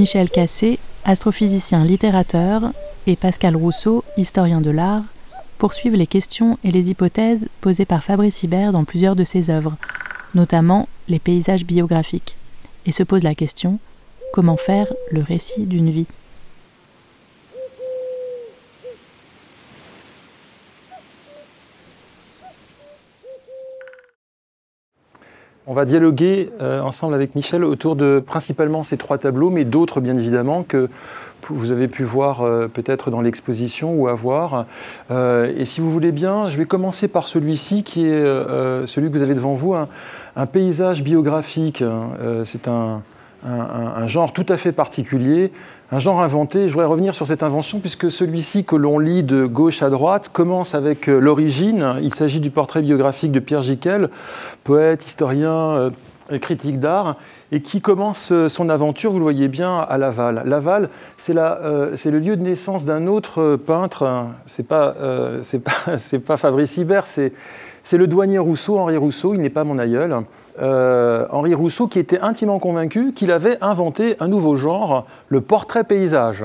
Michel 0.00 0.30
Cassé, 0.30 0.78
astrophysicien 1.04 1.84
littérateur, 1.84 2.72
et 3.06 3.16
Pascal 3.16 3.54
Rousseau, 3.54 4.02
historien 4.16 4.62
de 4.62 4.70
l'art, 4.70 5.04
poursuivent 5.58 5.94
les 5.94 6.06
questions 6.06 6.58
et 6.64 6.70
les 6.70 6.88
hypothèses 6.88 7.48
posées 7.60 7.84
par 7.84 8.02
Fabrice 8.02 8.42
Hibert 8.42 8.72
dans 8.72 8.84
plusieurs 8.84 9.14
de 9.14 9.24
ses 9.24 9.50
œuvres, 9.50 9.76
notamment 10.34 10.88
les 11.08 11.18
paysages 11.18 11.66
biographiques, 11.66 12.38
et 12.86 12.92
se 12.92 13.02
pose 13.02 13.24
la 13.24 13.34
question 13.34 13.78
comment 14.32 14.56
faire 14.56 14.90
le 15.10 15.20
récit 15.20 15.66
d'une 15.66 15.90
vie? 15.90 16.06
On 25.70 25.74
va 25.74 25.84
dialoguer 25.84 26.50
euh, 26.60 26.80
ensemble 26.80 27.14
avec 27.14 27.36
Michel 27.36 27.62
autour 27.62 27.94
de 27.94 28.18
principalement 28.18 28.82
ces 28.82 28.96
trois 28.96 29.18
tableaux, 29.18 29.50
mais 29.50 29.64
d'autres 29.64 30.00
bien 30.00 30.16
évidemment 30.16 30.64
que 30.64 30.88
vous 31.48 31.70
avez 31.70 31.86
pu 31.86 32.02
voir 32.02 32.42
euh, 32.42 32.66
peut-être 32.66 33.12
dans 33.12 33.20
l'exposition 33.20 33.94
ou 33.94 34.08
à 34.08 34.14
voir. 34.14 34.66
Euh, 35.12 35.54
et 35.56 35.66
si 35.66 35.80
vous 35.80 35.92
voulez 35.92 36.10
bien, 36.10 36.48
je 36.48 36.56
vais 36.56 36.64
commencer 36.64 37.06
par 37.06 37.28
celui-ci 37.28 37.84
qui 37.84 38.04
est 38.04 38.20
celui 38.88 39.12
que 39.12 39.16
vous 39.16 39.22
avez 39.22 39.36
devant 39.36 39.54
vous, 39.54 39.74
un, 39.74 40.46
paysage 40.46 41.04
biographique. 41.04 41.84
C'est 42.42 42.66
un, 42.66 43.02
un, 43.44 44.06
genre 44.08 44.32
tout 44.32 44.46
à 44.48 44.56
fait 44.56 44.72
particulier, 44.72 45.52
un 45.92 45.98
genre 45.98 46.20
inventé. 46.22 46.68
Je 46.68 46.72
voudrais 46.72 46.86
revenir 46.86 47.14
sur 47.14 47.26
cette 47.26 47.42
invention 47.42 47.80
puisque 47.80 48.10
celui-ci 48.10 48.64
que 48.64 48.76
l'on 48.76 48.98
lit 48.98 49.22
de 49.22 49.46
gauche 49.46 49.82
à 49.82 49.90
droite 49.90 50.30
commence 50.32 50.74
avec 50.74 51.08
euh, 51.08 51.18
l'origine. 51.18 51.96
Il 52.02 52.14
s'agit 52.14 52.40
du 52.40 52.50
portrait 52.50 52.82
biographique 52.82 53.32
de 53.32 53.40
Pierre 53.40 53.62
Giquel, 53.62 54.08
poète, 54.62 55.04
historien, 55.06 55.52
euh, 55.52 55.90
critique 56.40 56.78
d'art, 56.78 57.16
et 57.52 57.60
qui 57.60 57.80
commence 57.80 58.32
euh, 58.32 58.48
son 58.48 58.68
aventure, 58.68 59.10
vous 59.10 59.18
le 59.18 59.24
voyez 59.24 59.48
bien, 59.48 59.78
à 59.78 59.98
Laval. 59.98 60.42
Laval, 60.44 60.88
c'est 61.18 61.34
le 61.34 62.18
lieu 62.18 62.36
de 62.36 62.42
naissance 62.42 62.84
d'un 62.84 63.06
autre 63.06 63.56
peintre. 63.56 64.28
C'est 64.46 64.66
pas, 64.66 64.94
pas, 66.26 66.36
Fabrice 66.36 66.76
Hibert, 66.76 67.06
c'est 67.06 67.32
le 67.96 68.06
douanier 68.06 68.38
Rousseau, 68.38 68.78
Henri 68.78 68.96
Rousseau, 68.96 69.34
il 69.34 69.40
n'est 69.40 69.50
pas 69.50 69.64
mon 69.64 69.78
aïeul. 69.78 70.14
Euh, 70.60 71.26
Henri 71.30 71.54
Rousseau 71.54 71.86
qui 71.86 71.98
était 71.98 72.20
intimement 72.20 72.58
convaincu 72.58 73.12
qu'il 73.12 73.30
avait 73.32 73.58
inventé 73.62 74.16
un 74.20 74.28
nouveau 74.28 74.56
genre, 74.56 75.06
le 75.28 75.40
portrait 75.40 75.84
paysage. 75.84 76.44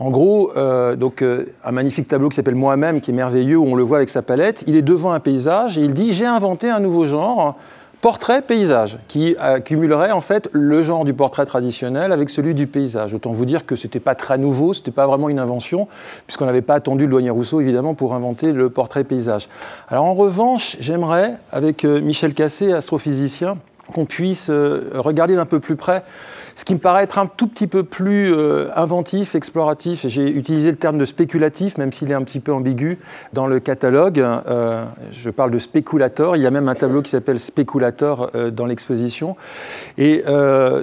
En 0.00 0.10
gros, 0.10 0.50
euh, 0.56 0.96
donc, 0.96 1.22
euh, 1.22 1.46
un 1.64 1.70
magnifique 1.70 2.08
tableau 2.08 2.28
qui 2.28 2.36
s'appelle 2.36 2.56
Moi-même, 2.56 3.00
qui 3.00 3.12
est 3.12 3.14
merveilleux, 3.14 3.56
où 3.56 3.66
on 3.66 3.76
le 3.76 3.84
voit 3.84 3.98
avec 3.98 4.08
sa 4.08 4.22
palette. 4.22 4.64
Il 4.66 4.74
est 4.74 4.82
devant 4.82 5.12
un 5.12 5.20
paysage 5.20 5.78
et 5.78 5.82
il 5.82 5.92
dit 5.92 6.12
J'ai 6.12 6.26
inventé 6.26 6.68
un 6.68 6.80
nouveau 6.80 7.06
genre 7.06 7.56
portrait-paysage, 8.04 8.98
qui 9.08 9.34
accumulerait 9.38 10.10
en 10.10 10.20
fait 10.20 10.50
le 10.52 10.82
genre 10.82 11.06
du 11.06 11.14
portrait 11.14 11.46
traditionnel 11.46 12.12
avec 12.12 12.28
celui 12.28 12.52
du 12.52 12.66
paysage. 12.66 13.14
Autant 13.14 13.32
vous 13.32 13.46
dire 13.46 13.64
que 13.64 13.76
ce 13.76 13.86
n'était 13.86 13.98
pas 13.98 14.14
très 14.14 14.36
nouveau, 14.36 14.74
ce 14.74 14.80
n'était 14.80 14.90
pas 14.90 15.06
vraiment 15.06 15.30
une 15.30 15.38
invention, 15.38 15.88
puisqu'on 16.26 16.44
n'avait 16.44 16.60
pas 16.60 16.74
attendu 16.74 17.04
le 17.04 17.10
douanier 17.12 17.30
Rousseau 17.30 17.62
évidemment 17.62 17.94
pour 17.94 18.12
inventer 18.12 18.52
le 18.52 18.68
portrait-paysage. 18.68 19.48
Alors 19.88 20.04
en 20.04 20.12
revanche, 20.12 20.76
j'aimerais, 20.80 21.38
avec 21.50 21.86
euh, 21.86 22.02
Michel 22.02 22.34
Cassé, 22.34 22.74
astrophysicien, 22.74 23.56
qu'on 23.94 24.04
puisse 24.04 24.50
euh, 24.50 24.90
regarder 24.96 25.34
d'un 25.34 25.46
peu 25.46 25.58
plus 25.58 25.76
près 25.76 26.04
ce 26.54 26.64
qui 26.64 26.74
me 26.74 26.78
paraît 26.78 27.02
être 27.02 27.18
un 27.18 27.26
tout 27.26 27.48
petit 27.48 27.66
peu 27.66 27.82
plus 27.82 28.32
euh, 28.32 28.68
inventif, 28.76 29.34
exploratif, 29.34 30.06
j'ai 30.06 30.28
utilisé 30.28 30.70
le 30.70 30.76
terme 30.76 30.98
de 30.98 31.04
spéculatif, 31.04 31.78
même 31.78 31.92
s'il 31.92 32.10
est 32.10 32.14
un 32.14 32.22
petit 32.22 32.40
peu 32.40 32.52
ambigu 32.52 32.98
dans 33.32 33.46
le 33.46 33.58
catalogue. 33.58 34.20
Euh, 34.20 34.84
je 35.10 35.30
parle 35.30 35.50
de 35.50 35.58
spéculator. 35.58 36.36
Il 36.36 36.42
y 36.42 36.46
a 36.46 36.50
même 36.50 36.68
un 36.68 36.74
tableau 36.74 37.02
qui 37.02 37.10
s'appelle 37.10 37.40
Spéculator 37.40 38.30
euh, 38.34 38.50
dans 38.50 38.66
l'exposition. 38.66 39.36
Et 39.98 40.22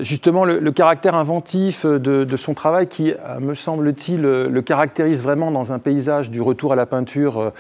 justement, 0.02 0.46
le, 0.46 0.72
caractère 0.72 1.16
inventif 1.16 1.86
de, 1.86 2.24
de, 2.24 2.38
son 2.38 2.54
travail, 2.54 2.88
qui, 2.88 3.14
me 3.40 3.54
semble-t-il, 3.54 4.22
le 4.22 4.62
caractérise 4.62 5.22
vraiment 5.22 5.52
dans 5.52 5.74
un 5.74 5.80
paysage 5.80 6.32
du 6.32 6.42
retour 6.42 6.74
à 6.74 6.76
la 6.76 6.86
peinture 6.86 7.52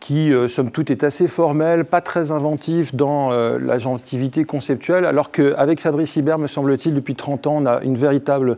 qui, 0.00 0.32
somme 0.48 0.70
toute, 0.70 0.90
est 0.90 1.02
assez 1.02 1.28
formel, 1.28 1.84
pas 1.84 2.00
très 2.00 2.30
inventif 2.30 2.94
dans 2.94 3.30
la 3.30 3.78
gentilité 3.78 4.44
conceptuelle, 4.44 5.06
alors 5.06 5.30
qu'avec 5.30 5.80
Fabrice 5.80 6.16
Hibert, 6.16 6.38
me 6.38 6.46
semble-t-il, 6.46 6.94
depuis 6.94 7.14
30 7.14 7.46
ans, 7.46 7.57
on 7.58 7.66
a 7.66 7.80
une 7.82 7.96
véritable 7.96 8.56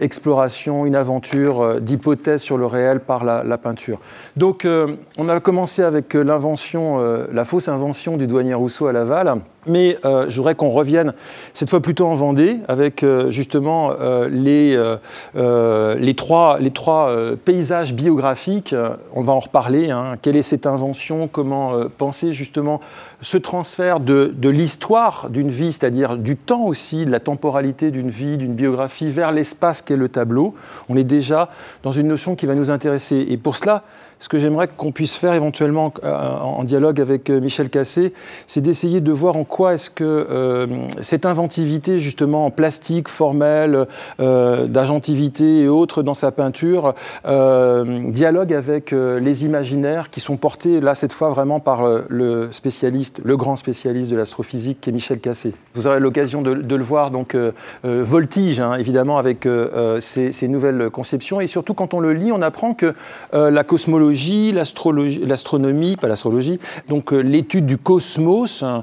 exploration, 0.00 0.86
une 0.86 0.96
aventure 0.96 1.60
euh, 1.60 1.80
d'hypothèse 1.80 2.42
sur 2.42 2.56
le 2.56 2.66
réel 2.66 3.00
par 3.00 3.24
la, 3.24 3.58
peinture. 3.58 3.98
Donc, 4.36 4.66
on 5.18 5.28
a 5.28 5.40
commencé 5.40 5.82
avec 5.82 6.12
l'invention, 6.14 6.98
la 7.32 7.44
fausse 7.44 7.68
invention 7.68 8.16
du 8.16 8.26
douanier 8.26 8.52
Rousseau 8.54 8.86
à 8.86 8.92
Laval. 8.92 9.40
Mais 9.66 9.98
euh, 10.04 10.26
je 10.28 10.36
voudrais 10.36 10.54
qu'on 10.54 10.70
revienne 10.70 11.12
cette 11.52 11.70
fois 11.70 11.80
plutôt 11.80 12.06
en 12.06 12.14
Vendée 12.14 12.58
avec 12.68 13.02
euh, 13.02 13.30
justement 13.30 13.92
euh, 13.98 14.28
les, 14.28 14.76
les, 15.34 16.14
trois, 16.14 16.58
les 16.58 16.70
trois 16.70 17.14
paysages 17.44 17.92
biographiques. 17.92 18.74
On 19.14 19.22
va 19.22 19.32
en 19.32 19.38
reparler. 19.38 19.90
Hein. 19.90 20.14
Quelle 20.22 20.36
est 20.36 20.42
cette 20.42 20.66
invention? 20.66 21.28
Comment 21.28 21.72
penser 21.98 22.32
justement 22.32 22.80
ce 23.22 23.38
transfert 23.38 24.00
de, 24.00 24.32
de 24.36 24.48
l'histoire 24.48 25.28
d'une 25.30 25.48
vie, 25.48 25.72
c'est-à-dire 25.72 26.16
du 26.16 26.36
temps 26.36 26.64
aussi, 26.64 27.04
de 27.04 27.10
la 27.10 27.20
temporalité 27.20 27.90
d'une 27.90 28.10
vie, 28.10 28.36
d'une 28.36 28.54
biographie, 28.54 29.10
vers 29.10 29.32
l'espace 29.32 29.82
qu'est 29.82 29.96
le 29.96 30.08
tableau? 30.08 30.54
On 30.88 30.96
est 30.96 31.04
déjà 31.04 31.48
dans 31.82 31.92
une 31.92 32.08
notion 32.08 32.34
qui 32.34 32.46
va 32.46 32.54
nous 32.54 32.70
intéresser. 32.70 33.26
Et 33.28 33.36
pour 33.36 33.56
cela, 33.56 33.82
ce 34.18 34.28
que 34.28 34.38
j'aimerais 34.38 34.68
qu'on 34.68 34.92
puisse 34.92 35.16
faire 35.16 35.34
éventuellement 35.34 35.92
euh, 36.02 36.38
en 36.38 36.64
dialogue 36.64 37.00
avec 37.00 37.28
euh, 37.28 37.40
Michel 37.40 37.68
Cassé, 37.68 38.14
c'est 38.46 38.60
d'essayer 38.60 39.00
de 39.00 39.12
voir 39.12 39.36
en 39.36 39.44
quoi 39.44 39.55
est-ce 39.64 39.90
que 39.90 40.04
euh, 40.04 40.66
cette 41.00 41.26
inventivité 41.26 41.98
justement 41.98 42.46
en 42.46 42.50
plastique, 42.50 43.08
formelle, 43.08 43.86
d'agentivité 44.18 45.62
et 45.62 45.68
autres 45.68 46.02
dans 46.02 46.14
sa 46.14 46.30
peinture, 46.30 46.94
dialogue 47.24 48.52
avec 48.52 48.92
les 48.92 49.44
imaginaires 49.44 50.10
qui 50.10 50.20
sont 50.20 50.36
portés 50.36 50.80
là 50.80 50.94
cette 50.94 51.12
fois 51.12 51.30
vraiment 51.30 51.60
par 51.60 51.82
le 52.08 52.48
spécialiste, 52.52 53.20
le 53.24 53.36
grand 53.36 53.56
spécialiste 53.56 54.10
de 54.10 54.16
l'astrophysique 54.16 54.80
qui 54.80 54.90
est 54.90 54.92
Michel 54.92 55.20
Cassé. 55.20 55.54
Vous 55.74 55.86
aurez 55.86 56.00
l'occasion 56.00 56.42
de, 56.42 56.52
le 56.52 56.84
voir 56.84 57.10
donc 57.10 57.36
voltige 57.82 58.60
hein, 58.60 58.74
évidemment 58.74 59.18
avec 59.18 59.48
ces, 60.00 60.48
nouvelles 60.48 60.90
conceptions 60.90 61.40
et 61.40 61.46
surtout 61.46 61.74
quand 61.74 61.94
on 61.94 62.00
le 62.00 62.12
lit, 62.12 62.32
on 62.32 62.42
apprend 62.42 62.74
que 62.74 62.94
la 63.32 63.64
cosmologie 63.64 64.52
l'astronomie, 64.52 65.96
pas 65.96 66.08
l'astrologie, 66.08 66.58
donc 66.88 67.12
euh, 67.12 67.20
l'étude 67.20 67.66
du 67.66 67.78
cosmos 67.78 68.62
hein, 68.62 68.82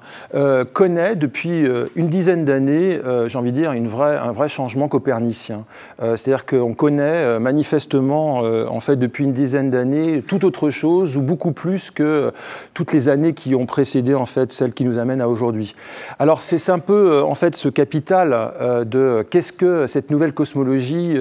euh, 0.64 0.66
connaît 0.72 1.16
depuis 1.16 1.66
euh, 1.66 1.86
une 1.96 2.10
dizaine 2.10 2.46
d'années, 2.46 3.00
j'ai 3.28 3.38
envie 3.38 3.52
de 3.52 3.58
dire, 3.58 3.72
une 3.74 3.90
un 3.94 4.32
vrai 4.32 4.50
changement 4.50 4.88
copernicien. 4.88 5.66
C'est-à-dire 6.00 6.46
qu'on 6.46 6.74
connaît 6.74 7.40
manifestement, 7.40 8.40
en 8.40 8.80
fait, 8.80 8.96
depuis 8.96 9.24
une 9.24 9.34
dizaine 9.34 9.70
d'années, 9.70 10.24
tout 10.26 10.46
autre 10.46 10.70
chose 10.70 11.16
ou 11.18 11.22
beaucoup 11.22 11.52
plus 11.52 11.92
que 11.92 12.32
toutes 12.74 12.92
les 12.92 13.10
années 13.10 13.34
qui 13.34 13.56
ont 13.56 13.66
précédé, 13.66 14.16
en 14.16 14.26
fait, 14.26 14.52
celles 14.52 14.74
qui 14.74 14.84
nous 14.84 14.98
amènent 14.98 15.22
à 15.22 15.30
aujourd'hui. 15.30 15.76
Alors 16.20 16.42
c'est 16.42 16.70
un 16.70 16.80
peu, 16.80 17.22
en 17.22 17.36
fait, 17.36 17.56
ce 17.56 17.70
capital 17.70 18.86
de 18.86 19.26
qu'est-ce 19.30 19.54
que 19.54 19.86
cette 19.86 20.10
nouvelle 20.10 20.34
cosmologie 20.34 21.16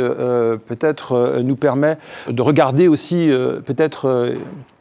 peut-être 0.67 1.41
nous 1.43 1.57
permet 1.57 1.99
de 2.29 2.43
regarder 2.43 2.89
aussi 2.89 3.31
peut-être 3.65 4.07
euh, 4.07 4.35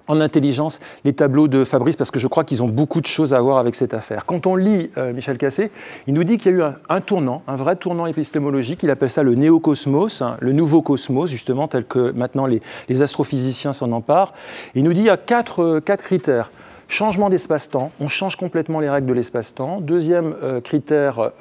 en 0.07 0.21
intelligence 0.21 0.79
les 1.05 1.13
tableaux 1.13 1.47
de 1.47 1.63
Fabrice 1.63 1.95
parce 1.95 2.11
que 2.11 2.19
je 2.19 2.27
crois 2.27 2.43
qu'ils 2.43 2.63
ont 2.63 2.67
beaucoup 2.67 3.01
de 3.01 3.05
choses 3.05 3.33
à 3.33 3.41
voir 3.41 3.57
avec 3.57 3.75
cette 3.75 3.93
affaire. 3.93 4.25
Quand 4.25 4.45
on 4.45 4.55
lit 4.55 4.89
euh, 4.97 5.13
Michel 5.13 5.37
Cassé, 5.37 5.71
il 6.07 6.13
nous 6.13 6.23
dit 6.23 6.37
qu'il 6.37 6.51
y 6.51 6.55
a 6.55 6.57
eu 6.57 6.63
un, 6.89 7.01
tournant, 7.01 7.43
un 7.47 7.55
vrai 7.55 7.75
tournant 7.75 8.05
épistémologique. 8.05 8.83
Il 8.83 8.89
appelle 8.89 9.09
ça 9.09 9.23
le 9.23 9.35
néocosmos, 9.35 10.21
hein, 10.21 10.37
le 10.39 10.51
nouveau 10.51 10.81
cosmos, 10.81 11.29
justement, 11.29 11.67
tel 11.67 11.85
que 11.85 12.11
maintenant 12.11 12.45
les, 12.45 12.61
astrophysiciens 13.01 13.73
s'en 13.73 13.91
emparent. 13.93 14.33
il 14.75 14.83
nous 14.83 14.93
dit 14.93 15.01
qu'il 15.01 15.07
y 15.07 15.09
a 15.09 15.17
quatre, 15.17 15.63
euh, 15.63 15.79
quatre 15.79 16.03
critères. 16.03 16.51
Changement 16.87 17.29
d'espace-temps, 17.29 17.91
on 18.01 18.09
change 18.09 18.35
complètement 18.35 18.81
les 18.81 18.89
règles 18.89 19.07
de 19.07 19.13
l'espace-temps. 19.13 19.79
Deuxième 19.79 20.35
critère, 20.61 21.31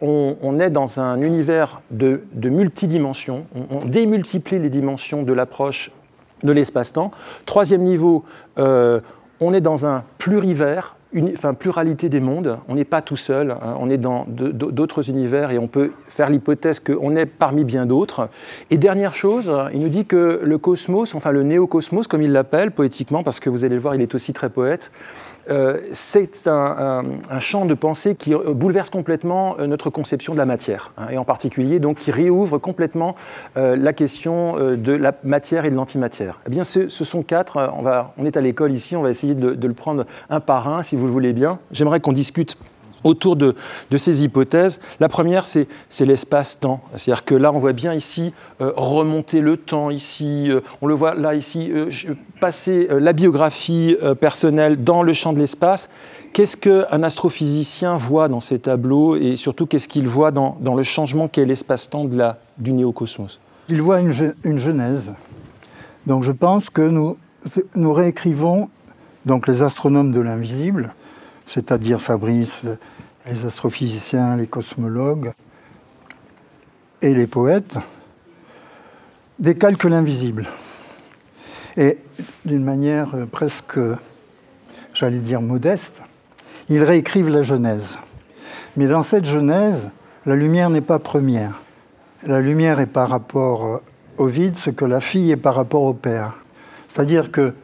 on, 0.00 0.58
est 0.58 0.70
dans 0.70 0.98
un 0.98 1.22
univers 1.22 1.82
de, 1.92 2.20
multidimensions, 2.34 3.46
on, 3.70 3.84
démultiplie 3.84 4.58
les 4.58 4.70
dimensions 4.70 5.22
de 5.22 5.32
l'approche 5.32 5.92
de 6.42 6.52
l'espace-temps. 6.52 7.10
Troisième 7.46 7.82
niveau, 7.82 8.24
euh, 8.58 9.00
on 9.40 9.52
est 9.52 9.60
dans 9.60 9.86
un 9.86 10.04
plurivers, 10.18 10.96
enfin, 11.32 11.54
pluralité 11.54 12.08
des 12.08 12.20
mondes. 12.20 12.58
On 12.68 12.74
n'est 12.74 12.84
pas 12.84 13.02
tout 13.02 13.16
seul, 13.16 13.52
hein. 13.52 13.76
on 13.78 13.88
est 13.90 13.98
dans 13.98 14.26
d'autres 14.28 15.08
univers 15.08 15.50
et 15.50 15.58
on 15.58 15.68
peut 15.68 15.92
faire 16.06 16.30
l'hypothèse 16.30 16.80
qu'on 16.80 17.16
est 17.16 17.26
parmi 17.26 17.64
bien 17.64 17.86
d'autres. 17.86 18.28
Et 18.70 18.78
dernière 18.78 19.14
chose, 19.14 19.52
il 19.72 19.80
nous 19.80 19.88
dit 19.88 20.06
que 20.06 20.40
le 20.42 20.58
cosmos, 20.58 21.14
enfin 21.14 21.32
le 21.32 21.42
néocosmos, 21.42 22.06
comme 22.06 22.22
il 22.22 22.32
l'appelle 22.32 22.70
poétiquement, 22.70 23.22
parce 23.22 23.40
que 23.40 23.50
vous 23.50 23.64
allez 23.64 23.76
le 23.76 23.80
voir, 23.80 23.94
il 23.94 24.02
est 24.02 24.14
aussi 24.14 24.32
très 24.32 24.50
poète, 24.50 24.90
euh, 25.50 25.80
c'est 25.92 26.46
un, 26.46 27.02
champ 27.40 27.64
de 27.66 27.74
pensée 27.74 28.14
qui 28.14 28.34
bouleverse 28.34 28.90
complètement 28.90 29.56
euh, 29.58 29.66
notre 29.66 29.90
conception 29.90 30.32
de 30.32 30.38
la 30.38 30.46
matière, 30.46 30.92
hein, 30.98 31.06
et 31.10 31.18
en 31.18 31.24
particulier 31.24 31.78
donc 31.78 31.98
qui 31.98 32.10
réouvre 32.10 32.58
complètement 32.58 33.14
euh, 33.56 33.76
la 33.76 33.92
question 33.92 34.56
de 34.58 34.92
la 34.92 35.12
matière 35.24 35.64
et 35.64 35.70
de 35.70 35.76
l'antimatière. 35.76 36.40
Eh 36.46 36.50
bien, 36.50 36.64
ce, 36.64 36.88
sont 36.88 37.22
quatre. 37.22 37.72
On, 37.76 37.82
va, 37.82 38.12
on 38.18 38.26
est 38.26 38.36
à 38.36 38.40
l'école 38.40 38.72
ici, 38.72 38.96
on 38.96 39.02
va 39.02 39.10
essayer 39.10 39.34
de, 39.34 39.54
de, 39.54 39.68
le 39.68 39.74
prendre 39.74 40.04
un 40.30 40.40
par 40.40 40.68
un, 40.68 40.82
si 40.82 40.96
vous 40.96 41.06
le 41.06 41.12
voulez 41.12 41.32
bien. 41.32 41.58
J'aimerais 41.70 42.00
qu'on 42.00 42.12
discute 42.12 42.56
autour 43.04 43.36
de, 43.36 43.54
ces 43.96 44.24
hypothèses. 44.24 44.80
La 45.00 45.08
première, 45.08 45.44
c'est 45.44 45.66
l'espace-temps. 46.00 46.80
C'est-à-dire 46.94 47.24
que 47.24 47.34
là, 47.34 47.52
on 47.52 47.58
voit 47.58 47.72
bien 47.72 47.94
ici 47.94 48.32
euh, 48.60 48.72
remonter 48.76 49.40
le 49.40 49.56
temps, 49.56 49.90
ici, 49.90 50.50
euh, 50.50 50.60
on 50.82 50.86
le 50.86 50.94
voit 50.94 51.14
là, 51.14 51.34
ici, 51.34 51.70
euh, 51.70 51.90
passer 52.40 52.88
la 52.90 53.12
biographie 53.12 53.96
personnelle 54.20 54.82
dans 54.82 55.02
le 55.02 55.12
champ 55.12 55.32
de 55.32 55.38
l'espace. 55.38 55.88
Qu'est-ce 56.32 56.56
qu'un 56.56 57.02
astrophysicien 57.02 57.96
voit 57.96 58.28
dans 58.28 58.40
ces 58.40 58.58
tableaux 58.58 59.16
et 59.16 59.36
surtout 59.36 59.66
qu'est-ce 59.66 59.88
qu'il 59.88 60.06
voit 60.06 60.30
dans, 60.30 60.56
le 60.60 60.82
changement 60.82 61.26
qu'est 61.26 61.44
l'espace-temps 61.44 62.04
du 62.58 62.72
néocosmos? 62.72 63.40
Il 63.68 63.82
voit 63.82 64.00
une, 64.00 64.58
genèse. 64.58 65.10
Donc 66.06 66.22
je 66.22 66.32
pense 66.32 66.70
que 66.70 66.82
nous, 66.82 67.16
nous 67.74 67.92
réécrivons 67.92 68.68
donc 69.26 69.46
les 69.46 69.62
astronomes 69.62 70.12
de 70.12 70.20
l'invisible 70.20 70.94
c'est-à-dire 71.48 71.98
Fabrice, 72.00 72.62
les 73.26 73.46
astrophysiciens, 73.46 74.36
les 74.36 74.46
cosmologues 74.46 75.32
et 77.00 77.14
les 77.14 77.26
poètes, 77.26 77.78
décalquent 79.38 79.84
l'invisible. 79.84 80.46
Et 81.78 81.98
d'une 82.44 82.64
manière 82.64 83.08
presque, 83.32 83.80
j'allais 84.92 85.18
dire, 85.18 85.40
modeste, 85.40 86.02
ils 86.68 86.82
réécrivent 86.82 87.30
la 87.30 87.42
Genèse. 87.42 87.98
Mais 88.76 88.86
dans 88.86 89.02
cette 89.02 89.24
Genèse, 89.24 89.88
la 90.26 90.36
lumière 90.36 90.68
n'est 90.68 90.82
pas 90.82 90.98
première. 90.98 91.62
La 92.26 92.40
lumière 92.40 92.78
est 92.78 92.86
par 92.86 93.08
rapport 93.08 93.80
au 94.18 94.26
vide 94.26 94.56
ce 94.56 94.68
que 94.68 94.84
la 94.84 95.00
fille 95.00 95.30
est 95.30 95.36
par 95.36 95.54
rapport 95.54 95.84
au 95.84 95.94
père. 95.94 96.34
C'est-à-dire 96.88 97.32
que 97.32 97.54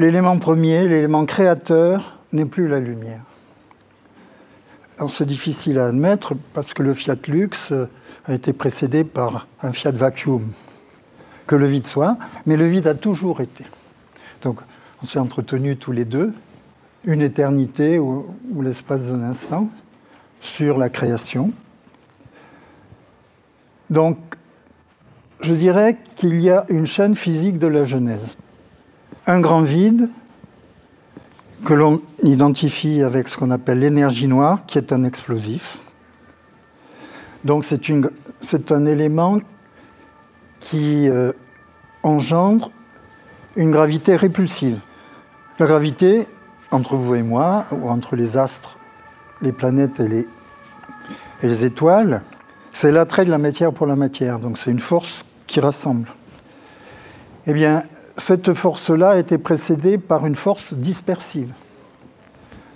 l'élément 0.00 0.38
premier, 0.38 0.88
l'élément 0.88 1.26
créateur, 1.26 2.16
n'est 2.32 2.46
plus 2.46 2.68
la 2.68 2.80
lumière. 2.80 3.20
c'est 5.08 5.26
difficile 5.26 5.78
à 5.78 5.88
admettre 5.88 6.32
parce 6.54 6.72
que 6.72 6.82
le 6.82 6.94
Fiat 6.94 7.18
Lux 7.28 7.74
a 8.26 8.32
été 8.32 8.54
précédé 8.54 9.04
par 9.04 9.46
un 9.62 9.72
Fiat 9.72 9.90
Vacuum, 9.90 10.52
que 11.46 11.54
le 11.54 11.66
vide 11.66 11.86
soit, 11.86 12.16
mais 12.46 12.56
le 12.56 12.66
vide 12.66 12.86
a 12.86 12.94
toujours 12.94 13.42
été. 13.42 13.64
Donc 14.40 14.60
on 15.02 15.06
s'est 15.06 15.18
entretenus 15.18 15.76
tous 15.78 15.92
les 15.92 16.06
deux 16.06 16.32
une 17.04 17.20
éternité 17.20 17.98
ou 17.98 18.26
l'espace 18.62 19.02
d'un 19.02 19.22
instant 19.22 19.68
sur 20.40 20.78
la 20.78 20.88
création. 20.88 21.52
Donc 23.90 24.16
je 25.40 25.52
dirais 25.52 25.98
qu'il 26.16 26.40
y 26.40 26.48
a 26.48 26.64
une 26.70 26.86
chaîne 26.86 27.14
physique 27.14 27.58
de 27.58 27.66
la 27.66 27.84
Genèse 27.84 28.36
un 29.26 29.40
grand 29.40 29.60
vide 29.60 30.08
que 31.64 31.74
l'on 31.74 32.00
identifie 32.22 33.02
avec 33.02 33.28
ce 33.28 33.36
qu'on 33.36 33.50
appelle 33.50 33.80
l'énergie 33.80 34.26
noire, 34.26 34.64
qui 34.66 34.78
est 34.78 34.92
un 34.92 35.04
explosif. 35.04 35.78
Donc 37.44 37.64
c'est 37.64 38.72
un 38.72 38.86
élément 38.86 39.38
qui 40.60 41.08
euh, 41.08 41.32
engendre 42.02 42.70
une 43.56 43.70
gravité 43.70 44.16
répulsive. 44.16 44.78
La 45.58 45.66
gravité, 45.66 46.26
entre 46.70 46.96
vous 46.96 47.14
et 47.14 47.22
moi, 47.22 47.66
ou 47.72 47.88
entre 47.88 48.16
les 48.16 48.36
astres, 48.36 48.78
les 49.42 49.52
planètes 49.52 50.00
et 50.00 50.08
les, 50.08 50.28
et 51.42 51.46
les 51.46 51.64
étoiles, 51.64 52.22
c'est 52.72 52.92
l'attrait 52.92 53.24
de 53.24 53.30
la 53.30 53.38
matière 53.38 53.72
pour 53.72 53.86
la 53.86 53.96
matière. 53.96 54.38
Donc 54.38 54.58
c'est 54.58 54.70
une 54.70 54.80
force 54.80 55.24
qui 55.46 55.60
rassemble. 55.60 56.08
Eh 57.46 57.52
bien, 57.52 57.84
cette 58.20 58.52
force-là 58.54 59.18
été 59.18 59.38
précédée 59.38 59.98
par 59.98 60.26
une 60.26 60.36
force 60.36 60.74
dispersive. 60.74 61.52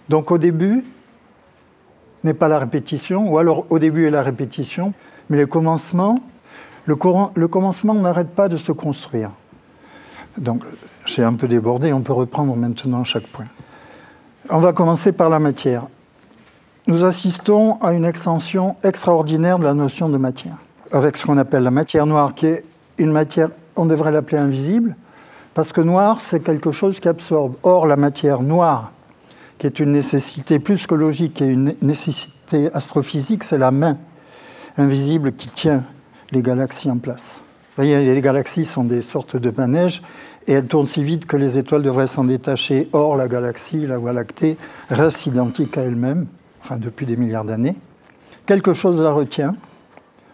Donc 0.08 0.30
au 0.30 0.38
début 0.38 0.84
n'est 2.24 2.34
pas 2.34 2.48
la 2.48 2.58
répétition, 2.58 3.30
ou 3.30 3.38
alors 3.38 3.66
au 3.70 3.78
début 3.78 4.06
est 4.06 4.10
la 4.10 4.22
répétition, 4.22 4.92
mais 5.28 5.36
le 5.36 5.46
commencement, 5.46 6.20
le, 6.86 6.96
le 7.34 7.48
commencement 7.48 7.94
n'arrête 7.94 8.30
pas 8.30 8.48
de 8.48 8.56
se 8.56 8.72
construire. 8.72 9.30
Donc 10.38 10.62
j'ai 11.04 11.22
un 11.22 11.34
peu 11.34 11.46
débordé, 11.46 11.92
on 11.92 12.00
peut 12.00 12.12
reprendre 12.12 12.56
maintenant 12.56 13.04
chaque 13.04 13.26
point. 13.26 13.46
On 14.50 14.58
va 14.58 14.72
commencer 14.72 15.12
par 15.12 15.28
la 15.28 15.38
matière. 15.38 15.86
Nous 16.86 17.04
assistons 17.04 17.78
à 17.80 17.92
une 17.92 18.04
extension 18.04 18.76
extraordinaire 18.82 19.58
de 19.58 19.64
la 19.64 19.74
notion 19.74 20.08
de 20.08 20.18
matière, 20.18 20.56
avec 20.92 21.16
ce 21.16 21.24
qu'on 21.24 21.38
appelle 21.38 21.62
la 21.62 21.70
matière 21.70 22.06
noire, 22.06 22.34
qui 22.34 22.46
est 22.46 22.64
une 22.98 23.12
matière, 23.12 23.48
on 23.76 23.86
devrait 23.86 24.12
l'appeler 24.12 24.38
invisible, 24.38 24.96
parce 25.54 25.72
que 25.72 25.80
noir, 25.80 26.20
c'est 26.20 26.40
quelque 26.40 26.72
chose 26.72 26.98
qui 27.00 27.08
absorbe. 27.08 27.54
Or, 27.62 27.86
la 27.86 27.96
matière 27.96 28.42
noire, 28.42 28.92
qui 29.58 29.66
est 29.66 29.78
une 29.78 29.92
nécessité 29.92 30.58
plus 30.58 30.86
que 30.86 30.94
logique 30.94 31.40
et 31.40 31.46
une 31.46 31.76
nécessité 31.80 32.72
astrophysique, 32.74 33.44
c'est 33.44 33.58
la 33.58 33.70
main 33.70 33.96
invisible 34.76 35.32
qui 35.32 35.48
tient 35.48 35.84
les 36.32 36.42
galaxies 36.42 36.90
en 36.90 36.98
place. 36.98 37.40
Vous 37.76 37.84
voyez, 37.84 38.14
les 38.14 38.20
galaxies 38.20 38.64
sont 38.64 38.84
des 38.84 39.02
sortes 39.02 39.36
de 39.36 39.52
manèges 39.56 40.02
et 40.46 40.52
elles 40.52 40.66
tournent 40.66 40.86
si 40.86 41.02
vite 41.02 41.26
que 41.26 41.36
les 41.36 41.56
étoiles 41.56 41.82
devraient 41.82 42.08
s'en 42.08 42.24
détacher. 42.24 42.88
Or, 42.92 43.16
la 43.16 43.28
galaxie, 43.28 43.86
la 43.86 43.98
Voie 43.98 44.12
lactée, 44.12 44.56
reste 44.90 45.26
identique 45.26 45.78
à 45.78 45.82
elle-même, 45.82 46.26
enfin 46.62 46.76
depuis 46.76 47.06
des 47.06 47.16
milliards 47.16 47.44
d'années. 47.44 47.76
Quelque 48.46 48.72
chose 48.72 49.00
la 49.00 49.12
retient, 49.12 49.54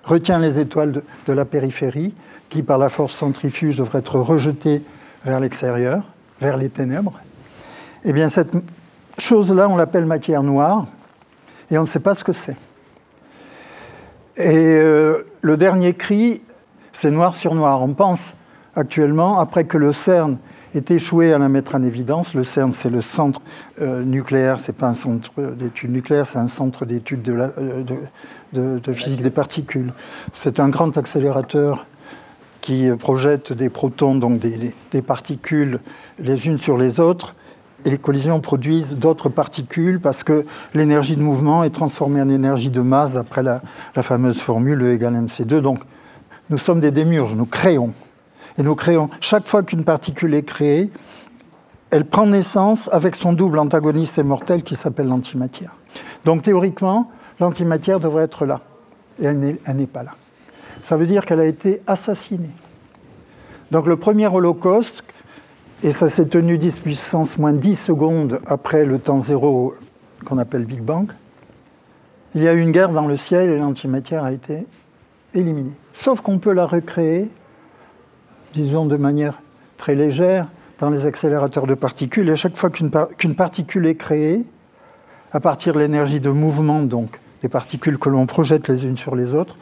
retient 0.05 0.39
les 0.39 0.59
étoiles 0.59 0.93
de, 0.93 1.05
de, 1.27 1.33
la 1.33 1.45
périphérie, 1.45 2.15
qui 2.49 2.63
par 2.63 2.79
la 2.79 2.89
force 2.89 3.15
centrifuge 3.15 3.77
devraient 3.79 4.01
être 4.01 4.19
rejetées 4.19 4.83
vers 5.25 5.41
l'extérieur, 5.41 6.05
vers 6.41 6.57
les 6.57 6.69
ténèbres, 6.69 7.19
eh 8.05 8.13
bien 8.13 8.29
cette 8.29 8.57
chose-là, 9.19 9.69
on 9.69 9.77
l'appelle 9.77 10.07
matière 10.07 10.43
noire, 10.43 10.87
et 11.71 11.79
on 11.79 11.83
ne 11.83 11.87
sait 11.87 12.01
pas 12.01 12.15
ce 12.15 12.25
que 12.25 12.33
c'est. 12.33 12.57
Et 14.37 14.79
euh, 14.79 15.27
le 15.43 15.57
dernier 15.57 15.95
cri, 15.95 16.41
c'est 16.93 17.11
noir 17.11 17.37
sur 17.37 17.55
noir. 17.55 17.83
On 17.83 17.95
pense 17.95 18.35
actuellement, 18.75 19.39
après 19.39 19.65
que 19.65 19.77
le 19.77 19.93
CERN 19.93 20.39
ait 20.75 20.85
échoué 20.89 21.33
à 21.33 21.39
la 21.39 21.49
mettre 21.49 21.75
en 21.75 21.83
évidence, 21.83 22.35
le 22.35 22.45
CERN 22.45 22.73
c'est 22.73 22.91
le 22.91 23.01
centre 23.01 23.41
euh, 23.81 24.03
nucléaire, 24.03 24.61
c'est 24.61 24.73
pas 24.73 24.87
un 24.87 24.95
centre 24.95 25.43
d'études 25.43 25.91
nucléaires, 25.91 26.27
c'est 26.27 26.39
un 26.39 26.49
centre 26.49 26.87
d'études 26.87 27.23
de, 27.23 27.37
euh, 27.59 27.85
de, 28.53 28.93
physique 28.93 29.23
des 29.23 29.31
particules. 29.31 29.93
C'est 30.33 30.61
un 30.61 30.69
grand 30.69 30.97
accélérateur 30.97 31.87
qui 32.61 32.89
projettent 32.99 33.53
des 33.53 33.69
protons, 33.69 34.15
donc 34.15 34.39
des, 34.39 35.03
particules 35.03 35.81
les 36.19 36.47
unes 36.47 36.59
sur 36.59 36.77
les 36.77 37.01
autres, 37.01 37.35
et 37.85 37.91
les 37.91 37.99
collisions 37.99 38.41
produisent 38.41 38.97
d'autres 38.97 39.31
particules 39.31 40.01
parce 40.01 40.23
que 40.23 40.45
l'énergie 40.75 41.17
de 41.17 41.23
mouvement 41.23 41.65
est 41.65 41.71
transformée 41.71 42.21
en 42.21 42.29
énergie 42.29 42.69
de 42.69 42.83
masse 42.83 43.15
d'après 43.15 43.43
la, 43.43 43.63
fameuse 44.03 44.39
formule 44.39 44.83
E 44.83 44.93
égale 44.93 45.15
mc2. 45.15 45.61
Donc 45.61 45.81
nous 46.51 46.59
sommes 46.59 46.81
des 46.81 46.91
démiurges, 46.91 47.35
nous 47.35 47.47
créons. 47.47 47.93
Et 48.59 48.63
nous 48.63 48.75
créons, 48.75 49.09
chaque 49.21 49.47
fois 49.47 49.63
qu'une 49.63 49.85
particule 49.85 50.35
est 50.35 50.43
créée, 50.43 50.91
elle 51.91 52.05
prend 52.05 52.27
naissance 52.27 52.91
avec 52.93 53.17
son 53.17 53.33
double 53.33 53.59
antagoniste 53.59 54.19
et 54.19 54.23
mortel 54.23 54.63
qui 54.63 54.77
s'appelle 54.77 55.07
l'antimatière. 55.07 55.75
Donc 56.25 56.43
théoriquement, 56.43 57.11
l'antimatière 57.41 57.99
devrait 57.99 58.25
être 58.25 58.45
là. 58.45 58.61
Et 59.21 59.25
elle 59.25 59.39
n'est 59.39 59.87
pas 59.87 60.03
là 60.03 60.13
ça 60.83 60.97
veut 60.97 61.07
dire 61.07 61.25
qu'elle 61.25 61.41
a 61.41 61.47
été 61.47 61.83
assassinée. 61.87 62.51
Donc 63.71 63.87
le 63.87 63.97
premier 63.97 64.27
holocauste, 64.27 65.05
et 65.83 65.93
ça 65.93 66.09
s'est 66.09 66.27
tenu 66.27 66.59
10 66.59 66.81
puissance 66.81 67.39
moins 67.39 67.53
10 67.53 67.77
secondes 67.77 68.41
après 68.47 68.85
le 68.85 68.99
temps 68.99 69.21
zéro 69.21 69.75
qu'on 70.27 70.39
appelle 70.39 70.65
Big 70.65 70.83
Bang, 70.83 71.11
il 72.35 72.43
y 72.43 72.49
a 72.49 72.53
eu 72.53 72.61
une 72.61 72.71
guerre 72.71 72.91
dans 72.91 73.07
le 73.07 73.17
ciel 73.17 73.51
et 73.51 73.59
l'antimatière 73.59 74.25
a 74.25 74.33
été 74.33 74.67
éliminée. 75.35 75.73
Sauf 75.93 76.21
qu'on 76.21 76.39
peut 76.39 76.53
la 76.53 76.67
recréer, 76.67 77.29
disons 78.53 78.87
de 78.87 78.97
manière 78.97 79.41
très 79.79 79.95
légère, 79.95 80.49
dans 80.81 80.91
les 80.91 81.07
accélérateurs 81.07 81.67
de 81.67 81.75
particules. 81.75 82.29
Et 82.29 82.33
à 82.33 82.37
chaque 82.37 82.57
fois 82.57 82.71
qu'une 82.71 83.35
particule 83.35 83.87
est 83.87 83.95
créée, 83.95 84.45
à 85.33 85.41
partir 85.41 85.75
de 85.75 85.79
l'énergie 85.79 86.21
de 86.21 86.31
mouvement, 86.31 86.83
donc 86.83 87.21
des 87.43 87.49
particules 87.49 87.99
que 87.99 88.09
l'on 88.09 88.27
projette 88.27 88.69
les 88.69 88.85
unes 88.85 88.97
sur 88.97 89.15
les 89.15 89.35
autres, 89.35 89.57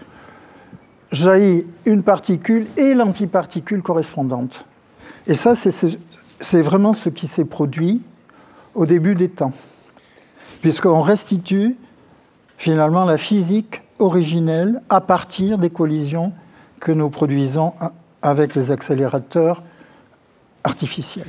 jaillit 1.13 1.67
une 1.85 2.03
particule 2.03 2.67
et 2.77 2.95
l'antiparticule 2.95 3.83
correspondante. 3.83 4.65
Et 5.27 5.35
ça, 5.35 5.55
c'est 5.55 6.63
vraiment 6.63 6.93
ce 6.93 7.09
qui 7.09 7.27
s'est 7.27 7.45
produit 7.45 8.03
au 8.75 8.87
début 8.87 9.15
des 9.15 9.29
temps, 9.29 9.53
puisqu'on 10.61 11.01
restitue 11.01 11.77
finalement 12.57 13.05
la 13.05 13.19
physique 13.19 13.83
originelle 13.99 14.83
à 14.89 15.01
partir 15.01 15.59
des 15.59 15.71
collisions 15.71 16.33
que 16.81 16.93
nous 16.93 17.11
produisons 17.11 17.75
avec 18.23 18.55
les 18.55 18.71
accélérateurs 18.71 19.63
artificiels. 20.65 21.27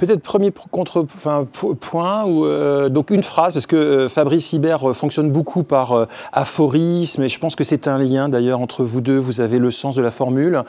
Peut-être 0.00 0.22
premier 0.22 0.50
contre, 0.70 1.02
enfin, 1.02 1.46
point, 1.78 2.24
ou, 2.24 2.46
euh, 2.46 2.88
donc 2.88 3.10
une 3.10 3.22
phrase, 3.22 3.52
parce 3.52 3.66
que 3.66 3.76
euh, 3.76 4.08
Fabrice 4.08 4.54
Hibert 4.54 4.88
euh, 4.88 4.92
fonctionne 4.94 5.30
beaucoup 5.30 5.62
par 5.62 6.06
aphorisme, 6.32 7.24
et 7.24 7.28
je 7.28 7.38
pense 7.38 7.54
que 7.54 7.64
c'est 7.64 7.86
un 7.86 7.98
lien 7.98 8.30
d'ailleurs 8.30 8.60
entre 8.60 8.82
vous 8.82 9.02
deux, 9.02 9.18
vous 9.18 9.42
avez 9.42 9.58
le 9.58 9.70
sens 9.70 9.96
de 9.96 10.00
la 10.00 10.10
formule. 10.10 10.62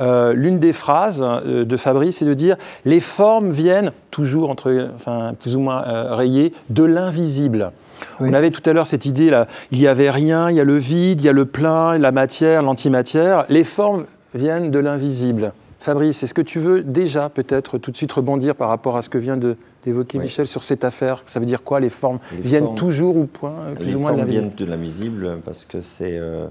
L'une 0.00 0.58
des 0.58 0.72
phrases 0.72 1.22
de 1.44 1.76
Fabrice, 1.76 2.18
c'est 2.18 2.24
de 2.24 2.32
dire 2.32 2.56
les 2.86 3.00
formes 3.00 3.50
viennent, 3.50 3.92
toujours 4.10 4.48
entre, 4.48 4.88
enfin, 4.94 5.34
plus 5.38 5.56
ou 5.56 5.60
moins 5.60 5.82
rayées, 6.14 6.54
de 6.70 6.84
l'invisible. 6.84 7.72
On 8.18 8.32
avait 8.32 8.50
tout 8.50 8.62
à 8.64 8.72
l'heure 8.72 8.86
cette 8.86 9.04
idée 9.04 9.28
là, 9.28 9.46
il 9.72 9.78
n'y 9.78 9.88
avait 9.88 10.10
rien, 10.10 10.48
il 10.48 10.56
y 10.56 10.60
a 10.60 10.64
le 10.64 10.78
vide, 10.78 11.20
il 11.20 11.26
y 11.26 11.28
a 11.28 11.32
le 11.32 11.44
plein, 11.44 11.98
la 11.98 12.12
matière, 12.12 12.62
l'antimatière. 12.62 13.44
Les 13.50 13.64
formes 13.64 14.06
viennent 14.34 14.70
de 14.70 14.78
l'invisible. 14.78 15.52
Fabrice, 15.80 16.22
est-ce 16.22 16.34
que 16.34 16.42
tu 16.42 16.60
veux 16.60 16.82
déjà 16.82 17.30
peut-être 17.30 17.78
tout 17.78 17.90
de 17.90 17.96
suite 17.96 18.12
rebondir 18.12 18.54
par 18.54 18.68
rapport 18.68 18.98
à 18.98 19.02
ce 19.02 19.08
que 19.08 19.16
vient 19.16 19.38
d'évoquer 19.82 20.18
Michel 20.18 20.46
sur 20.46 20.62
cette 20.62 20.84
affaire? 20.84 21.22
Ça 21.24 21.40
veut 21.40 21.46
dire 21.46 21.62
quoi 21.62 21.80
les 21.80 21.88
formes? 21.88 22.18
Viennent 22.32 22.74
toujours 22.74 23.16
au 23.16 23.24
point 23.24 23.54
plus 23.74 23.86
Les 23.86 23.94
ou 23.94 24.00
moins 24.00 24.14
formes 24.14 24.28
viennent 24.28 24.52
de 24.54 24.64
l'invisible 24.66 25.38
parce 25.42 25.64
que 25.64 25.80
c'est 25.80 26.18
euh, 26.18 26.48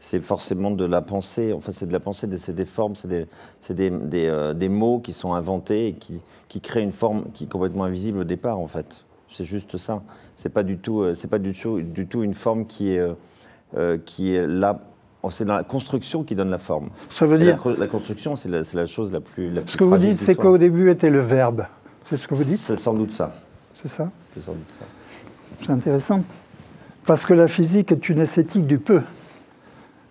c'est 0.00 0.18
forcément 0.18 0.72
de 0.72 0.84
la 0.84 1.00
pensée. 1.00 1.52
Enfin, 1.52 1.70
c'est 1.70 1.86
de 1.86 1.92
la 1.92 2.00
pensée, 2.00 2.26
c'est 2.36 2.56
des 2.56 2.64
formes, 2.64 2.96
c'est 2.96 3.06
des, 3.06 3.26
des, 3.70 3.90
des, 3.90 4.26
euh, 4.26 4.52
des, 4.52 4.68
mots 4.68 4.98
qui 4.98 5.12
sont 5.12 5.32
inventés 5.32 5.86
et 5.86 5.92
qui, 5.92 6.20
qui 6.48 6.60
créent 6.60 6.82
une 6.82 6.92
forme 6.92 7.26
qui 7.34 7.44
est 7.44 7.48
complètement 7.48 7.84
invisible 7.84 8.18
au 8.18 8.24
départ 8.24 8.58
en 8.58 8.66
fait. 8.66 9.04
C'est 9.30 9.44
juste 9.44 9.76
ça. 9.76 10.02
C'est 10.34 10.52
pas 10.52 10.64
du 10.64 10.78
tout, 10.78 11.02
euh, 11.02 11.14
c'est 11.14 11.28
pas 11.28 11.38
du 11.38 11.52
tout, 11.52 11.80
du 11.80 12.08
tout 12.08 12.24
une 12.24 12.34
forme 12.34 12.66
qui 12.66 12.96
est 12.96 13.02
qui 14.04 14.34
est 14.34 14.46
là 14.46 14.82
c'est 15.30 15.44
dans 15.44 15.56
la 15.56 15.62
construction 15.62 16.24
qui 16.24 16.34
donne 16.34 16.50
la 16.50 16.58
forme. 16.58 16.90
Ça 17.08 17.26
veut 17.26 17.38
dire 17.38 17.58
la, 17.78 17.86
construction, 17.86 18.34
c'est 18.34 18.48
la, 18.48 18.86
chose 18.86 19.12
la 19.12 19.20
plus. 19.20 19.50
La 19.50 19.62
ce 19.66 19.76
que 19.76 19.84
vous 19.84 19.98
dites, 19.98 20.16
c'est 20.16 20.34
qu'au 20.34 20.58
début 20.58 20.90
était 20.90 21.10
le 21.10 21.20
verbe. 21.20 21.66
C'est 22.04 22.16
ce 22.16 22.26
que 22.26 22.34
vous 22.34 22.44
dites 22.44 22.58
C'est 22.58 22.76
sans 22.76 22.94
doute 22.94 23.12
ça. 23.12 23.34
C'est 23.72 23.88
ça 23.88 24.10
C'est 24.34 24.40
sans 24.40 24.52
doute 24.52 24.72
ça. 24.72 24.84
C'est 25.62 25.70
intéressant. 25.70 26.22
Parce 27.06 27.24
que 27.24 27.34
la 27.34 27.46
physique 27.46 27.92
est 27.92 28.08
une 28.08 28.18
esthétique 28.18 28.66
du 28.66 28.78
peu. 28.78 29.02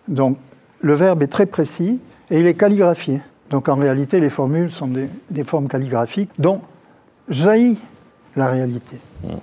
Donc, 0.08 0.38
le 0.80 0.94
verbe 0.94 1.22
est 1.24 1.28
très 1.28 1.46
précis 1.46 2.00
et 2.30 2.40
il 2.40 2.48
est 2.48 2.54
calligraphié. 2.54 3.22
Donc, 3.50 3.68
en 3.68 3.76
réalité, 3.76 4.20
les 4.20 4.30
formules 4.30 4.72
sont 4.72 4.88
des, 5.30 5.44
formes 5.44 5.68
calligraphiques 5.68 6.32
dont 6.40 6.62
jaillit 7.28 7.78
la 8.36 8.50
réalité. 8.50 8.98
Mmh 9.24 9.36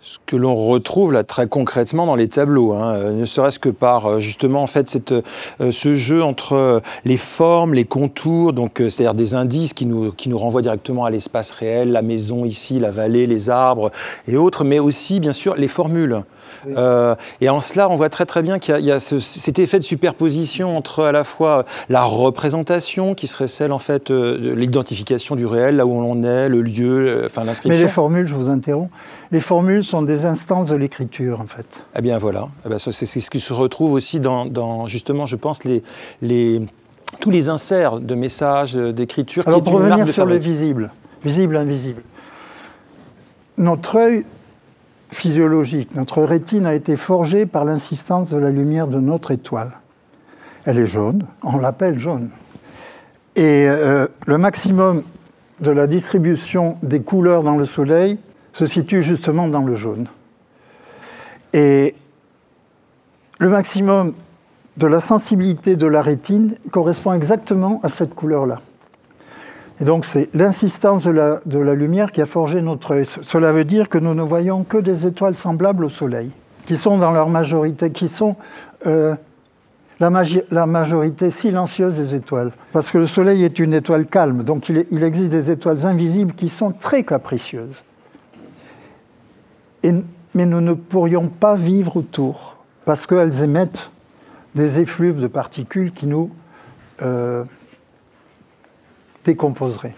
ce 0.00 0.18
que 0.26 0.36
l'on 0.36 0.54
retrouve 0.54 1.12
là 1.12 1.24
très 1.24 1.48
concrètement 1.48 2.06
dans 2.06 2.14
les 2.14 2.28
tableaux, 2.28 2.72
hein, 2.72 2.92
euh, 2.94 3.12
ne 3.12 3.24
serait-ce 3.24 3.58
que 3.58 3.68
par 3.68 4.06
euh, 4.06 4.18
justement 4.20 4.62
en 4.62 4.66
fait 4.68 4.88
cette, 4.88 5.12
euh, 5.12 5.72
ce 5.72 5.96
jeu 5.96 6.22
entre 6.22 6.80
les 7.04 7.16
formes, 7.16 7.74
les 7.74 7.84
contours, 7.84 8.52
donc 8.52 8.76
c'est-à-dire 8.78 9.14
des 9.14 9.34
indices 9.34 9.72
qui 9.72 9.86
nous, 9.86 10.12
qui 10.12 10.28
nous 10.28 10.38
renvoient 10.38 10.62
directement 10.62 11.04
à 11.04 11.10
l'espace 11.10 11.50
réel, 11.50 11.90
la 11.90 12.02
maison 12.02 12.44
ici, 12.44 12.78
la 12.78 12.92
vallée, 12.92 13.26
les 13.26 13.50
arbres 13.50 13.90
et 14.28 14.36
autres, 14.36 14.64
mais 14.64 14.78
aussi 14.78 15.18
bien 15.18 15.32
sûr 15.32 15.56
les 15.56 15.68
formules. 15.68 16.22
Euh, 16.66 17.14
et 17.40 17.48
en 17.48 17.60
cela, 17.60 17.88
on 17.88 17.96
voit 17.96 18.08
très 18.08 18.26
très 18.26 18.42
bien 18.42 18.58
qu'il 18.58 18.80
y 18.80 18.92
a, 18.92 19.00
cet 19.00 19.58
effet 19.58 19.78
de 19.78 19.84
superposition 19.84 20.76
entre 20.76 21.04
à 21.04 21.12
la 21.12 21.24
fois 21.24 21.64
la 21.88 22.02
représentation, 22.02 23.14
qui 23.14 23.26
serait 23.26 23.48
celle 23.48 23.72
en 23.72 23.78
fait 23.78 24.10
de 24.10 24.52
l'identification 24.52 25.36
du 25.36 25.46
réel, 25.46 25.76
là 25.76 25.86
où 25.86 25.92
on 25.92 26.22
est, 26.22 26.48
le 26.48 26.62
lieu, 26.62 27.22
enfin 27.26 27.44
l'inscription. 27.44 27.78
Mais 27.78 27.84
les 27.84 27.90
formules, 27.90 28.26
je 28.26 28.34
vous 28.34 28.48
interromps, 28.48 28.90
les 29.30 29.40
formules 29.40 29.84
sont 29.84 30.02
des 30.02 30.24
instances 30.24 30.68
de 30.68 30.76
l'écriture, 30.76 31.40
en 31.40 31.46
fait. 31.46 31.66
Eh 31.96 32.00
bien, 32.00 32.18
voilà. 32.18 32.48
Eh 32.68 32.78
c'est 32.78 33.06
ce 33.06 33.30
qui 33.30 33.40
se 33.40 33.52
retrouve 33.52 33.92
aussi 33.92 34.20
dans, 34.20 34.86
justement, 34.86 35.26
je 35.26 35.36
pense, 35.36 35.64
les, 35.64 35.82
les, 36.22 36.62
tous 37.20 37.30
les 37.30 37.48
inserts 37.48 38.00
de 38.00 38.14
messages, 38.14 38.74
d'écriture. 38.74 39.44
Alors, 39.46 39.62
pour 39.62 39.74
revenir 39.74 40.06
sur 40.08 40.24
le 40.24 40.36
visible, 40.36 40.90
visible, 41.24 41.56
invisible, 41.56 42.02
notre 43.58 43.96
œil 43.96 44.24
physiologique, 45.10 45.94
notre 45.94 46.22
rétine 46.22 46.66
a 46.66 46.74
été 46.74 46.96
forgée 46.96 47.46
par 47.46 47.64
l'insistance 47.64 48.30
de 48.30 48.36
la 48.36 48.50
lumière 48.50 48.86
de 48.88 49.00
notre 49.00 49.30
étoile. 49.30 49.72
Elle 50.64 50.78
est 50.78 50.86
jaune, 50.86 51.26
on 51.42 51.58
l'appelle 51.58 51.98
jaune. 51.98 52.30
Et 53.36 53.66
euh, 53.68 54.06
le 54.26 54.38
maximum 54.38 55.02
de 55.60 55.70
la 55.70 55.86
distribution 55.86 56.76
des 56.82 57.00
couleurs 57.00 57.42
dans 57.42 57.56
le 57.56 57.64
Soleil 57.64 58.18
se 58.52 58.66
situe 58.66 59.02
justement 59.02 59.48
dans 59.48 59.62
le 59.62 59.74
jaune. 59.74 60.08
Et 61.52 61.94
le 63.38 63.48
maximum 63.48 64.14
de 64.76 64.86
la 64.86 65.00
sensibilité 65.00 65.76
de 65.76 65.86
la 65.86 66.02
rétine 66.02 66.56
correspond 66.70 67.12
exactement 67.12 67.80
à 67.82 67.88
cette 67.88 68.14
couleur-là. 68.14 68.60
Et 69.80 69.84
donc 69.84 70.04
c'est 70.04 70.28
l'insistance 70.34 71.04
de 71.04 71.10
la, 71.10 71.74
lumière 71.74 72.12
qui 72.12 72.20
a 72.20 72.26
forgé 72.26 72.60
notre 72.60 72.94
œil. 72.94 73.06
Cela 73.06 73.52
veut 73.52 73.64
dire 73.64 73.88
que 73.88 73.98
nous 73.98 74.14
ne 74.14 74.22
voyons 74.22 74.64
que 74.64 74.78
des 74.78 75.06
étoiles 75.06 75.36
semblables 75.36 75.84
au 75.84 75.88
Soleil, 75.88 76.30
qui 76.66 76.76
sont 76.76 76.98
dans 76.98 77.12
leur 77.12 77.28
majorité, 77.28 77.90
qui 77.90 78.08
sont 78.08 78.36
euh, 78.86 79.14
la, 80.00 80.66
majorité 80.66 81.30
silencieuse 81.30 81.94
des 81.94 82.14
étoiles. 82.14 82.52
Parce 82.72 82.90
que 82.90 82.98
le 82.98 83.06
Soleil 83.06 83.44
est 83.44 83.58
une 83.58 83.74
étoile 83.74 84.06
calme, 84.06 84.42
donc 84.42 84.68
il, 84.68 84.86
il 84.90 85.04
existe 85.04 85.30
des 85.30 85.50
étoiles 85.50 85.86
invisibles 85.86 86.34
qui 86.34 86.48
sont 86.48 86.72
très 86.72 87.04
capricieuses 87.04 87.84
mais 90.34 90.46
nous 90.46 90.60
ne 90.60 90.74
pourrions 90.74 91.28
pas 91.28 91.54
vivre 91.54 91.96
autour, 91.96 92.56
parce 92.84 93.06
qu'elles 93.06 93.42
émettent 93.42 93.90
des 94.54 94.80
effluves 94.80 95.20
de 95.20 95.26
particules 95.26 95.92
qui 95.92 96.06
nous 96.06 96.30
euh, 97.02 97.44
décomposeraient. 99.28 99.94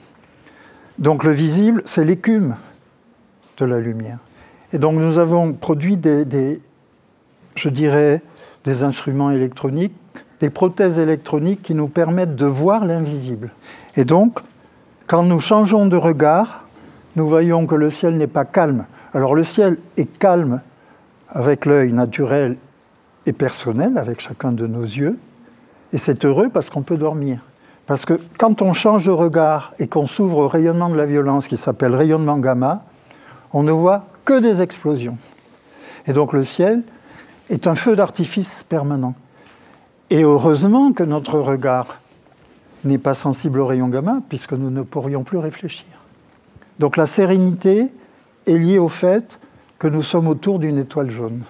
Donc 0.99 1.23
le 1.23 1.31
visible, 1.31 1.83
c'est 1.85 2.05
l'écume 2.05 2.57
de 3.59 3.65
la 3.65 3.79
lumière. 3.79 4.19
Et 4.73 4.79
donc 4.79 4.99
nous 4.99 5.19
avons 5.19 5.53
produit 5.53 5.97
des, 5.97 6.61
je 7.55 7.69
dirais, 7.69 8.23
des 8.65 8.83
instruments 8.83 9.31
électroniques, 9.31 9.95
des 10.41 10.51
prothèses 10.51 10.99
électroniques 10.99 11.63
qui 11.63 11.75
nous 11.75 11.87
permettent 11.89 12.35
de 12.35 12.47
voir 12.47 12.85
l'invisible. 12.85 13.51
Et 13.97 14.05
donc, 14.05 14.41
quand 15.07 15.23
nous 15.23 15.41
changeons 15.41 15.87
de 15.87 15.97
regard, 15.97 16.65
nous 17.15 17.29
voyons 17.29 17.67
que 17.67 17.77
le 17.77 17.91
ciel 17.91 18.17
n'est 18.17 18.27
pas 18.27 18.45
calme, 18.45 18.87
alors 19.15 19.35
le 19.37 19.45
ciel 19.45 19.79
est 19.97 20.19
calme 20.19 20.61
avec 21.29 21.67
l'œil 21.67 21.93
naturel 21.93 22.57
et 23.27 23.33
personnel, 23.33 23.97
avec 23.97 24.21
chacun 24.21 24.51
de 24.51 24.67
nos 24.67 24.83
yeux, 24.83 25.19
et 25.93 25.99
c'est 25.99 26.25
heureux 26.25 26.49
parce 26.49 26.69
qu'on 26.69 26.83
peut 26.83 26.97
dormir. 26.97 27.41
Parce 27.91 28.05
que 28.05 28.21
quand 28.39 28.63
on 28.63 28.73
change 28.73 29.07
de 29.07 29.11
regard 29.11 29.75
et 29.81 29.89
qu'on 29.89 30.07
s'ouvre 30.07 30.39
au 30.39 30.47
rayonnement 30.47 30.91
de 30.91 30.95
la 30.95 31.07
violence 31.07 31.49
qui 31.49 31.57
s'appelle 31.57 31.93
rayonnement 31.93 32.39
gamma, 32.39 32.85
on 33.53 33.65
ne 33.65 33.73
voit 33.73 34.05
que 34.25 34.39
des 34.39 34.63
explosions. 34.63 35.19
Et 36.07 36.13
donc 36.13 36.33
le 36.33 36.45
ciel 36.45 36.85
est 37.49 37.67
un 37.67 37.75
feu 37.75 37.97
d'artifice 37.97 38.63
permanent. 38.63 39.17
Et 40.09 40.23
heureusement 40.23 40.93
que 40.93 41.03
notre 41.03 41.41
regard 41.41 41.99
n'est 42.85 42.97
pas 42.97 43.15
sensible 43.15 43.59
au 43.59 43.67
rayon 43.67 43.89
gamma, 43.89 44.21
puisque 44.29 44.53
nous 44.53 44.71
ne 44.71 44.83
pourrions 44.83 45.25
plus 45.25 45.39
réfléchir. 45.39 45.89
Donc 46.79 46.97
la 46.97 47.07
sérénité, 47.07 47.89
est 48.47 48.57
lié 48.57 48.79
au 48.79 48.89
fait 48.89 49.41
que 49.81 49.89
nous 49.89 50.05
sommes 50.05 50.29
autour 50.29 50.61
d'une 50.61 50.79
étoile 50.79 51.11
jaune. 51.11 51.43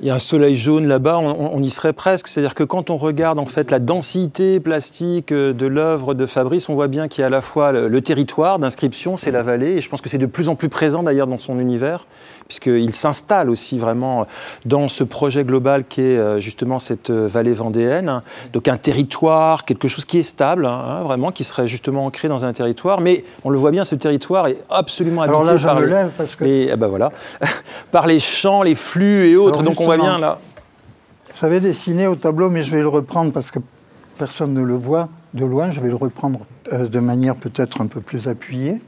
Il 0.00 0.06
y 0.06 0.10
a 0.10 0.14
un 0.14 0.18
soleil 0.18 0.56
jaune 0.56 0.86
là-bas, 0.86 1.18
on, 1.18 1.62
y 1.62 1.70
serait 1.70 1.92
presque. 1.94 2.28
C'est-à-dire 2.28 2.54
que 2.54 2.64
quand 2.64 2.90
on 2.90 2.96
regarde 2.96 3.38
en 3.38 3.46
fait 3.46 3.70
la 3.70 3.78
densité 3.78 4.60
plastique 4.60 5.32
euh, 5.32 5.52
de 5.54 5.66
l'œuvre 5.66 6.12
de 6.12 6.26
Fabrice, 6.26 6.68
on 6.68 6.74
voit 6.74 6.88
bien 6.88 7.08
qu'il 7.08 7.22
y 7.22 7.24
a 7.24 7.28
à 7.28 7.30
la 7.30 7.40
fois 7.40 7.72
le 7.72 8.00
territoire 8.02 8.58
d'inscription, 8.58 9.16
c'est 9.16 9.30
la 9.30 9.42
vallée, 9.42 9.72
et 9.72 9.80
je 9.80 9.88
pense 9.88 10.00
que 10.02 10.08
c'est 10.08 10.18
de 10.18 10.26
plus 10.26 10.48
en 10.48 10.54
plus 10.54 10.68
présent 10.68 11.02
d'ailleurs 11.02 11.26
dans 11.26 11.38
son 11.38 11.58
univers 11.58 12.06
puisqu'il 12.48 12.94
s'installe 12.94 13.50
aussi 13.50 13.78
vraiment 13.78 14.26
dans 14.64 14.88
ce 14.88 15.04
projet 15.04 15.44
global 15.44 15.84
qui 15.84 16.00
est 16.00 16.18
euh, 16.18 16.40
justement 16.40 16.78
cette 16.78 17.10
euh, 17.10 17.26
vallée 17.26 17.54
vendéenne. 17.54 18.22
Donc 18.52 18.68
un 18.68 18.76
territoire, 18.76 19.64
quelque 19.64 19.88
chose 19.88 20.04
qui 20.04 20.18
est 20.18 20.22
stable, 20.22 20.66
hein, 20.66 21.02
vraiment, 21.02 21.32
qui 21.32 21.44
serait 21.44 21.66
justement 21.66 22.06
ancré 22.06 22.28
dans 22.28 22.44
un 22.44 22.52
territoire. 22.52 23.00
Mais 23.00 23.24
on 23.44 23.50
le 23.50 23.58
voit 23.58 23.70
bien, 23.70 23.84
ce 23.84 23.94
territoire 23.94 24.46
est 24.46 24.58
absolument 24.70 25.22
habité 25.22 25.36
Alors 25.36 25.44
là, 25.44 25.56
je 25.56 25.66
par, 25.66 25.80
me 25.80 25.86
lève 25.86 26.10
parce 26.16 26.36
que... 26.36 26.44
les, 26.44 26.70
eh 26.72 26.76
ben 26.76 26.86
voilà, 26.86 27.12
par 27.90 28.06
les 28.06 28.20
champs, 28.20 28.62
les 28.62 28.74
flux 28.74 29.28
et 29.28 29.36
autres. 29.36 29.62
Donc 29.62 29.80
on 29.80 29.84
voit 29.84 29.98
bien 29.98 30.18
là. 30.18 30.38
J'avais 31.40 31.60
dessiné 31.60 32.06
au 32.06 32.16
tableau, 32.16 32.48
mais 32.48 32.62
je 32.62 32.70
vais 32.70 32.80
le 32.80 32.88
reprendre 32.88 33.32
parce 33.32 33.50
que 33.50 33.58
personne 34.16 34.54
ne 34.54 34.62
le 34.62 34.74
voit 34.74 35.08
de 35.34 35.44
loin. 35.44 35.70
Je 35.70 35.80
vais 35.80 35.88
le 35.88 35.96
reprendre 35.96 36.40
euh, 36.72 36.88
de 36.88 36.98
manière 36.98 37.36
peut-être 37.36 37.80
un 37.82 37.86
peu 37.86 38.00
plus 38.00 38.26
appuyée. 38.28 38.80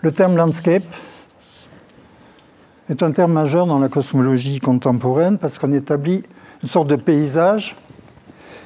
Le 0.00 0.12
terme 0.12 0.36
landscape, 0.36 0.84
est 2.88 3.02
un 3.02 3.10
terme 3.12 3.32
majeur 3.32 3.66
dans 3.66 3.78
la 3.78 3.88
cosmologie 3.88 4.58
contemporaine 4.60 5.38
parce 5.38 5.58
qu'on 5.58 5.72
établit 5.72 6.22
une 6.62 6.68
sorte 6.68 6.88
de 6.88 6.96
paysage 6.96 7.76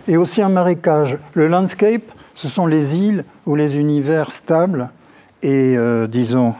et 0.08 0.16
aussi 0.16 0.42
un 0.42 0.48
marécage. 0.48 1.18
Le 1.34 1.48
landscape, 1.48 2.02
ce 2.34 2.48
sont 2.48 2.66
les 2.66 2.96
îles 2.98 3.24
ou 3.46 3.54
les 3.54 3.76
univers 3.76 4.30
stables 4.30 4.90
et, 5.42 5.76
euh, 5.76 6.06
disons, 6.06 6.54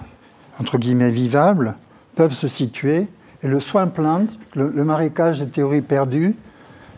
entre 0.58 0.78
guillemets, 0.78 1.10
vivables, 1.10 1.74
peuvent 2.16 2.32
se 2.34 2.48
situer. 2.48 3.08
Et 3.42 3.48
le 3.48 3.60
swampland, 3.60 4.26
le, 4.54 4.68
le 4.74 4.84
marécage 4.84 5.40
des 5.40 5.46
théories 5.48 5.80
perdues, 5.82 6.34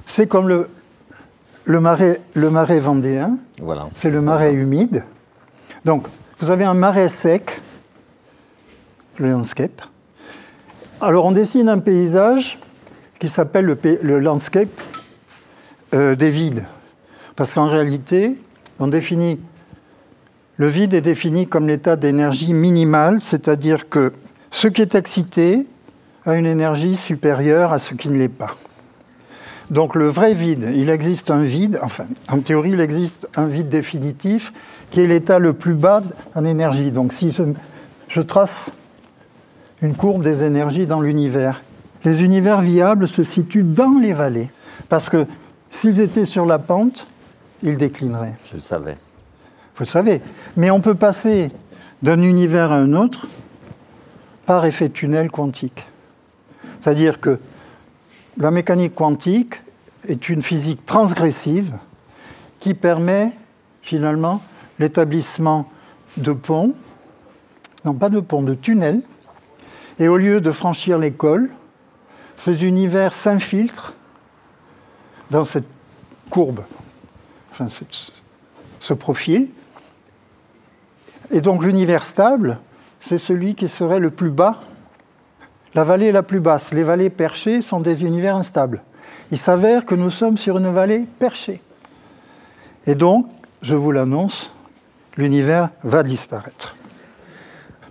c'est 0.06 0.26
comme 0.26 0.48
le, 0.48 0.68
le, 1.64 1.80
marais, 1.80 2.20
le 2.34 2.50
marais 2.50 2.80
vendéen, 2.80 3.36
Voilà. 3.60 3.88
c'est 3.94 4.10
le 4.10 4.20
marais 4.20 4.52
humide. 4.54 5.04
Donc, 5.84 6.06
vous 6.40 6.50
avez 6.50 6.64
un 6.64 6.74
marais 6.74 7.08
sec, 7.08 7.60
le 9.18 9.30
landscape. 9.30 9.82
Alors, 11.04 11.26
on 11.26 11.32
dessine 11.32 11.68
un 11.68 11.80
paysage 11.80 12.60
qui 13.18 13.28
s'appelle 13.28 13.76
le, 14.02 14.20
landscape 14.20 14.68
euh, 15.94 16.14
des 16.14 16.30
vides. 16.30 16.64
Parce 17.34 17.52
qu'en 17.52 17.66
réalité, 17.66 18.36
on 18.78 18.86
définit. 18.86 19.40
Le 20.58 20.68
vide 20.68 20.94
est 20.94 21.00
défini 21.00 21.48
comme 21.48 21.66
l'état 21.66 21.96
d'énergie 21.96 22.54
minimale, 22.54 23.20
c'est-à-dire 23.20 23.88
que 23.88 24.12
ce 24.52 24.68
qui 24.68 24.80
est 24.80 24.94
excité 24.94 25.66
a 26.24 26.36
une 26.36 26.46
énergie 26.46 26.94
supérieure 26.94 27.72
à 27.72 27.80
ce 27.80 27.94
qui 27.94 28.08
ne 28.08 28.16
l'est 28.16 28.28
pas. 28.28 28.54
Donc 29.70 29.96
le 29.96 30.06
vrai 30.06 30.34
vide, 30.34 30.70
il 30.72 30.88
existe 30.88 31.32
un 31.32 31.42
vide, 31.42 31.80
enfin 31.82 32.04
en 32.28 32.38
théorie 32.38 32.72
il 32.72 32.80
existe 32.80 33.26
un 33.34 33.46
vide 33.46 33.68
définitif 33.68 34.52
qui 34.92 35.00
est 35.00 35.06
l'état 35.08 35.40
le 35.40 35.52
plus 35.52 35.74
bas 35.74 36.02
en 36.36 36.44
énergie. 36.44 36.92
Donc 36.92 37.12
si 37.12 37.36
je 38.08 38.20
trace 38.20 38.70
une 39.82 39.94
courbe 39.94 40.22
des 40.22 40.44
énergies 40.44 40.86
dans 40.86 41.00
l'univers, 41.00 41.62
les 42.04 42.22
univers 42.22 42.60
viables 42.60 43.08
se 43.08 43.24
situent 43.24 43.64
dans 43.64 43.98
les 44.00 44.12
vallées. 44.12 44.50
Parce 44.88 45.08
que 45.08 45.26
s'ils 45.70 46.00
étaient 46.00 46.24
sur 46.24 46.46
la 46.46 46.58
pente, 46.58 47.08
ils 47.62 47.76
déclineraient. 47.76 48.36
Je 48.48 48.54
le 48.54 48.60
savais. 48.60 48.96
Vous 49.76 49.84
le 49.84 49.86
savez. 49.86 50.20
Mais 50.56 50.70
on 50.70 50.80
peut 50.80 50.94
passer 50.94 51.50
d'un 52.02 52.20
univers 52.20 52.72
à 52.72 52.76
un 52.76 52.92
autre 52.94 53.26
par 54.46 54.64
effet 54.64 54.88
tunnel 54.88 55.30
quantique. 55.30 55.86
C'est-à-dire 56.80 57.20
que 57.20 57.38
la 58.38 58.50
mécanique 58.50 58.94
quantique 58.94 59.62
est 60.08 60.28
une 60.28 60.42
physique 60.42 60.84
transgressive 60.86 61.72
qui 62.60 62.74
permet 62.74 63.32
finalement 63.82 64.40
l'établissement 64.78 65.70
de 66.16 66.32
ponts, 66.32 66.74
non 67.84 67.94
pas 67.94 68.08
de 68.08 68.20
ponts, 68.20 68.42
de 68.42 68.54
tunnels, 68.54 69.02
et 69.98 70.08
au 70.08 70.16
lieu 70.16 70.40
de 70.40 70.50
franchir 70.50 70.98
l'école, 70.98 71.50
ces 72.36 72.64
univers 72.64 73.12
s'infiltrent 73.12 73.94
dans 75.30 75.44
cette 75.44 75.66
courbe, 76.30 76.60
enfin 77.52 77.68
ce 78.80 78.94
profil. 78.94 79.48
Et 81.30 81.40
donc 81.40 81.62
l'univers 81.62 82.02
stable, 82.02 82.58
c'est 83.00 83.18
celui 83.18 83.54
qui 83.54 83.68
serait 83.68 84.00
le 84.00 84.10
plus 84.10 84.30
bas. 84.30 84.60
La 85.74 85.84
vallée 85.84 86.12
la 86.12 86.22
plus 86.22 86.40
basse. 86.40 86.72
Les 86.72 86.82
vallées 86.82 87.10
perchées 87.10 87.62
sont 87.62 87.80
des 87.80 88.02
univers 88.04 88.36
instables. 88.36 88.82
Il 89.30 89.38
s'avère 89.38 89.86
que 89.86 89.94
nous 89.94 90.10
sommes 90.10 90.36
sur 90.36 90.58
une 90.58 90.70
vallée 90.70 91.06
perchée. 91.18 91.62
Et 92.86 92.94
donc, 92.94 93.26
je 93.62 93.74
vous 93.74 93.90
l'annonce, 93.90 94.50
l'univers 95.16 95.70
va 95.82 96.02
disparaître. 96.02 96.76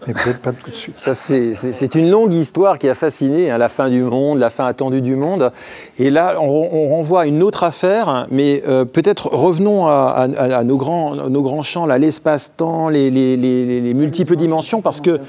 Mais 0.07 0.13
peut-être 0.13 0.39
pas 0.39 0.51
tout 0.51 0.69
de 0.69 0.75
suite. 0.75 0.97
Ça, 0.97 1.13
c'est- 1.13 1.53
une 1.95 2.09
longue 2.09 2.33
histoire 2.33 2.77
qui 2.79 2.89
a 2.89 2.95
fasciné, 2.95 3.51
hein, 3.51 3.57
la 3.57 3.69
fin 3.69 3.87
du 3.89 4.01
monde, 4.01 4.39
la 4.39 4.49
fin 4.49 4.65
attendue 4.65 5.01
du 5.01 5.15
monde. 5.15 5.51
Et 5.99 6.09
là, 6.09 6.35
on, 6.41 6.69
on 6.71 6.87
renvoie 6.89 7.21
à 7.21 7.25
une 7.27 7.43
autre 7.43 7.63
affaire, 7.63 8.27
mais 8.31 8.63
euh, 8.67 8.85
peut-être 8.85 9.27
revenons 9.27 9.87
à, 9.87 10.27
à- 10.37 10.57
à 10.57 10.63
nos, 10.63 10.77
grands, 10.77 11.15
nos 11.15 11.41
grands 11.43 11.61
champs, 11.63 11.85
l'espace-temps, 11.85 12.89
les, 12.89 13.09
les- 13.11 13.37
les- 13.37 13.65
les- 13.65 13.81
les 13.81 13.93
multiples 13.93 14.35
dimensions, 14.35 14.81
parce 14.81 15.01
que 15.01 15.19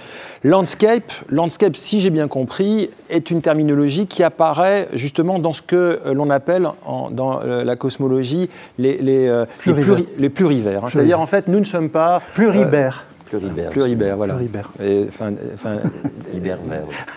landscape, 0.44 1.12
landscape, 1.28 1.76
si 1.76 2.00
j'ai 2.00 2.10
bien 2.10 2.28
compris, 2.28 2.90
est 3.10 3.30
une 3.30 3.42
terminologie 3.42 4.06
qui 4.06 4.22
apparaît 4.22 4.88
justement 4.92 5.38
dans 5.38 5.52
ce 5.52 5.62
que 5.62 6.00
euh, 6.06 6.14
l'on 6.14 6.30
appelle 6.30 6.66
en- 6.86 7.10
dans 7.10 7.40
euh, 7.42 7.64
la 7.64 7.76
cosmologie 7.76 8.48
les, 8.78 8.98
euh, 9.28 9.44
Plurivers. 9.58 9.96
pluri- 9.96 10.06
les 10.18 10.30
plurivers. 10.30 10.84
hein. 10.84 10.88
C'est-à-dire, 10.90 11.20
en 11.20 11.26
fait, 11.26 11.48
nous 11.48 11.60
ne 11.60 11.64
sommes 11.64 11.90
pas... 11.90 12.20
Pluribert. 12.34 13.04
Pluribert. 13.38 13.70
Pluribert, 13.70 14.16
voilà. 14.16 14.34
Pluribert. 14.34 14.70
Et, 14.82 15.06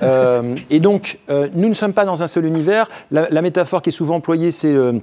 euh, 0.03 0.55
et 0.69 0.79
donc, 0.79 1.19
euh, 1.29 1.47
nous 1.53 1.69
ne 1.69 1.73
sommes 1.73 1.93
pas 1.93 2.05
dans 2.05 2.23
un 2.23 2.27
seul 2.27 2.45
univers. 2.45 2.87
La, 3.11 3.27
la 3.29 3.41
métaphore 3.41 3.81
qui 3.81 3.89
est 3.89 3.93
souvent 3.93 4.15
employée, 4.15 4.51
c'est 4.51 4.73
euh, 4.73 4.93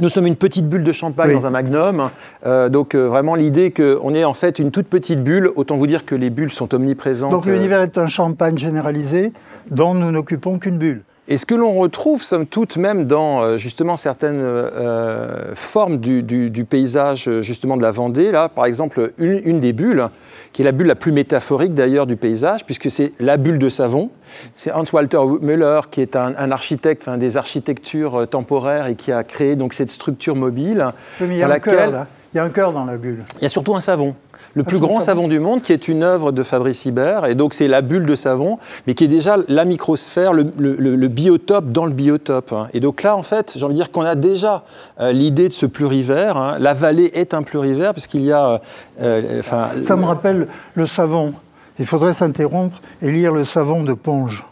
nous 0.00 0.08
sommes 0.08 0.26
une 0.26 0.36
petite 0.36 0.68
bulle 0.68 0.84
de 0.84 0.92
champagne 0.92 1.28
Oui. 1.28 1.34
dans 1.34 1.46
un 1.46 1.50
magnum. 1.50 2.10
Euh, 2.46 2.68
donc, 2.68 2.94
euh, 2.94 3.06
vraiment, 3.08 3.34
l'idée 3.34 3.72
qu'on 3.72 4.14
est 4.14 4.24
en 4.24 4.32
fait 4.32 4.58
une 4.58 4.70
toute 4.70 4.86
petite 4.86 5.22
bulle, 5.22 5.50
autant 5.56 5.76
vous 5.76 5.86
dire 5.86 6.04
que 6.04 6.14
les 6.14 6.30
bulles 6.30 6.50
sont 6.50 6.74
omniprésentes. 6.74 7.30
Donc 7.30 7.46
euh, 7.46 7.54
l'univers 7.54 7.80
est 7.82 7.98
un 7.98 8.06
champagne 8.06 8.56
généralisé 8.58 9.32
dont 9.70 9.94
nous 9.94 10.10
n'occupons 10.10 10.58
qu'une 10.58 10.78
bulle. 10.78 11.02
Et 11.26 11.38
ce 11.38 11.46
que 11.46 11.54
l'on 11.54 11.72
retrouve, 11.72 12.20
somme 12.20 12.44
toute, 12.44 12.76
même 12.76 13.06
dans 13.06 13.56
justement 13.56 13.96
certaines 13.96 14.40
euh, 14.42 15.54
formes 15.54 15.96
du, 15.96 16.22
du- 16.22 16.50
du 16.50 16.66
paysage 16.66 17.30
justement 17.40 17.78
de 17.78 17.82
la 17.82 17.90
Vendée, 17.92 18.30
là, 18.30 18.50
par 18.50 18.66
exemple, 18.66 19.12
une, 19.16 19.40
une 19.46 19.58
des 19.58 19.72
bulles, 19.72 20.08
qui 20.54 20.62
est 20.62 20.64
la 20.64 20.72
bulle 20.72 20.86
la 20.86 20.94
plus 20.94 21.10
métaphorique 21.10 21.74
d'ailleurs 21.74 22.06
du 22.06 22.16
paysage, 22.16 22.64
puisque 22.64 22.88
c'est 22.88 23.12
la 23.18 23.36
bulle 23.36 23.58
de 23.58 23.68
savon. 23.68 24.10
C'est 24.54 24.72
Hans 24.72 24.84
Walter 24.92 25.18
Müller, 25.42 25.80
qui 25.90 26.00
est 26.00 26.14
un, 26.14 26.32
un 26.38 26.50
architecte, 26.52 27.02
enfin, 27.02 27.18
des 27.18 27.36
architectures 27.36 28.20
euh, 28.20 28.26
temporaires 28.26 28.86
et 28.86 28.94
qui 28.94 29.10
a 29.10 29.24
créé 29.24 29.56
donc 29.56 29.74
cette 29.74 29.90
structure 29.90 30.36
mobile 30.36 30.92
Oui, 31.20 31.26
mais 31.28 31.34
il 31.34 31.38
y 31.38 31.40
dans 31.40 31.50
a 31.50 31.54
un 31.54 31.58
cœur 31.58 31.74
laquelle 31.74 31.92
là. 31.92 32.06
Il 32.32 32.36
y 32.36 32.40
a 32.40 32.44
un 32.44 32.50
cœur 32.50 32.72
dans 32.72 32.84
la 32.84 32.96
bulle. 32.96 33.24
il 33.38 33.42
y 33.42 33.46
a 33.46 33.48
surtout 33.48 33.74
un 33.74 33.80
savon. 33.80 34.14
Le 34.54 34.62
plus 34.62 34.76
c'est 34.78 34.82
un 34.84 34.86
grand 34.86 35.00
savon. 35.00 35.22
savon 35.22 35.28
du 35.28 35.40
monde, 35.40 35.62
qui 35.62 35.72
est 35.72 35.88
une 35.88 36.02
œuvre 36.04 36.30
de 36.30 36.42
Fabrice 36.44 36.84
Hibert, 36.84 37.26
et 37.26 37.34
donc 37.34 37.54
c'est 37.54 37.66
la 37.68 37.82
bulle 37.82 38.06
de 38.06 38.14
savon, 38.14 38.58
mais 38.86 38.94
qui 38.94 39.04
est 39.04 39.08
déjà 39.08 39.36
la 39.48 39.64
microsphère, 39.64 40.32
le, 40.32 40.46
le- 40.56 40.76
le- 40.76 40.94
le 40.94 41.08
biotope 41.08 41.72
dans 41.72 41.86
le 41.86 41.92
biotope. 41.92 42.52
hein. 42.52 42.68
Et 42.72 42.78
donc 42.80 43.02
là, 43.02 43.16
en 43.16 43.22
fait, 43.22 43.52
j'ai 43.56 43.64
envie 43.64 43.74
de 43.74 43.78
dire 43.80 43.90
qu'on 43.90 44.02
a 44.02 44.14
déjà 44.14 44.64
euh, 45.00 45.10
l'idée 45.12 45.48
de 45.48 45.52
ce 45.52 45.66
plurivers. 45.66 46.36
hein. 46.36 46.56
La 46.60 46.72
vallée 46.72 47.10
est 47.14 47.34
un 47.34 47.42
plurivers, 47.42 47.94
parce 47.94 48.06
qu'il 48.06 48.22
y 48.22 48.30
a... 48.32 48.46
euh, 48.46 48.58
euh, 49.00 49.40
enfin, 49.40 49.70
Ça 49.86 49.96
me 49.96 50.04
rappelle 50.04 50.46
le 50.74 50.86
savon. 50.86 51.34
Il 51.80 51.86
faudrait 51.86 52.12
s'interrompre 52.12 52.80
et 53.02 53.10
lire 53.10 53.32
le 53.34 53.44
savon 53.44 53.82
de 53.82 53.92
Ponge. 53.94 54.44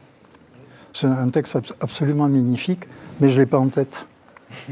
C'est 0.95 1.07
un 1.07 1.29
texte 1.29 1.55
abs- 1.55 1.73
absolument 1.81 2.29
magnifique, 2.29 2.81
mais 3.21 3.29
je 3.29 3.35
ne 3.37 3.41
l'ai 3.41 3.47
pas 3.47 3.59
en 3.59 3.69
tête. 3.69 4.05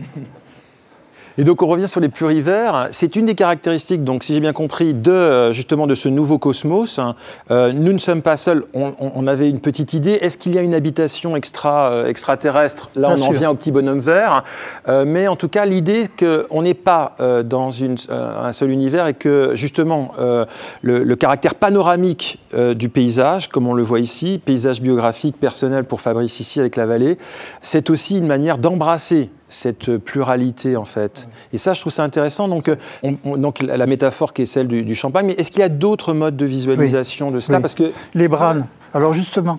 Et 1.39 1.45
donc 1.45 1.63
on 1.63 1.67
revient 1.67 1.89
sur 1.89 2.01
les 2.01 2.09
plurivers. 2.09 2.89
C'est 2.91 3.17
une 3.17 3.27
des 3.27 3.35
caractéristiques, 3.35 4.05
donc 4.05 4.25
si 4.25 4.35
j'ai 4.35 4.41
bien 4.41 4.53
compris, 4.53 4.95
de 4.95 5.11
euh, 5.11 5.53
justement 5.53 5.87
de 5.87 5.95
ce 5.95 6.09
nouveau 6.09 6.39
cosmos. 6.39 6.99
hein. 6.99 7.15
Euh, 7.51 7.73
nous 7.73 7.93
ne 7.93 7.99
sommes 7.99 8.23
pas 8.23 8.37
seuls. 8.37 8.65
On, 8.75 9.27
avait 9.27 9.49
une 9.49 9.61
petite 9.61 9.93
idée. 9.93 10.13
Est-ce 10.13 10.39
qu'il 10.39 10.55
y 10.55 10.59
a 10.59 10.63
une 10.63 10.75
habitation 10.75 11.37
extra 11.37 11.91
euh, 11.91 12.07
extraterrestre? 12.09 12.91
Là, 12.97 13.15
Bien 13.15 13.25
on 13.25 13.29
en 13.29 13.31
vient 13.31 13.51
au 13.51 13.55
petit 13.55 13.71
bonhomme 13.71 14.01
vert. 14.01 14.45
Euh, 14.89 15.05
mais 15.07 15.29
en 15.29 15.37
tout 15.37 15.49
cas, 15.49 15.67
l'idée 15.67 16.09
qu'on 16.19 16.63
n'est 16.63 16.75
pas 16.75 17.17
dans 17.45 17.71
une, 17.71 17.97
un 18.09 18.53
seul 18.53 18.71
univers 18.71 19.07
et 19.07 19.15
que 19.15 19.53
justement 19.55 20.13
le, 20.19 21.05
le 21.05 21.17
caractère 21.17 21.55
panoramique 21.55 22.39
du 22.75 22.89
paysage, 22.89 23.49
comme 23.49 23.67
on 23.67 23.75
le 23.75 23.83
voit 23.83 24.01
ici, 24.01 24.41
paysage 24.45 24.81
biographique 24.81 25.39
personnel 25.39 25.85
pour 25.85 26.01
Fabrice 26.01 26.41
ici 26.41 26.61
avec 26.61 26.77
la 26.77 26.87
vallée, 26.87 27.19
c'est 27.63 27.91
aussi 27.91 28.19
une 28.19 28.27
manière 28.27 28.59
d'embrasser 28.59 29.31
cette 29.51 29.99
pluralité 29.99 30.77
en 30.77 30.85
fait. 30.87 31.29
Et 31.53 31.59
ça, 31.59 31.75
je 31.75 31.81
trouve 31.81 31.93
ça 31.93 32.03
intéressant. 32.05 32.49
Donc, 32.49 32.69
euh, 32.69 32.77
on- 33.03 33.17
on- 33.25 33.37
donc 33.37 33.61
la 33.61 33.87
métaphore 33.87 34.33
qui 34.33 34.43
est 34.43 34.47
celle 34.47 34.69
du, 34.69 34.83
du 34.85 34.95
champagne, 34.95 35.27
mais 35.27 35.33
est-ce 35.35 35.51
qu'il 35.51 35.61
y 35.61 35.65
a 35.65 35.69
d'autres 35.69 36.15
modes 36.15 36.37
de 36.37 36.47
visualisation 36.47 37.31
de 37.31 37.41
cela? 37.41 37.59
Oui. 37.59 37.63
Parce 37.63 37.75
que 37.75 37.91
Les 38.15 38.29
branes. 38.29 38.67
Alors 38.95 39.13
justement, 39.13 39.59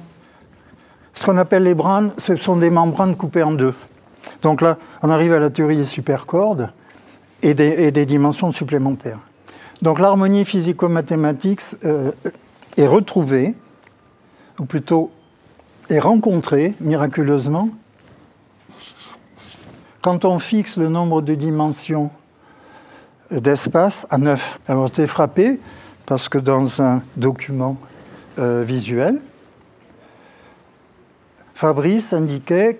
ce 1.13 1.23
qu'on 1.25 1.38
appelle 1.38 1.63
les 1.63 1.73
branes, 1.75 2.12
ce 2.17 2.36
sont 2.36 2.56
des 2.56 2.69
membranes 2.69 3.15
coupées 3.15 3.43
en 3.43 3.51
deux. 3.51 3.73
Donc 4.41 4.62
là, 4.62 4.77
on 5.04 5.10
arrive 5.10 5.34
à 5.34 5.39
la 5.39 5.49
théorie 5.49 5.77
des 5.77 5.86
supercordes 5.86 6.69
et 7.41 7.54
des, 7.54 7.84
et 7.86 7.91
des 7.91 8.06
dimensions 8.06 8.51
supplémentaires. 8.51 9.19
Donc 9.82 9.99
l'harmonie 9.99 10.45
physico-mathématique 10.45 11.62
euh, 11.86 12.12
est 12.77 12.88
retrouvée, 12.88 13.56
ou 14.60 14.65
plutôt 14.65 15.12
est 15.89 15.99
rencontrée 15.99 16.75
miraculeusement, 16.80 17.69
quand 20.02 20.26
on 20.26 20.40
fixe 20.40 20.78
le 20.78 20.90
nombre 20.90 21.22
de 21.22 21.36
dimensions 21.36 22.10
d'espace 23.32 24.06
à 24.10 24.18
9. 24.18 24.60
Alors 24.68 24.88
j'étais 24.88 25.08
frappé 25.08 25.60
parce 26.06 26.28
que 26.28 26.38
dans 26.38 26.82
un 26.82 27.02
document 27.16 27.78
euh, 28.40 28.64
visuel, 28.66 29.20
Fabrice 31.54 32.14
indiquait 32.14 32.80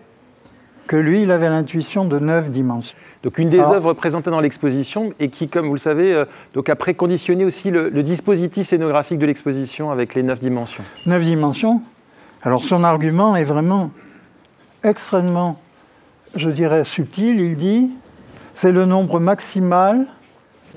que 0.88 0.96
lui, 0.98 1.22
il 1.22 1.32
avait 1.32 1.50
l'intuition 1.50 2.04
de 2.06 2.20
9 2.20 2.50
dimensions. 2.50 2.98
donc 3.24 3.38
une 3.38 3.50
des 3.50 3.60
Alors- 3.60 3.74
œuvres 3.74 3.94
présentées 3.94 4.30
dans 4.32 4.42
l'exposition 4.42 5.12
et 5.20 5.30
qui, 5.30 5.48
comme 5.48 5.68
vous 5.68 5.74
le 5.76 5.80
savez, 5.80 6.14
euh, 6.14 6.26
donc 6.54 6.68
a 6.70 6.76
préconditionné 6.76 7.46
aussi 7.46 7.72
le, 7.72 7.90
le 7.90 8.04
dispositif 8.04 8.68
scénographique 8.68 9.20
de 9.20 9.26
l'exposition 9.26 9.92
avec 9.92 10.16
les 10.16 10.24
neuf 10.24 10.40
dimensions. 10.40 10.84
9 11.06 11.24
dimensions. 11.24 11.82
Alors 12.42 12.64
son 12.64 12.84
argument 12.84 13.36
est 13.36 13.44
vraiment 13.44 13.92
extrêmement, 14.84 15.60
je 16.36 16.50
dirais, 16.50 16.84
subtil. 16.84 17.39
Il 17.39 17.58
dit, 17.58 17.89
c'est 18.54 18.72
le 18.72 18.86
nombre 18.86 19.20
maximal 19.20 20.06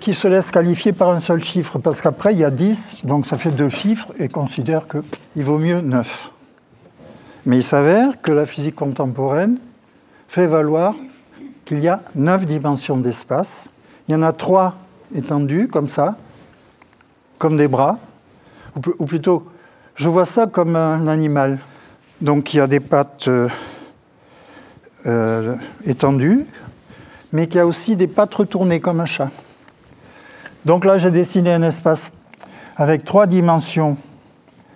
qui 0.00 0.14
se 0.14 0.26
laisse 0.26 0.50
qualifier 0.50 0.92
par 0.92 1.10
un 1.10 1.20
seul 1.20 1.42
chiffre, 1.42 1.78
parce 1.78 2.00
qu'après, 2.00 2.32
il 2.32 2.40
y 2.40 2.44
a 2.44 2.50
10, 2.50 3.04
donc 3.04 3.26
ça 3.26 3.38
fait 3.38 3.52
deux 3.52 3.68
chiffres, 3.68 4.12
et 4.18 4.28
considère 4.28 4.86
qu'il 4.88 5.44
vaut 5.44 5.58
mieux 5.58 5.80
9. 5.80 6.32
Mais 7.46 7.58
il 7.58 7.62
s'avère 7.62 8.20
que 8.20 8.32
la 8.32 8.46
physique 8.46 8.74
contemporaine 8.74 9.58
fait 10.28 10.46
valoir 10.46 10.94
qu'il 11.64 11.78
y 11.78 11.88
a 11.88 12.02
9 12.14 12.46
dimensions 12.46 12.96
d'espace. 12.96 13.68
Il 14.08 14.12
y 14.12 14.14
en 14.16 14.22
a 14.22 14.32
3 14.32 14.74
étendues, 15.14 15.68
comme 15.68 15.88
ça, 15.88 16.16
comme 17.38 17.56
des 17.56 17.68
bras, 17.68 17.98
ou, 18.98 19.06
plutôt, 19.06 19.46
je 19.94 20.08
vois 20.08 20.26
ça 20.26 20.46
comme 20.46 20.74
un 20.74 21.06
animal. 21.06 21.60
Donc 22.20 22.52
il 22.52 22.56
y 22.56 22.60
a 22.60 22.66
des 22.66 22.80
pattes 22.80 23.28
euh, 25.06 25.56
mais 27.32 27.46
qui 27.46 27.58
a 27.58 27.66
aussi 27.66 27.96
des 27.96 28.06
pattes 28.06 28.34
retournées 28.34 28.80
comme 28.80 29.00
un 29.00 29.06
chat. 29.06 29.30
Donc 30.64 30.84
là, 30.84 30.98
j'ai 30.98 31.10
dessiné 31.10 31.52
un 31.52 31.62
espace 31.62 32.10
avec 32.76 33.04
trois 33.04 33.26
dimensions 33.26 33.96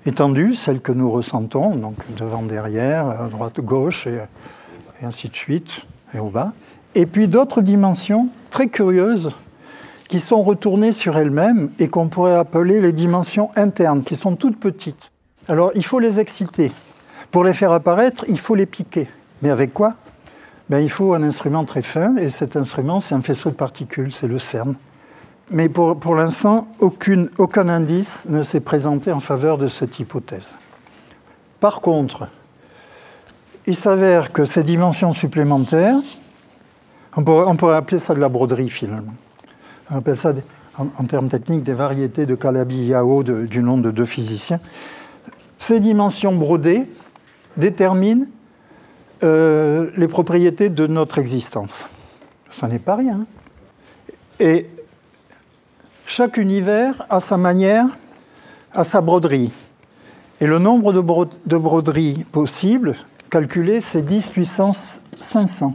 étendues, 0.06 0.54
celles 0.54 0.80
que 0.80 0.92
nous 0.92 1.10
ressentons, 1.10 1.76
donc 1.76 1.94
devant, 2.16 2.42
derrière, 2.42 3.28
droite, 3.30 3.60
gauche, 3.60 4.06
et 4.06 5.04
ainsi 5.04 5.28
de 5.28 5.34
suite, 5.34 5.86
et 6.14 6.18
au 6.18 6.30
bas. 6.30 6.52
Et 6.94 7.06
puis 7.06 7.28
d'autres 7.28 7.62
dimensions 7.62 8.28
très 8.50 8.68
curieuses 8.68 9.30
qui 10.08 10.20
sont 10.20 10.42
retournées 10.42 10.92
sur 10.92 11.18
elles-mêmes 11.18 11.70
et 11.78 11.88
qu'on 11.88 12.08
pourrait 12.08 12.36
appeler 12.36 12.80
les 12.80 12.92
dimensions 12.92 13.50
internes, 13.56 14.02
qui 14.02 14.16
sont 14.16 14.36
toutes 14.36 14.58
petites. 14.58 15.12
Alors 15.48 15.70
il 15.74 15.84
faut 15.84 15.98
les 15.98 16.18
exciter. 16.18 16.72
Pour 17.30 17.44
les 17.44 17.52
faire 17.52 17.72
apparaître, 17.72 18.24
il 18.28 18.38
faut 18.38 18.54
les 18.54 18.66
piquer. 18.66 19.08
Mais 19.42 19.50
avec 19.50 19.74
quoi? 19.74 19.94
Ben, 20.70 20.80
Il 20.80 20.90
faut 20.90 21.14
un 21.14 21.22
instrument 21.22 21.64
très 21.64 21.82
fin, 21.82 22.16
et 22.16 22.30
cet 22.30 22.56
instrument, 22.56 23.00
c'est 23.00 23.14
un 23.14 23.22
faisceau 23.22 23.50
de 23.50 23.54
particules, 23.54 24.12
c'est 24.12 24.28
le 24.28 24.38
CERN. 24.38 24.74
Mais 25.50 25.68
pour, 25.68 25.98
pour 25.98 26.14
l'instant, 26.14 26.68
aucun 26.80 27.68
indice 27.68 28.26
ne 28.28 28.42
s'est 28.42 28.60
présenté 28.60 29.12
en 29.12 29.20
faveur 29.20 29.56
de 29.56 29.68
cette 29.68 29.98
hypothèse. 29.98 30.54
Par 31.60 31.80
contre, 31.80 32.28
il 33.66 33.76
s'avère 33.76 34.32
que 34.32 34.44
ces 34.44 34.62
dimensions 34.62 35.12
supplémentaires, 35.12 35.96
on 37.16 37.24
pourrait, 37.56 37.76
appeler 37.76 37.98
ça 37.98 38.14
de 38.14 38.20
la 38.20 38.28
broderie 38.28 38.70
finalement. 38.70 39.14
On 39.90 39.96
appelle 39.96 40.16
ça, 40.16 40.32
en, 40.78 41.04
termes 41.04 41.28
techniques, 41.28 41.64
des 41.64 41.72
variétés 41.72 42.26
de 42.26 42.34
Calabi-Yau 42.34 43.22
du 43.22 43.62
nom 43.62 43.78
de 43.78 43.90
deux 43.90 44.04
physiciens. 44.04 44.60
Ces 45.58 45.80
dimensions 45.80 46.34
brodées 46.34 46.84
déterminent 47.56 48.26
euh, 49.22 49.90
les 49.96 50.08
propriétés 50.08 50.70
de 50.70 50.86
notre 50.86 51.18
existence. 51.18 51.86
Ça 52.50 52.68
n'est 52.68 52.78
pas 52.78 52.96
rien. 52.96 53.26
Et 54.40 54.66
chaque 56.06 56.36
univers 56.36 57.04
a 57.10 57.20
sa 57.20 57.36
manière, 57.36 57.86
a 58.72 58.84
sa 58.84 59.00
broderie. 59.00 59.50
Et 60.40 60.46
le 60.46 60.58
nombre 60.58 60.92
de, 60.92 61.00
de 61.46 61.56
broderies 61.56 62.24
possibles, 62.30 62.94
calculé, 63.30 63.80
c'est 63.80 64.02
10 64.02 64.28
puissance 64.28 65.00
500. 65.16 65.74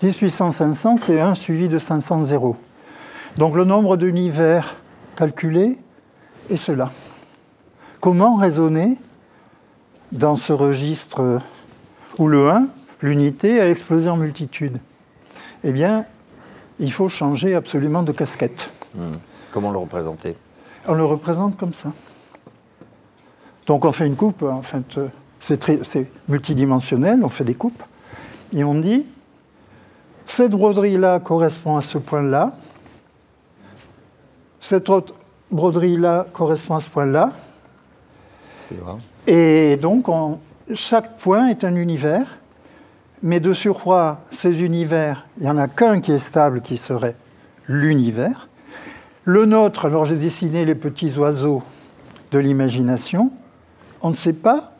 10 0.00 0.16
puissance 0.16 0.56
500, 0.56 0.96
c'est 0.96 1.20
1 1.20 1.34
suivi 1.34 1.68
de 1.68 1.78
500 1.78 2.24
zéros. 2.24 2.56
Donc 3.36 3.54
le 3.54 3.64
nombre 3.64 3.96
d'univers 3.96 4.76
calculé 5.14 5.78
est 6.50 6.56
cela. 6.56 6.90
Comment 8.00 8.36
raisonner 8.36 8.96
dans 10.12 10.36
ce 10.36 10.52
registre 10.52 11.40
où 12.18 12.28
le 12.28 12.50
1, 12.50 12.68
l'unité, 13.02 13.60
a 13.60 13.70
explosé 13.70 14.08
en 14.08 14.16
multitude 14.16 14.78
Eh 15.64 15.72
bien, 15.72 16.06
il 16.78 16.92
faut 16.92 17.08
changer 17.08 17.54
absolument 17.54 18.02
de 18.02 18.12
casquette. 18.12 18.70
Hmm. 18.94 19.12
Comment 19.50 19.70
le 19.70 19.78
représenter? 19.78 20.36
On 20.86 20.94
le 20.94 21.04
représente 21.04 21.56
comme 21.56 21.74
ça. 21.74 21.92
Donc 23.66 23.84
on 23.84 23.92
fait 23.92 24.06
une 24.06 24.16
coupe, 24.16 24.42
en 24.42 24.62
fait, 24.62 24.98
c'est 25.40 26.10
multidimensionnel, 26.28 27.20
on 27.22 27.28
fait 27.28 27.44
des 27.44 27.54
coupes, 27.54 27.82
et 28.52 28.62
on 28.62 28.74
dit, 28.74 29.04
cette 30.26 30.52
broderie-là 30.52 31.20
correspond 31.20 31.76
à 31.76 31.82
ce 31.82 31.98
point-là, 31.98 32.56
cette 34.60 34.88
autre 34.88 35.14
broderie-là 35.50 36.26
correspond 36.32 36.76
à 36.76 36.80
ce 36.80 36.90
point-là, 36.90 37.32
et 39.26 39.76
donc 39.76 40.06
chaque 40.74 41.16
point 41.18 41.48
est 41.48 41.64
un 41.64 41.74
univers, 41.74 42.38
mais 43.22 43.40
de 43.40 43.52
surcroît, 43.52 44.20
ces 44.30 44.62
univers, 44.62 45.26
il 45.38 45.44
n'y 45.44 45.50
en 45.50 45.58
a 45.58 45.68
qu'un 45.68 46.00
qui 46.00 46.12
est 46.12 46.18
stable, 46.18 46.60
qui 46.60 46.76
serait 46.76 47.16
l'univers. 47.68 48.48
Le 49.24 49.44
nôtre, 49.44 49.86
alors 49.86 50.04
j'ai 50.04 50.16
dessiné 50.16 50.64
les 50.64 50.74
petits 50.74 51.16
oiseaux 51.16 51.62
de 52.30 52.38
l'imagination, 52.38 53.32
on 54.02 54.10
ne 54.10 54.14
sait 54.14 54.32
pas 54.32 54.72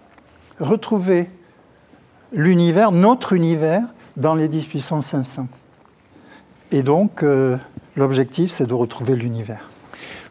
retrouver 0.61 1.29
l'univers, 2.33 2.93
notre 2.93 3.33
univers, 3.33 3.83
dans 4.17 4.35
les 4.35 4.49
10 4.49 4.67
puissance 4.67 5.07
500. 5.07 5.49
Et 6.73 6.83
donc, 6.83 7.23
euh, 7.23 7.57
l'objectif, 7.97 8.51
c'est 8.51 8.67
de 8.67 8.75
retrouver 8.75 9.15
l'univers. 9.15 9.69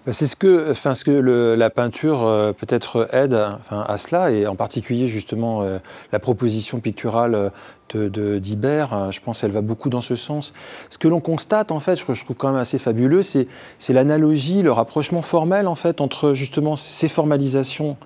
Bah, 0.05 0.13
c'est 0.13 0.27
ce 0.27 0.35
que, 0.35 0.69
enfin, 0.69 0.93
ce 0.93 1.03
que 1.03 1.11
la 1.11 1.69
peinture 1.71 2.27
euh, 2.27 2.53
peut-être 2.53 3.09
aide 3.11 3.33
enfin, 3.33 3.83
à 3.87 3.97
cela, 3.97 4.29
et 4.29 4.45
en 4.45 4.55
particulier 4.55 5.07
justement 5.07 5.63
euh, 5.63 5.79
la 6.11 6.19
proposition 6.19 6.79
picturale 6.79 7.51
de, 7.93 8.37
d'Ibert, 8.37 9.11
je 9.11 9.19
pense 9.19 9.41
qu'elle 9.41 9.51
va 9.51 9.61
beaucoup 9.61 9.89
dans 9.89 10.01
ce 10.01 10.15
sens. 10.15 10.53
Ce 10.89 10.97
que 10.97 11.07
l'on 11.07 11.21
constate, 11.21 11.71
en 11.71 11.79
fait, 11.79 11.95
je, 11.95 12.13
je 12.13 12.23
trouve 12.23 12.35
quand 12.35 12.49
même 12.49 12.59
assez 12.59 12.77
fabuleux, 12.77 13.23
c'est 13.23 13.47
l'analogie, 13.89 14.61
le 14.61 14.71
rapprochement 14.71 15.21
formel, 15.21 15.67
en 15.67 15.75
fait, 15.75 16.01
entre 16.01 16.33
justement 16.33 16.75
ces 16.75 17.07
formalisations 17.07 17.97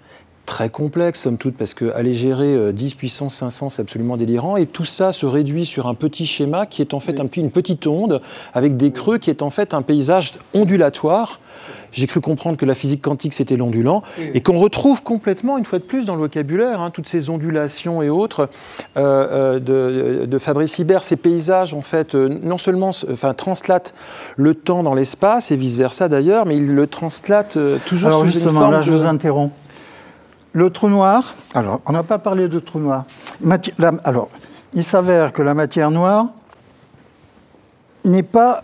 très 0.49 0.69
complexe, 0.69 1.21
somme 1.21 1.37
toute, 1.37 1.55
parce 1.55 1.75
qu'aller 1.75 2.15
gérer 2.15 2.73
10 2.73 2.91
euh, 2.91 2.95
puissance 2.97 3.35
500, 3.35 3.69
c'est 3.69 3.83
absolument 3.83 4.17
délirant. 4.17 4.57
Et 4.57 4.65
tout 4.65 4.83
ça 4.83 5.13
se 5.13 5.27
réduit 5.27 5.63
sur 5.63 5.87
un 5.87 5.93
petit 5.93 6.25
schéma 6.25 6.65
qui 6.65 6.81
est 6.81 6.95
en 6.95 6.99
fait 6.99 7.19
un, 7.19 7.27
une 7.37 7.51
petite 7.51 7.85
onde 7.85 8.19
avec 8.53 8.75
des 8.75 8.91
creux 8.91 9.19
qui 9.19 9.29
est 9.29 9.43
en 9.43 9.51
fait 9.51 9.75
un 9.75 9.83
paysage 9.83 10.33
ondulatoire. 10.55 11.39
J'ai 11.91 12.07
cru 12.07 12.19
comprendre 12.19 12.57
que 12.57 12.65
la 12.65 12.73
physique 12.73 13.03
quantique, 13.03 13.33
c'était 13.33 13.57
l'ondulant, 13.57 14.01
et 14.33 14.41
qu'on 14.41 14.57
retrouve 14.59 15.01
complètement, 15.03 15.57
une 15.57 15.65
fois 15.65 15.79
de 15.79 15.83
plus, 15.83 16.05
dans 16.05 16.13
le 16.13 16.21
vocabulaire, 16.21 16.81
hein, 16.81 16.91
toutes 16.91 17.07
ces 17.07 17.29
ondulations 17.29 18.01
et 18.01 18.09
autres 18.09 18.49
euh, 18.97 19.57
euh, 19.57 20.19
de, 20.21 20.25
de, 20.25 20.37
Fabrice 20.39 20.77
Hibert. 20.79 21.03
Ces 21.03 21.15
paysages, 21.15 21.73
en 21.73 21.81
fait, 21.81 22.15
non 22.15 22.57
seulement 22.57 22.91
enfin, 23.11 23.33
translatent 23.33 23.93
le 24.35 24.55
temps 24.55 24.83
dans 24.83 24.93
l'espace, 24.95 25.51
et 25.51 25.55
vice-versa 25.55 26.09
d'ailleurs, 26.09 26.45
mais 26.45 26.57
ils 26.57 26.73
le 26.73 26.87
translatent 26.87 27.59
toujours 27.85 28.07
Alors 28.07 28.19
sous 28.21 28.27
justement, 28.27 28.51
une 28.51 28.57
forme 28.57 28.71
là, 28.71 28.81
je 28.81 28.91
vous 28.91 29.05
interromps. 29.05 29.51
Le 30.53 30.69
trou 30.71 30.89
noir, 30.89 31.35
alors 31.53 31.81
on 31.85 31.91
n'a 31.91 32.03
pas 32.03 32.17
parlé 32.17 32.47
de 32.47 32.59
trou 32.59 32.79
noir. 32.79 33.05
alors, 34.03 34.29
il 34.73 34.83
s'avère 34.83 35.31
que 35.31 35.41
la 35.41 35.53
matière 35.53 35.91
noire 35.91 36.27
n'est 38.03 38.23
pas 38.23 38.63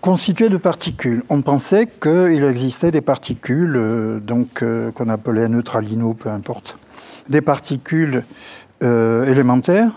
constituée 0.00 0.50
de 0.50 0.58
particules. 0.58 1.22
On 1.30 1.40
pensait 1.40 1.86
qu'il 1.86 2.44
existait 2.44 2.90
des 2.90 3.00
particules, 3.00 3.76
euh, 3.76 4.20
donc 4.20 4.62
euh, 4.62 4.90
qu'on 4.92 5.08
appelait 5.08 5.48
neutralino, 5.48 6.12
peu 6.12 6.28
importe, 6.28 6.76
des 7.28 7.40
particules 7.40 8.24
euh, 8.82 9.24
élémentaires 9.24 9.92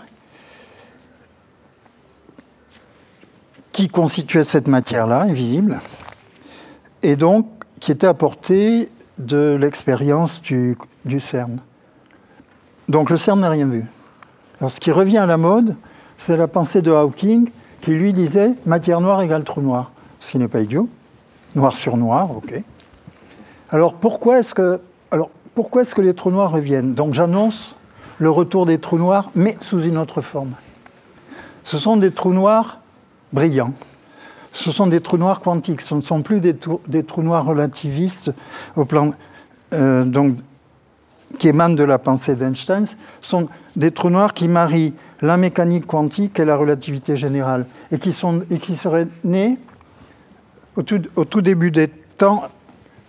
qui 3.72 3.88
constituaient 3.88 4.44
cette 4.44 4.66
matière-là, 4.66 5.22
invisible, 5.22 5.78
et 7.02 7.14
donc 7.14 7.46
qui 7.78 7.92
étaient 7.92 8.06
apportées 8.06 8.88
de 9.18 9.56
l'expérience 9.58 10.40
du, 10.42 10.76
CERN. 11.20 11.58
Donc 12.88 13.10
le 13.10 13.16
CERN 13.16 13.40
n'a 13.40 13.50
rien 13.50 13.66
vu. 13.66 13.84
Alors 14.60 14.70
ce 14.70 14.80
qui 14.80 14.90
revient 14.90 15.18
à 15.18 15.26
la 15.26 15.36
mode, 15.36 15.74
c'est 16.16 16.36
la 16.36 16.48
pensée 16.48 16.82
de 16.82 16.90
Hawking 16.90 17.50
qui 17.80 17.92
lui 17.92 18.12
disait 18.12 18.52
matière 18.66 19.00
noire 19.00 19.20
égale 19.22 19.44
trou 19.44 19.60
noir, 19.60 19.92
ce 20.20 20.32
qui 20.32 20.38
n'est 20.38 20.48
pas 20.48 20.60
idiot. 20.60 20.88
Noir 21.54 21.72
sur 21.74 21.96
noir, 21.96 22.30
ok. 22.36 22.62
Alors 23.70 23.94
pourquoi 23.94 24.38
est-ce 24.38 24.54
que, 24.54 24.80
alors, 25.10 25.30
pourquoi 25.54 25.82
est-ce 25.82 25.94
que 25.94 26.02
les 26.02 26.14
trous 26.14 26.30
noirs 26.30 26.52
reviennent? 26.52 26.94
Donc 26.94 27.14
j'annonce 27.14 27.74
le 28.18 28.30
retour 28.30 28.66
des 28.66 28.78
trous 28.78 28.98
noirs, 28.98 29.30
mais 29.34 29.56
sous 29.60 29.82
une 29.82 29.98
autre 29.98 30.20
forme. 30.20 30.52
Ce 31.64 31.78
sont 31.78 31.96
des 31.96 32.10
trous 32.10 32.32
noirs 32.32 32.78
brillants 33.32 33.72
ce 34.58 34.72
sont 34.72 34.88
des 34.88 35.00
trous 35.00 35.18
noirs 35.18 35.40
quantiques, 35.40 35.80
ce 35.80 35.94
ne 35.94 36.00
sont 36.00 36.22
plus 36.22 36.40
des, 36.40 36.54
trous, 36.54 37.22
noirs 37.22 37.44
relativistes 37.44 38.32
au 38.74 38.84
plan, 38.84 39.12
euh, 39.72 40.04
donc, 40.04 40.36
qui 41.38 41.48
émanent 41.48 41.74
de 41.74 41.84
la 41.84 41.98
pensée 41.98 42.34
d'Einstein, 42.34 42.86
ce 42.86 42.94
sont 43.20 43.48
des 43.76 43.92
trous 43.92 44.10
noirs 44.10 44.34
qui 44.34 44.48
marient 44.48 44.94
la 45.20 45.36
mécanique 45.36 45.86
quantique 45.86 46.40
et 46.40 46.44
la 46.44 46.56
relativité 46.56 47.16
générale, 47.16 47.66
et 47.92 47.98
qui, 47.98 48.12
sont, 48.12 48.42
et 48.50 48.58
qui 48.58 48.74
seraient 48.74 49.06
nés 49.22 49.58
au 50.76 50.82
tout, 50.82 51.40
début 51.40 51.70
des 51.70 51.88
temps 51.88 52.44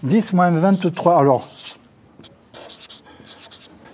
10-23. 0.05 1.19
Alors, 1.19 1.47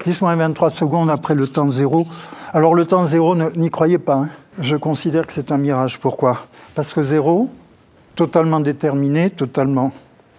10-23 0.05 0.69
secondes 0.71 1.09
après 1.09 1.35
le 1.35 1.47
temps 1.47 1.71
zéro. 1.71 2.05
Alors 2.53 2.73
le 2.73 2.85
temps 2.85 3.05
zéro, 3.05 3.35
n'y 3.35 3.69
croyez 3.69 3.97
pas. 3.97 4.15
Hein. 4.15 4.29
Je 4.59 4.75
considère 4.75 5.27
que 5.27 5.33
c'est 5.33 5.51
un 5.51 5.57
mirage. 5.57 5.99
Pourquoi? 5.99 6.47
Parce 6.75 6.93
que 6.93 7.03
zéro, 7.03 7.49
totalement 8.15 8.59
déterminé, 8.59 9.29
totalement 9.29 9.91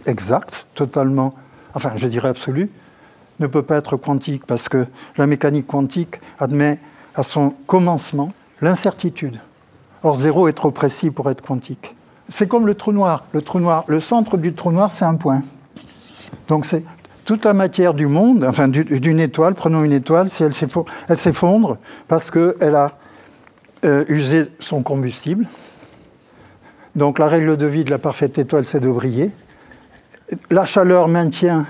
exact, 0.05 0.67
totalement, 0.75 1.35
enfin 1.75 1.93
je 1.97 2.07
dirais 2.07 2.29
absolu, 2.29 2.71
ne 3.41 3.47
peut 3.47 3.63
pas 3.63 3.77
être 3.77 3.97
quantique 3.97 4.47
parce 4.47 4.69
que 4.69 4.87
la 5.17 5.27
mécanique 5.27 5.67
quantique 5.67 6.21
admet 6.39 6.79
à 7.15 7.23
son 7.23 7.51
commencement 7.67 8.33
l'incertitude. 8.61 9.41
Or, 10.03 10.17
zéro 10.17 10.49
est 10.49 10.53
trop 10.53 10.71
précis 10.71 11.11
pour 11.11 11.31
être 11.31 11.43
quantique. 11.43 11.95
C'est 12.29 12.47
comme 12.47 12.67
le 12.67 12.75
trou 12.75 12.93
noir. 12.93 13.25
Le 13.33 13.43
trou 13.43 13.61
noir, 13.61 13.85
le 13.89 14.01
centre 14.01 14.37
du 14.37 14.53
trou 14.53 14.73
noir, 14.73 14.91
c'est 14.91 15.05
un 15.05 15.15
point. 15.15 15.43
Donc 16.49 16.67
c'est 16.67 16.85
toute 17.25 17.45
la 17.45 17.55
matière 17.55 17.95
du 17.95 18.07
monde, 18.07 18.45
enfin 18.45 18.69
d'une 18.69 19.21
étoile, 19.21 19.55
prenons 19.55 19.83
une 19.83 19.93
étoile, 19.93 20.31
si 20.31 20.43
elle 20.43 20.55
s'effondre 20.55 21.79
parce 22.09 22.31
qu'elle 22.31 22.75
a 22.75 22.93
euh, 23.85 24.05
usé 24.09 24.47
son 24.61 24.83
combustible. 24.83 25.47
Donc 26.97 27.19
la 27.19 27.29
règle 27.29 27.59
de 27.59 27.67
vie 27.67 27.85
de 27.85 27.91
la 27.91 27.99
parfaite 27.99 28.39
étoile, 28.39 28.65
c'est 28.65 28.81
de 28.81 28.91
briller. 28.91 29.31
La 30.51 30.65
chaleur 30.65 31.09
maintient 31.09 31.67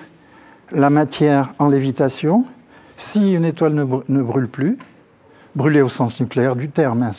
la 0.70 0.88
matière 0.88 1.52
en 1.58 1.66
lévitation. 1.66 2.44
Si 2.96 3.32
une 3.32 3.44
étoile 3.44 3.74
ne, 3.74 4.22
brûle 4.22 4.48
plus, 4.48 4.78
brûler 5.56 5.82
au 5.82 5.88
sens 5.88 6.20
nucléaire 6.20 6.54
du 6.54 6.70
terme, 6.70 7.02
hein, 7.02 7.10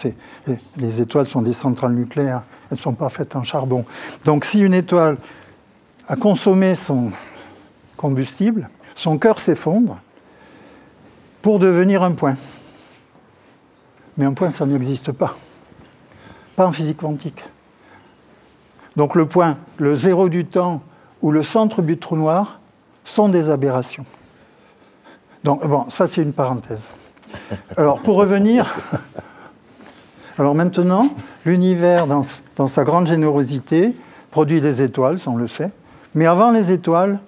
les, 0.47 0.57
les, 0.77 1.01
étoiles 1.01 1.25
sont 1.25 1.41
des 1.41 1.51
centrales 1.51 1.91
nucléaires, 1.91 2.43
elles 2.71 2.77
sont 2.77 2.93
pas 2.93 3.09
faites 3.09 3.35
en 3.35 3.43
charbon. 3.43 3.85
Donc 4.23 4.45
si 4.45 4.61
une 4.61 4.73
étoile 4.73 5.17
a 6.07 6.15
consommé 6.15 6.75
son 6.75 7.11
combustible, 7.97 8.69
son 8.95 9.17
cœur 9.17 9.37
s'effondre 9.37 9.99
pour 11.41 11.59
devenir 11.59 12.03
un 12.03 12.13
point. 12.13 12.37
Mais 14.15 14.25
un 14.25 14.33
point, 14.33 14.49
ça 14.49 14.65
n'existe 14.65 15.11
pas. 15.11 15.35
Pas 16.55 16.65
en 16.65 16.71
physique 16.71 16.97
quantique. 16.97 17.43
Donc 18.97 19.13
le 19.13 19.27
point, 19.27 19.57
le 19.77 19.95
zéro 19.95 20.27
du 20.27 20.43
temps 20.43 20.81
ou 21.21 21.31
le 21.31 21.43
centre 21.43 21.83
du 21.83 21.99
trou 21.99 22.17
noir 22.17 22.59
sont 23.05 23.29
des 23.29 23.51
aberrations. 23.51 24.05
Donc 25.43 25.65
bon, 25.65 25.87
ça 25.89 26.07
c'est 26.07 26.23
une 26.23 26.33
parenthèse. 26.33 26.89
Alors 27.77 27.99
pour 27.99 28.15
revenir, 28.15 28.75
alors 30.39 30.55
maintenant, 30.55 31.07
l'univers 31.45 32.07
dans, 32.07 32.23
sa 32.67 32.83
grande 32.83 33.07
générosité 33.07 33.93
produit 34.31 34.61
des 34.61 34.81
étoiles, 34.81 35.19
on 35.27 35.35
le 35.35 35.47
sait. 35.47 35.69
Mais 36.15 36.25
avant 36.25 36.49
les 36.49 36.71
étoiles, 36.71 37.19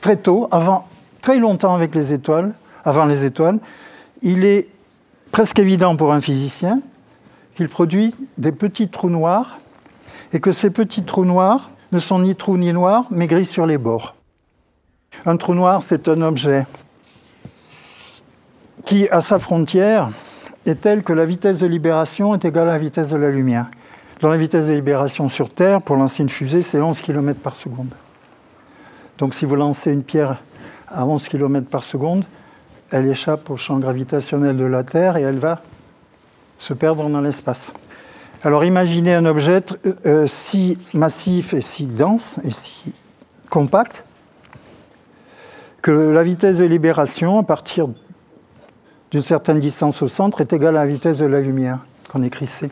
très 0.00 0.16
tôt, 0.16 0.48
avant, 0.50 0.88
très 1.22 1.38
longtemps 1.38 1.74
avec 1.74 1.94
les 1.94 2.12
étoiles, 2.12 2.52
avant 2.84 3.04
les 3.04 3.24
étoiles, 3.24 3.60
il 4.22 4.44
est 4.44 4.66
presque 5.30 5.60
évident 5.60 5.94
pour 5.94 6.12
un 6.12 6.20
physicien 6.20 6.80
qu'il 7.54 7.68
produit 7.68 8.12
des 8.38 8.50
petits 8.50 8.88
trous 8.88 9.10
noirs 9.10 9.58
et 10.32 10.40
que 10.40 10.52
ces 10.52 10.70
petits 10.70 11.04
trous 11.04 11.24
noirs 11.24 11.70
ne 11.92 11.98
sont 11.98 12.18
ni 12.18 12.36
trous 12.36 12.58
ni 12.58 12.72
noirs, 12.72 13.04
mais 13.10 13.26
gris 13.26 13.46
sur 13.46 13.66
les 13.66 13.78
bords. 13.78 14.14
Un 15.24 15.36
trou 15.36 15.54
noir, 15.54 15.82
c'est 15.82 16.08
un 16.08 16.20
objet 16.22 16.66
qui, 18.84 19.08
à 19.08 19.20
sa 19.20 19.38
frontière, 19.38 20.10
est 20.66 20.80
tel 20.80 21.02
que 21.02 21.12
la 21.12 21.24
vitesse 21.24 21.58
de 21.58 21.66
libération 21.66 22.34
est 22.34 22.44
égale 22.44 22.68
à 22.68 22.72
la 22.72 22.78
vitesse 22.78 23.10
de 23.10 23.16
la 23.16 23.30
lumière. 23.30 23.70
Dans 24.20 24.28
la 24.28 24.36
vitesse 24.36 24.66
de 24.66 24.72
libération 24.72 25.28
sur 25.28 25.50
Terre, 25.50 25.80
pour 25.80 25.96
lancer 25.96 26.22
une 26.22 26.28
fusée, 26.28 26.62
c'est 26.62 26.80
11 26.80 27.00
km 27.00 27.40
par 27.40 27.56
seconde. 27.56 27.90
Donc 29.18 29.34
si 29.34 29.44
vous 29.44 29.56
lancez 29.56 29.92
une 29.92 30.02
pierre 30.02 30.42
à 30.88 31.06
11 31.06 31.28
km 31.28 31.66
par 31.68 31.84
seconde, 31.84 32.24
elle 32.90 33.06
échappe 33.06 33.50
au 33.50 33.56
champ 33.56 33.78
gravitationnel 33.78 34.56
de 34.56 34.64
la 34.64 34.82
Terre 34.84 35.16
et 35.16 35.22
elle 35.22 35.38
va 35.38 35.60
se 36.56 36.74
perdre 36.74 37.08
dans 37.08 37.20
l'espace. 37.20 37.72
Alors 38.44 38.64
imaginez 38.64 39.14
un 39.14 39.24
objet 39.24 39.64
euh, 39.84 39.94
euh, 40.06 40.26
si 40.28 40.78
massif 40.94 41.54
et 41.54 41.60
si 41.60 41.86
dense 41.86 42.38
et 42.44 42.52
si 42.52 42.92
compact 43.50 44.04
que 45.82 45.90
la 45.90 46.22
vitesse 46.22 46.58
de 46.58 46.64
libération 46.64 47.40
à 47.40 47.42
partir 47.42 47.88
d'une 49.10 49.22
certaine 49.22 49.58
distance 49.58 50.02
au 50.02 50.08
centre 50.08 50.40
est 50.40 50.52
égale 50.52 50.76
à 50.76 50.84
la 50.84 50.86
vitesse 50.86 51.18
de 51.18 51.26
la 51.26 51.40
lumière, 51.40 51.80
qu'on 52.12 52.22
écrit 52.22 52.46
C. 52.46 52.70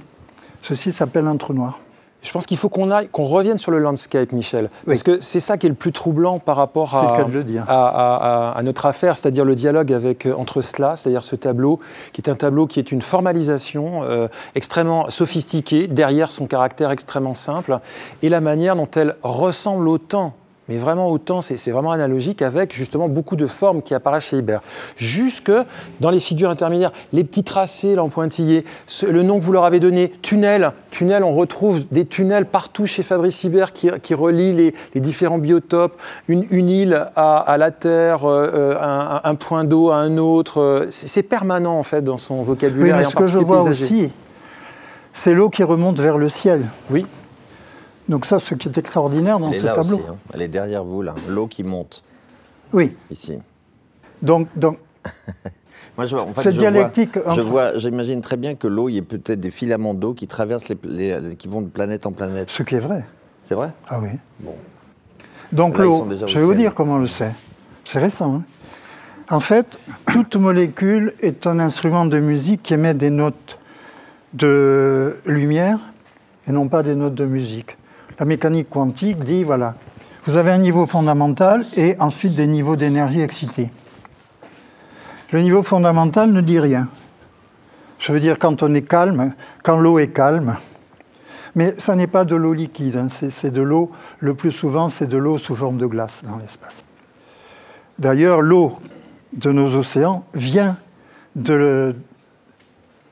Ceci 0.63 0.93
s'appelle 0.93 1.27
un 1.27 1.37
trou 1.37 1.53
noir. 1.53 1.81
Je 2.27 2.33
pense 2.33 2.45
qu'il 2.45 2.57
faut 2.57 2.69
qu'on 2.69 2.91
qu'on 3.13 3.25
revienne 3.25 3.59
sur 3.59 3.71
le 3.71 3.79
landscape, 3.79 4.33
Michel, 4.33 4.69
parce 4.85 5.05
que 5.05 5.21
c'est 5.21 5.39
ça 5.39 5.57
qui 5.57 5.67
est 5.67 5.69
le 5.69 5.77
plus 5.77 5.93
troublant 5.93 6.41
par 6.41 6.57
rapport 6.57 6.95
à, 6.97 8.53
à, 8.57 8.63
notre 8.63 8.87
affaire, 8.87 9.17
c'est-à-dire 9.17 9.45
le 9.45 9.55
dialogue 9.55 9.93
avec, 9.93 10.27
euh, 10.27 10.35
entre 10.35 10.61
cela, 10.61 10.97
c'est-à-dire 10.97 11.23
ce 11.23 11.37
tableau, 11.37 11.79
qui 12.13 12.21
est 12.21 12.29
un 12.29 12.35
tableau 12.35 12.67
qui 12.67 12.81
est 12.81 12.91
une 12.91 13.03
formalisation 13.03 14.03
euh, 14.03 14.27
extrêmement 14.57 15.09
sophistiquée, 15.09 15.87
derrière 15.87 16.29
son 16.29 16.47
caractère 16.47 16.91
extrêmement 16.91 17.35
simple, 17.35 17.79
et 18.23 18.29
la 18.29 18.41
manière 18.41 18.75
dont 18.75 18.91
elle 18.97 19.17
ressemble 19.23 19.89
autant 19.89 20.35
mais 20.69 20.79
vraiment 20.79 21.11
autant, 21.11 21.43
c'est 21.43 21.71
vraiment 21.71 21.93
analogique 21.93 22.43
avec 22.43 22.75
justement 22.75 23.09
beaucoup 23.09 23.37
de 23.37 23.47
formes 23.47 23.83
qui 23.83 23.95
apparaissent 23.95 24.27
chez 24.27 24.39
Hibert. 24.39 24.63
Jusque 24.97 25.53
dans 26.01 26.11
les 26.11 26.21
figures 26.21 26.51
intermédiaires, 26.51 26.93
les 27.13 27.25
petits 27.25 27.45
tracés 27.45 27.95
là 27.95 28.03
en 28.03 28.09
pointillé, 28.09 28.65
le 29.09 29.23
nom 29.23 29.39
que 29.39 29.45
vous 29.45 29.53
leur 29.53 29.65
avez 29.65 29.81
donné, 29.81 30.13
tunnel, 30.23 30.73
tunnel, 30.91 31.23
on 31.23 31.35
retrouve 31.35 31.85
des 31.91 32.05
tunnels 32.05 32.47
partout 32.47 32.87
chez 32.87 33.03
Fabrice 33.03 33.45
Hibert 33.45 33.73
qui, 33.73 33.91
qui 34.03 34.15
relient 34.15 34.53
les, 34.95 35.01
différents 35.01 35.39
biotopes, 35.39 36.01
une, 36.29 36.47
île 36.51 37.09
à, 37.15 37.57
la 37.59 37.71
Terre, 37.71 38.25
euh, 38.25 38.51
euh, 38.53 39.19
un, 39.23 39.35
point 39.37 39.65
d'eau 39.65 39.91
à 39.91 39.97
un 39.97 40.19
autre, 40.19 40.89
c'est 40.91 41.23
permanent 41.23 41.79
en 41.79 41.83
fait 41.83 42.03
dans 42.03 42.19
son 42.19 42.43
vocabulaire. 42.43 42.97
Oui, 42.97 43.03
mais 43.05 43.09
ce 43.09 43.15
que 43.15 43.27
je 43.27 43.39
vois 43.39 43.63
aussi, 43.63 44.11
c'est 45.13 45.35
l'eau 45.35 45.49
qui 45.49 45.63
remonte 45.63 46.01
vers 46.01 46.19
le 46.19 46.29
ciel. 46.29 46.67
Oui. 46.91 47.07
Donc 48.09 48.27
ça, 48.27 48.39
ce 48.39 48.55
qui 48.55 48.69
est 48.69 48.79
extraordinaire 48.79 49.39
dans 49.39 49.53
ce 49.53 49.63
tableau. 49.63 49.83
Aussi, 49.83 50.03
hein. 50.09 50.17
Elle 50.33 50.43
est 50.43 50.49
derrière 50.49 50.85
vous, 50.85 51.03
là. 51.03 51.15
L'eau 51.29 51.47
qui 51.47 51.65
monte. 51.65 52.03
Oui. 52.73 52.97
Ici. 53.11 53.39
Donc, 54.23 54.49
donc 54.57 54.79
Moi, 55.97 56.07
je, 56.07 56.17
en 56.17 56.35
cette 56.35 56.57
dialectique. 56.57 57.19
je 57.35 57.41
vois, 57.41 57.79
j'imagine 57.79 58.21
très 58.21 58.37
bien 58.37 58.55
que 58.55 58.67
l'eau, 58.67 58.89
il 58.89 58.97
y 58.97 58.99
a 58.99 59.03
peut-être 59.03 59.41
des 59.41 59.51
filaments 59.51 59.95
d'eau 59.95 60.13
qui 60.13 60.27
traversent 60.27 60.69
les, 60.69 61.37
qui 61.39 61.49
vont 61.49 61.63
de 61.63 61.69
planète 61.69 62.07
en 62.07 62.13
planète. 62.13 62.51
Ce 62.51 62.63
qui 62.63 62.75
est 62.75 62.81
vrai. 62.81 63.05
C'est 63.43 63.55
vrai? 63.55 63.71
Ah 63.89 64.01
oui. 64.03 64.11
Bon. 64.41 64.55
Donc 65.53 65.79
l'eau, 65.79 66.07
je 66.27 66.39
vais 66.39 66.45
vous 66.45 66.55
dire 66.55 66.75
comment 66.75 66.95
on 66.95 66.99
le 66.99 67.07
sait. 67.07 67.33
C'est 67.85 67.99
récent. 67.99 68.37
Hein 68.37 68.45
en 69.31 69.41
fait, 69.41 69.79
toute 70.13 70.37
molécule 70.37 71.15
est 71.21 71.47
un 71.47 71.59
instrument 71.61 72.07
de 72.07 72.19
musique 72.19 72.63
qui 72.63 72.75
émet 72.75 72.95
des 72.95 73.11
notes 73.11 73.59
de 74.35 75.17
lumière 75.25 75.79
et 76.47 76.53
non 76.53 76.69
pas 76.69 76.83
des 76.83 76.95
notes 76.95 77.15
de 77.15 77.25
musique 77.25 77.77
la 78.19 78.25
mécanique 78.25 78.71
quantique 78.71 79.19
dit, 79.25 79.45
voilà, 79.45 79.75
vous 80.25 80.37
avez 80.37 80.51
un 80.51 80.59
niveau 80.59 80.87
fondamental 80.87 81.65
et 81.77 81.97
ensuite 82.01 82.35
des 82.35 82.47
niveaux 82.47 82.77
d'énergie 82.77 83.21
excités. 83.21 83.71
Le 85.33 85.41
niveau 85.41 85.63
fondamental 85.63 86.33
ne 86.33 86.41
dit 86.41 86.59
rien. 86.59 86.89
Je 87.99 88.13
veux 88.13 88.21
dire, 88.21 88.39
quand 88.39 88.63
on 88.63 88.75
est 88.75 88.83
calme, 88.83 89.35
quand 89.63 89.79
l'eau 89.79 89.99
est 89.99 90.09
calme, 90.09 90.57
mais 91.55 91.75
ça 91.79 91.95
n'est 91.95 92.07
pas 92.07 92.25
de 92.25 92.37
l'eau 92.37 92.53
liquide, 92.53 92.97
hein, 92.97 93.07
c'est 93.09 93.51
de 93.51 93.63
l'eau, 93.63 93.91
le 94.21 94.35
plus 94.35 94.53
souvent, 94.53 94.89
c'est 94.91 95.07
de 95.07 95.17
l'eau 95.17 95.39
sous 95.39 95.55
forme 95.55 95.79
de 95.79 95.87
glace 95.87 96.23
dans 96.23 96.37
l'espace. 96.37 96.85
D'ailleurs, 97.99 98.43
l'eau 98.43 98.77
de 99.33 99.53
nos 99.53 99.75
océans 99.75 100.25
vient 100.35 100.77
de 101.35 101.95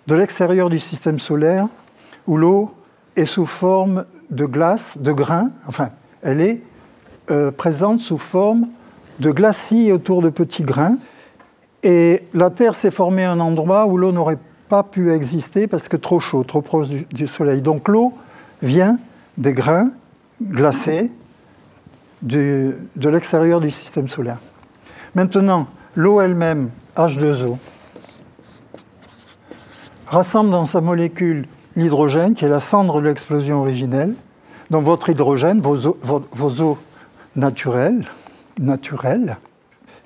l'extérieur 0.09 0.69
du 0.69 0.79
système 0.79 1.19
solaire, 1.19 1.69
où 2.27 2.37
l'eau 2.37 2.75
est 3.17 3.27
sous 3.27 3.47
forme 3.47 4.05
de 4.31 4.45
glace, 4.45 4.99
de 4.99 5.13
grains, 5.13 5.51
enfin, 5.67 5.91
elle 6.23 6.41
est 6.41 6.61
euh, 7.31 7.51
présente 7.51 8.01
sous 8.01 8.19
forme 8.19 8.69
de 9.21 9.31
glacis 9.31 9.93
autour 9.93 10.23
de 10.23 10.31
petits 10.31 10.65
grains. 10.65 10.97
Et 11.83 12.25
la 12.33 12.51
Terre 12.51 12.75
s'est 12.75 12.91
formée 12.91 13.25
à 13.25 13.33
un 13.33 13.41
endroit 13.41 13.87
où 13.87 13.97
l'eau 13.97 14.13
n'aurait 14.13 14.39
pas 14.69 14.83
pu 14.83 15.13
exister 15.13 15.67
parce 15.67 15.89
que 15.89 15.97
trop 15.97 16.19
chaud, 16.19 16.43
trop 16.45 16.63
proche 16.63 16.89
du, 16.89 17.27
Soleil. 17.27 17.61
Donc 17.61 17.89
l'eau 17.89 18.15
vient 18.63 18.99
des 19.37 19.53
grains 19.53 19.91
glacés 20.43 21.13
de 22.23 22.75
l'extérieur 22.97 23.61
du 23.61 23.71
système 23.71 24.09
solaire. 24.09 24.39
Maintenant, 25.15 25.69
l'eau 25.95 26.21
elle-même, 26.21 26.71
H2O, 26.97 27.57
rassemble 30.07 30.51
dans 30.51 30.67
sa 30.67 30.81
molécule 30.81 31.47
l'hydrogène, 31.77 32.35
qui 32.35 32.45
est 32.45 32.49
la 32.49 32.61
cendre 32.61 33.01
de 33.01 33.07
l'explosion 33.07 33.61
originelle. 33.61 34.15
Donc 34.71 34.85
votre 34.85 35.09
hydrogène, 35.11 35.61
vos 35.61 36.61
eaux, 36.61 36.79
naturelles, 37.37 38.07
naturelles 38.59 39.37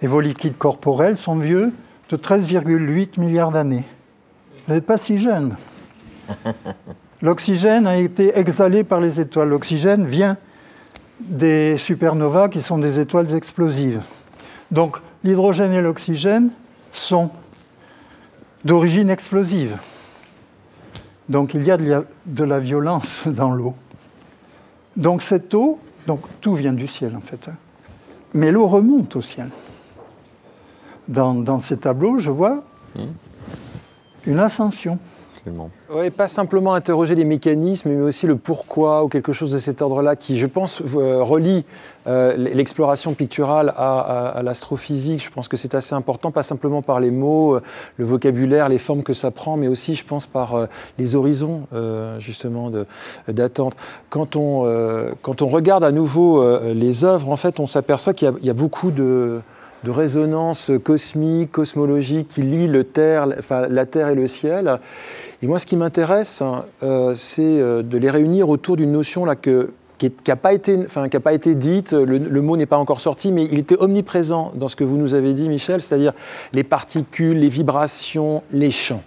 et 0.02 0.06
vos 0.06 0.20
liquides 0.20 0.56
corporels 0.56 1.16
sont 1.16 1.36
vieux 1.36 1.72
de 2.10 2.16
13,8 2.16 3.20
milliards 3.20 3.50
d'années. 3.50 3.84
Vous 4.66 4.74
n'êtes 4.74 4.86
pas 4.86 4.96
si 4.96 5.18
jeune. 5.18 5.56
L'oxygène 7.22 7.86
a 7.86 7.96
été 7.96 8.38
exhalé 8.38 8.84
par 8.84 9.00
les 9.00 9.20
étoiles. 9.20 9.48
L'oxygène 9.48 10.06
vient 10.06 10.36
des 11.20 11.76
supernovas 11.76 12.48
qui 12.48 12.62
sont 12.62 12.78
des 12.78 13.00
étoiles 13.00 13.34
explosives. 13.34 14.02
Donc 14.70 14.96
l'hydrogène 15.24 15.72
et 15.72 15.82
l'oxygène 15.82 16.50
sont 16.92 17.30
d'origine 18.64 19.10
explosive. 19.10 19.78
Donc 21.28 21.54
il 21.54 21.64
y 21.64 21.70
a 21.70 21.76
de 21.76 22.44
la, 22.44 22.58
violence 22.58 23.20
dans 23.26 23.52
l'eau. 23.52 23.74
Donc 24.96 25.22
cette 25.22 25.54
eau, 25.54 25.78
donc 26.06 26.20
tout 26.40 26.54
vient 26.54 26.72
du 26.72 26.88
ciel 26.88 27.14
en 27.16 27.20
fait. 27.20 27.48
Hein. 27.48 27.56
Mais 28.34 28.50
l'eau 28.50 28.66
remonte 28.66 29.16
au 29.16 29.22
ciel. 29.22 29.50
Dans, 31.06 31.58
ces 31.58 31.78
tableaux, 31.78 32.18
je 32.18 32.28
vois 32.28 32.62
hmm. 32.94 33.02
une 34.26 34.38
ascension. 34.38 34.98
Oui, 35.90 36.10
pas 36.10 36.28
simplement 36.28 36.74
interroger 36.74 37.14
les 37.14 37.24
mécanismes, 37.24 37.90
mais 37.90 38.02
aussi 38.02 38.26
le 38.26 38.36
pourquoi 38.36 39.04
ou 39.04 39.08
quelque 39.08 39.32
chose 39.32 39.50
de 39.50 39.58
cet 39.58 39.82
ordre-là 39.82 40.16
qui, 40.16 40.38
je 40.38 40.46
pense, 40.46 40.82
euh, 40.94 41.22
relie 41.22 41.64
euh, 42.06 42.36
l'exploration 42.36 43.14
picturale 43.14 43.72
à, 43.76 44.40
l'astrophysique. 44.42 45.24
Je 45.24 45.30
pense 45.30 45.48
que 45.48 45.56
c'est 45.56 45.74
assez 45.74 45.94
important, 45.94 46.30
pas 46.30 46.42
simplement 46.42 46.82
par 46.82 47.00
les 47.00 47.10
mots, 47.10 47.56
euh, 47.56 47.62
le 47.96 48.04
vocabulaire, 48.04 48.68
les 48.68 48.78
formes 48.78 49.02
que 49.02 49.14
ça 49.14 49.30
prend, 49.30 49.56
mais 49.56 49.68
aussi, 49.68 49.94
je 49.94 50.04
pense, 50.04 50.26
par 50.26 50.68
les 50.98 51.16
horizons, 51.16 51.66
justement, 52.18 52.70
d'attente. 53.28 53.74
Quand, 54.10 54.36
on, 54.36 55.14
quand 55.22 55.42
on 55.42 55.48
regarde 55.48 55.84
à 55.84 55.92
nouveau 55.92 56.44
les 56.62 57.04
œuvres, 57.04 57.30
en 57.30 57.36
fait, 57.36 57.60
on 57.60 57.66
s'aperçoit 57.66 58.14
qu'il 58.14 58.32
y, 58.42 58.50
a 58.50 58.54
beaucoup 58.54 58.90
de 58.90 59.40
de 59.84 59.90
résonance 59.90 60.70
cosmique, 60.82 61.52
cosmologique 61.52 62.28
qui 62.28 62.42
lie 62.42 62.68
la 62.68 62.84
Terre 62.84 64.08
et 64.08 64.14
le 64.14 64.26
ciel. 64.26 64.80
Et 65.42 65.46
moi, 65.46 65.58
ce 65.58 65.66
qui 65.66 65.76
m'intéresse, 65.76 66.42
euh, 66.82 67.14
c'est 67.14 67.42
euh, 67.42 67.82
de 67.82 67.96
les 67.96 68.10
réunir 68.10 68.48
autour 68.48 68.76
d'une 68.76 68.92
notion 68.92 69.24
là, 69.24 69.36
qui 69.36 70.12
n'a 70.26 70.36
pas, 70.36 70.52
été, 70.52 70.78
enfin, 70.84 71.08
pas 71.08 71.32
été 71.32 71.54
dite, 71.54 71.92
le 71.92 72.40
mot 72.40 72.56
n'est 72.56 72.66
pas 72.66 72.78
encore 72.78 73.00
sorti, 73.00 73.32
mais 73.32 73.44
il 73.44 73.58
était 73.58 73.76
omniprésent 73.78 74.52
dans 74.54 74.68
ce 74.68 74.76
que 74.76 74.84
vous 74.84 74.96
nous 74.96 75.14
avez 75.14 75.32
dit, 75.32 75.48
Michel, 75.48 75.80
c'est-à-dire 75.80 76.12
les 76.52 76.64
particules, 76.64 77.38
les 77.38 77.48
vibrations, 77.48 78.42
les 78.52 78.70
champs. 78.70 79.02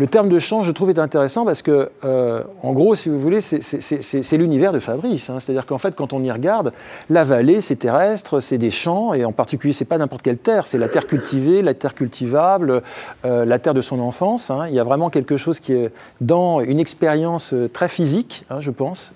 Le 0.00 0.06
terme 0.06 0.30
de 0.30 0.38
champ, 0.38 0.62
je 0.62 0.70
trouve, 0.70 0.88
est 0.88 0.98
intéressant 0.98 1.44
parce 1.44 1.60
que, 1.60 1.90
euh, 2.06 2.42
en 2.62 2.72
gros, 2.72 2.94
si 2.94 3.10
vous 3.10 3.20
voulez, 3.20 3.42
c'est 3.42 4.36
l'univers 4.38 4.72
de 4.72 4.78
Fabrice. 4.78 5.28
Hein. 5.28 5.36
C'est-à-dire 5.40 5.66
qu'en 5.66 5.76
fait, 5.76 5.94
quand 5.94 6.14
on 6.14 6.24
y 6.24 6.32
regarde, 6.32 6.72
la 7.10 7.22
vallée, 7.22 7.60
c'est 7.60 7.76
terrestre, 7.76 8.40
c'est 8.40 8.56
des 8.56 8.70
champs, 8.70 9.12
et 9.12 9.26
en 9.26 9.32
particulier, 9.32 9.74
c'est 9.74 9.84
pas 9.84 9.98
n'importe 9.98 10.22
quelle 10.22 10.38
terre, 10.38 10.64
c'est 10.64 10.78
la 10.78 10.88
terre 10.88 11.06
cultivée, 11.06 11.60
la 11.60 11.74
terre 11.74 11.94
cultivable, 11.94 12.80
euh, 13.26 13.44
la 13.44 13.58
terre 13.58 13.74
de 13.74 13.82
son 13.82 14.00
enfance. 14.00 14.50
Hein. 14.50 14.68
Il 14.68 14.74
y 14.74 14.78
a 14.78 14.84
vraiment 14.84 15.10
quelque 15.10 15.36
chose 15.36 15.60
qui 15.60 15.74
est 15.74 15.92
dans 16.22 16.62
une 16.62 16.80
expérience 16.80 17.52
euh, 17.52 17.68
très 17.68 17.90
physique, 17.90 18.46
hein, 18.48 18.58
je 18.60 18.70
pense, 18.70 19.12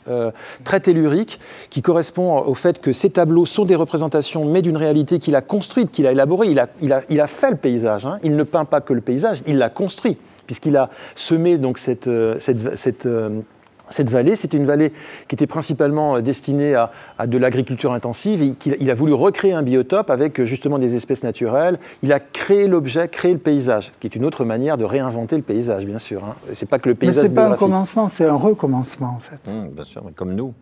très 0.65 0.81
tellurique, 0.81 1.41
qui 1.71 1.81
correspond 1.81 2.41
au 2.41 2.53
fait 2.53 2.79
que 2.83 2.93
ces 2.93 3.09
tableaux 3.09 3.47
sont 3.47 3.65
des 3.65 3.75
représentations, 3.75 4.45
mais 4.45 4.61
d'une 4.61 4.77
réalité 4.77 5.19
qu'il 5.19 5.35
a 5.35 5.41
construite, 5.41 5.91
qu'il 5.91 6.07
a 6.07 6.13
élaborée. 6.13 6.49
Il 6.49 6.61
a, 6.61 7.27
fait 7.27 7.51
le 7.53 7.57
paysage. 7.57 8.07
Il 8.23 8.37
ne 8.37 8.43
peint 8.43 8.67
pas 8.67 8.83
que 8.83 8.93
le 8.93 9.01
paysage, 9.01 9.43
il 9.47 9.57
l'a 9.57 9.71
construit 9.71 10.19
puisqu'il 10.47 10.77
a 10.77 10.91
semé 11.15 11.59
donc 11.59 11.79
cette, 11.79 12.07
euh, 12.07 12.37
cette, 12.39 13.07
euh, 13.07 13.41
cette, 13.89 14.11
vallée. 14.11 14.37
C'était 14.37 14.57
une 14.57 14.67
vallée 14.67 14.93
qui 15.29 15.35
était 15.35 15.47
principalement 15.47 16.17
euh, 16.17 16.21
destinée 16.21 16.75
à, 16.75 17.27
de 17.27 17.39
l'agriculture 17.39 17.93
intensive 17.93 18.43
et 18.43 18.55
il, 18.79 18.91
a 18.91 18.95
voulu 18.95 19.13
recréer 19.13 19.53
un 19.53 19.63
biotope 19.63 20.11
avec 20.11 20.43
justement 20.45 20.79
des 20.79 20.95
espèces 20.95 21.23
naturelles. 21.23 21.79
Il 22.03 22.13
a 22.13 22.21
créé 22.21 22.67
l'objet, 22.67 23.09
créé 23.09 23.33
le 23.33 23.39
paysage, 23.39 23.93
qui 24.01 24.07
est 24.07 24.17
une 24.17 24.25
autre 24.25 24.45
manière 24.45 24.79
de 24.79 24.85
réinventer 24.85 25.37
le 25.37 25.43
paysage, 25.43 25.85
bien 25.87 25.99
sûr. 25.99 26.25
Hein. 26.25 26.35
C'est 26.53 26.69
pas 26.69 26.79
que 26.79 26.89
le 26.89 26.95
paysage. 26.95 27.25
Mais 27.25 27.29
c'est 27.29 27.35
pas 27.35 27.49
un 27.49 27.57
commencement, 27.57 28.09
c'est 28.09 28.27
un 28.27 28.37
recommencement 28.37 29.15
en 29.17 29.21
fait. 29.21 29.51
Mmh, 29.51 29.69
bien 29.69 29.85
sûr, 29.85 30.03
comme 30.15 30.35
nous. 30.35 30.55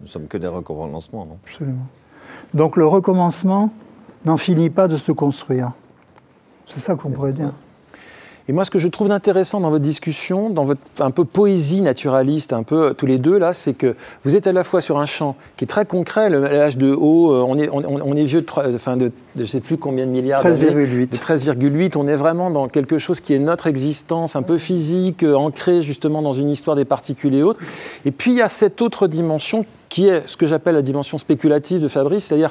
Nous 0.00 0.06
sommes 0.06 0.28
que 0.28 0.38
des 0.38 0.46
recommencements, 0.46 1.26
non? 1.26 1.38
Absolument. 1.44 1.86
Donc 2.54 2.76
le 2.76 2.86
recommencement 2.86 3.72
n'en 4.24 4.36
finit 4.36 4.70
pas 4.70 4.88
de 4.88 4.96
se 4.96 5.12
construire. 5.12 5.72
C'est 6.66 6.80
ça 6.80 6.94
qu'on 6.94 7.10
pourrait 7.10 7.32
dire. 7.32 7.52
Et 8.50 8.54
moi, 8.54 8.64
ce 8.64 8.70
que 8.70 8.78
je 8.78 8.88
trouve 8.88 9.10
intéressant 9.10 9.60
dans 9.60 9.68
votre 9.68 9.84
discussion, 9.84 10.48
dans 10.48 10.64
votre 10.64 10.80
un 11.00 11.10
peu 11.10 11.26
poésie 11.26 11.82
naturaliste, 11.82 12.54
un 12.54 12.62
peu 12.62 12.94
tous 12.96 13.04
les 13.04 13.18
deux 13.18 13.38
là, 13.38 13.52
c'est 13.52 13.74
que 13.74 13.94
vous 14.24 14.36
êtes 14.36 14.46
à 14.46 14.52
la 14.52 14.64
fois 14.64 14.80
sur 14.80 14.98
un 14.98 15.04
champ 15.04 15.36
qui 15.58 15.64
est 15.64 15.68
très 15.68 15.84
concret, 15.84 16.30
l'âge 16.30 16.78
de 16.78 16.90
haut, 16.90 17.30
euh, 17.30 17.44
on 17.46 17.58
est, 17.58 17.68
on, 17.70 18.16
est 18.16 18.24
vieux 18.24 18.40
de, 18.40 18.74
enfin 18.74 18.96
de, 18.96 19.12
je 19.36 19.42
ne 19.42 19.46
sais 19.46 19.60
plus 19.60 19.76
combien 19.76 20.06
de 20.06 20.12
milliards 20.12 20.42
13,8. 20.42 21.10
De 21.10 21.16
13,8. 21.16 21.98
On 21.98 22.08
est 22.08 22.16
vraiment 22.16 22.50
dans 22.50 22.68
quelque 22.68 22.96
chose 22.96 23.20
qui 23.20 23.34
est 23.34 23.38
notre 23.38 23.66
existence, 23.66 24.34
un 24.34 24.42
peu 24.42 24.56
physique, 24.56 25.24
euh, 25.24 25.34
ancré 25.34 25.82
justement 25.82 26.22
dans 26.22 26.32
une 26.32 26.48
histoire 26.48 26.74
des 26.74 26.86
particules 26.86 27.34
et 27.34 27.42
autres. 27.42 27.60
Et 28.06 28.12
puis 28.12 28.30
il 28.30 28.38
y 28.38 28.42
a 28.42 28.48
cette 28.48 28.80
autre 28.80 29.08
dimension 29.08 29.66
qui 29.88 30.08
est 30.08 30.26
ce 30.26 30.36
que 30.36 30.46
j'appelle 30.46 30.74
la 30.74 30.82
dimension 30.82 31.18
spéculative 31.18 31.80
de 31.80 31.88
Fabrice, 31.88 32.26
c'est-à-dire 32.26 32.50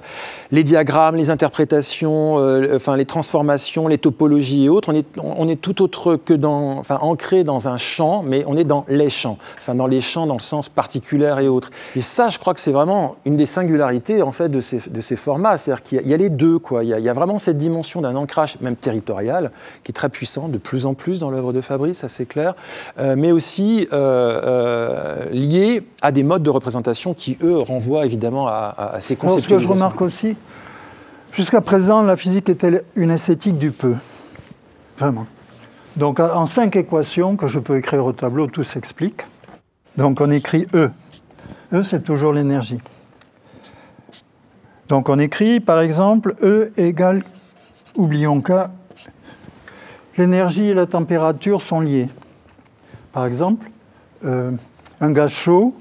les 0.51 0.63
diagrammes, 0.63 1.15
les 1.15 1.29
interprétations, 1.29 2.39
euh, 2.39 2.75
enfin 2.75 2.95
les 2.95 3.05
transformations, 3.05 3.87
les 3.87 3.97
topologies 3.97 4.65
et 4.65 4.69
autres. 4.69 4.93
On 5.21 5.49
est, 5.49 5.61
tout 5.61 5.81
autre 5.81 6.15
que 6.15 6.33
dans, 6.33 6.77
enfin 6.77 6.99
ancré 7.01 7.43
dans 7.43 7.67
un 7.67 7.77
champ, 7.77 8.23
mais 8.23 8.43
on 8.47 8.57
est 8.57 8.63
dans 8.63 8.85
les 8.87 9.09
champs, 9.09 9.37
enfin 9.57 9.75
dans 9.75 9.87
les 9.87 10.01
champs 10.01 10.27
dans 10.27 10.35
le 10.35 10.39
sens 10.39 10.69
particulier 10.69 11.35
et 11.41 11.47
autres. 11.47 11.69
Et 11.95 12.01
ça, 12.01 12.29
je 12.29 12.39
crois 12.39 12.53
que 12.53 12.59
c'est 12.59 12.71
vraiment 12.71 13.15
une 13.25 13.37
des 13.37 13.45
singularités 13.45 14.21
en 14.21 14.31
fait 14.31 14.49
de 14.49 14.59
ces, 14.59 14.81
de 14.89 15.01
ces 15.01 15.15
formats, 15.15 15.57
c'est-à-dire 15.57 15.83
qu'il 15.83 16.07
y, 16.07 16.13
a 16.13 16.17
les 16.17 16.29
deux, 16.29 16.59
quoi. 16.59 16.83
Il 16.83 16.89
y 16.89 16.93
a, 16.93 16.99
il 16.99 17.05
y 17.05 17.09
a 17.09 17.13
vraiment 17.13 17.39
cette 17.39 17.57
dimension 17.57 18.01
d'un 18.01 18.15
ancrage 18.15 18.59
même 18.61 18.75
territorial 18.75 19.51
qui 19.83 19.91
est 19.91 19.93
très 19.93 20.09
puissant, 20.09 20.47
de 20.47 20.57
plus 20.57 20.85
en 20.85 20.93
plus 20.93 21.19
dans 21.19 21.29
l'œuvre 21.29 21.53
de 21.53 21.61
Fabrice, 21.61 21.97
ça 21.99 22.09
c'est 22.09 22.25
clair, 22.25 22.55
euh, 22.99 23.15
mais 23.17 23.31
aussi 23.31 23.87
euh, 23.93 25.25
lié 25.31 25.83
à 26.01 26.11
des 26.11 26.23
modes 26.23 26.43
de 26.43 26.49
représentation 26.49 27.13
qui 27.13 27.26
qui, 27.27 27.37
eux, 27.43 27.59
renvoient 27.59 28.05
évidemment 28.05 28.47
à, 28.47 28.99
ces 29.01 29.17
concepts. 29.17 29.43
Ce 29.43 29.49
que 29.49 29.57
je 29.57 29.67
remarque 29.67 29.99
aussi, 30.01 30.37
jusqu'à 31.33 31.59
présent, 31.59 32.01
la 32.01 32.15
physique 32.15 32.47
était 32.47 32.85
une 32.95 33.11
esthétique 33.11 33.57
du 33.57 33.71
peu. 33.71 33.95
Vraiment. 34.97 35.27
Donc, 35.97 36.21
en 36.21 36.45
cinq 36.45 36.77
équations 36.77 37.35
que 37.35 37.47
je 37.47 37.59
peux 37.59 37.75
écrire 37.75 38.05
au 38.05 38.13
tableau, 38.13 38.47
tout 38.47 38.63
s'explique. 38.63 39.23
Donc, 39.97 40.21
on 40.21 40.31
écrit 40.31 40.67
E. 40.73 40.89
E, 41.73 41.83
c'est 41.83 42.01
toujours 42.01 42.31
l'énergie. 42.31 42.79
Donc, 44.87 45.09
on 45.09 45.19
écrit, 45.19 45.59
par 45.59 45.81
exemple, 45.81 46.33
E 46.41 46.71
égale, 46.77 47.23
oublions 47.97 48.39
que 48.39 48.53
l'énergie 50.17 50.67
et 50.67 50.73
la 50.73 50.85
température 50.85 51.61
sont 51.61 51.81
liées. 51.81 52.07
Par 53.11 53.25
exemple, 53.25 53.69
euh, 54.23 54.51
un 55.01 55.11
gaz 55.11 55.31
chaud 55.31 55.73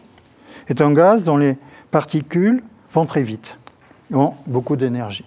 est 0.68 0.80
un 0.80 0.92
gaz 0.92 1.24
dont 1.24 1.36
les 1.36 1.56
particules 1.90 2.62
vont 2.92 3.06
très 3.06 3.22
vite, 3.22 3.58
ont 4.12 4.34
beaucoup 4.46 4.76
d'énergie. 4.76 5.24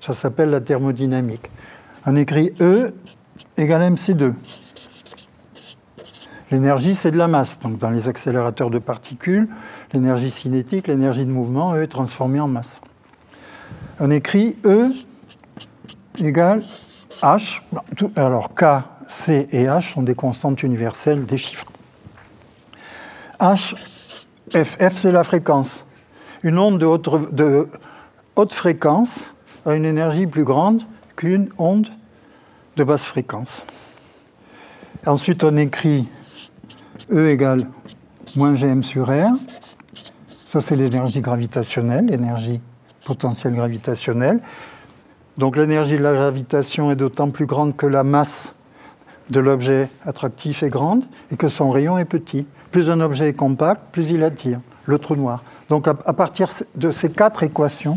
Ça 0.00 0.14
s'appelle 0.14 0.50
la 0.50 0.60
thermodynamique. 0.60 1.50
On 2.06 2.16
écrit 2.16 2.52
E 2.60 2.94
égale 3.56 3.92
mc2. 3.92 4.34
L'énergie, 6.50 6.94
c'est 6.94 7.10
de 7.10 7.16
la 7.16 7.26
masse. 7.26 7.58
Donc, 7.58 7.78
dans 7.78 7.90
les 7.90 8.06
accélérateurs 8.08 8.70
de 8.70 8.78
particules, 8.78 9.48
l'énergie 9.92 10.30
cinétique, 10.30 10.86
l'énergie 10.88 11.24
de 11.24 11.30
mouvement, 11.30 11.74
E 11.74 11.82
est 11.82 11.88
transformée 11.88 12.40
en 12.40 12.48
masse. 12.48 12.80
On 13.98 14.10
écrit 14.10 14.56
E 14.64 14.90
égale 16.18 16.62
H. 17.22 17.62
Alors, 18.16 18.54
K, 18.54 18.64
C 19.06 19.46
et 19.50 19.64
H 19.64 19.94
sont 19.94 20.02
des 20.02 20.14
constantes 20.14 20.62
universelles 20.62 21.24
des 21.24 21.38
chiffres. 21.38 21.66
H 23.40 23.74
F, 24.52 24.76
c'est 24.90 25.12
la 25.12 25.24
fréquence. 25.24 25.84
Une 26.42 26.58
onde 26.58 26.78
de 26.78 26.86
haute, 26.86 27.34
de 27.34 27.68
haute, 28.36 28.52
fréquence 28.52 29.20
a 29.64 29.74
une 29.74 29.84
énergie 29.84 30.26
plus 30.26 30.44
grande 30.44 30.82
qu'une 31.16 31.48
onde 31.58 31.88
de 32.76 32.84
basse 32.84 33.04
fréquence. 33.04 33.64
Ensuite, 35.06 35.44
on 35.44 35.56
écrit 35.56 36.08
E 37.10 37.28
égale 37.28 37.66
moins 38.36 38.54
Gm 38.54 38.82
sur 38.82 39.08
R. 39.08 39.32
Ça, 40.44 40.60
c'est 40.60 40.76
l'énergie 40.76 41.20
gravitationnelle, 41.20 42.06
l'énergie 42.06 42.60
potentielle 43.04 43.54
gravitationnelle. 43.54 44.40
Donc 45.36 45.56
l'énergie 45.56 45.98
de 45.98 46.02
la 46.02 46.14
gravitation 46.14 46.90
est 46.90 46.96
d'autant 46.96 47.30
plus 47.30 47.46
grande 47.46 47.76
que 47.76 47.86
la 47.86 48.04
masse 48.04 48.54
de 49.30 49.40
l'objet 49.40 49.88
attractif 50.06 50.62
est 50.62 50.70
grande 50.70 51.04
et 51.32 51.36
que 51.36 51.48
son 51.48 51.70
rayon 51.70 51.98
est 51.98 52.04
petit. 52.04 52.46
Plus 52.74 52.90
un 52.90 52.98
objet 52.98 53.28
est 53.28 53.34
compact, 53.34 53.92
plus 53.92 54.10
il 54.10 54.24
attire 54.24 54.58
le 54.86 54.98
trou 54.98 55.14
noir. 55.14 55.44
Donc 55.68 55.86
à, 55.86 55.94
partir 55.94 56.48
de 56.74 56.90
ces 56.90 57.08
quatre 57.08 57.44
équations, 57.44 57.96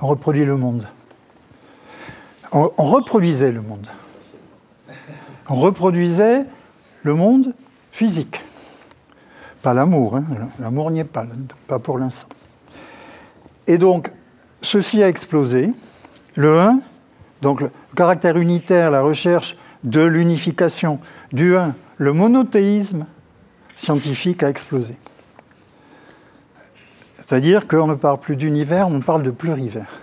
on 0.00 0.08
reproduit 0.08 0.44
le 0.44 0.56
monde. 0.56 0.88
On, 2.50 2.68
reproduisait 2.78 3.52
le 3.52 3.62
monde. 3.62 3.86
On 5.48 5.54
reproduisait 5.54 6.46
le 7.04 7.14
monde 7.14 7.54
physique. 7.92 8.44
Pas 9.62 9.72
l'amour, 9.72 10.16
hein. 10.16 10.24
l'amour 10.58 10.90
n'y 10.90 10.98
est 10.98 11.04
pas, 11.04 11.24
pas 11.68 11.78
pour 11.78 11.96
l'instant. 11.96 12.26
Et 13.68 13.78
donc, 13.78 14.10
ceci 14.62 15.00
a 15.00 15.08
explosé. 15.08 15.70
Le 16.34 16.58
1, 16.58 16.80
donc 17.40 17.60
le 17.60 17.70
caractère 17.94 18.36
unitaire, 18.36 18.90
la 18.90 19.02
recherche 19.02 19.56
de 19.84 20.00
l'unification 20.00 20.98
du 21.32 21.56
1 21.56 21.76
le 22.00 22.14
monothéisme 22.14 23.04
scientifique 23.76 24.42
a 24.42 24.48
explosé. 24.48 24.96
C'est-à-dire 27.18 27.68
qu'on 27.68 27.88
ne 27.88 27.94
parle 27.94 28.18
plus 28.18 28.36
d'univers, 28.36 28.88
on 28.88 29.00
parle 29.00 29.22
de 29.22 29.30
plurivers. 29.30 30.00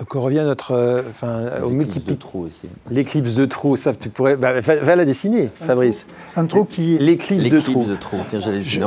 Donc 0.00 0.14
on 0.14 0.22
revient 0.22 0.38
à 0.38 0.44
notre, 0.44 0.72
euh, 0.72 1.02
enfin, 1.10 1.62
au 1.62 1.68
multiple 1.68 2.08
de 2.08 2.14
trous 2.14 2.46
aussi. 2.46 2.62
L'éclipse 2.90 3.34
de 3.34 3.44
trous, 3.44 3.76
ça 3.76 3.92
tu 3.92 4.08
pourrais, 4.08 4.34
bah, 4.36 4.58
va, 4.58 4.96
la 4.96 5.04
dessiner, 5.04 5.50
Fabrice. 5.60 6.06
Un 6.36 6.46
trou 6.46 6.64
qui 6.64 6.96
l'éclipse 6.98 7.50
de 7.50 7.60
trous. 7.60 7.84
De 7.84 7.96
trous. 7.96 8.16
Tiens, 8.30 8.40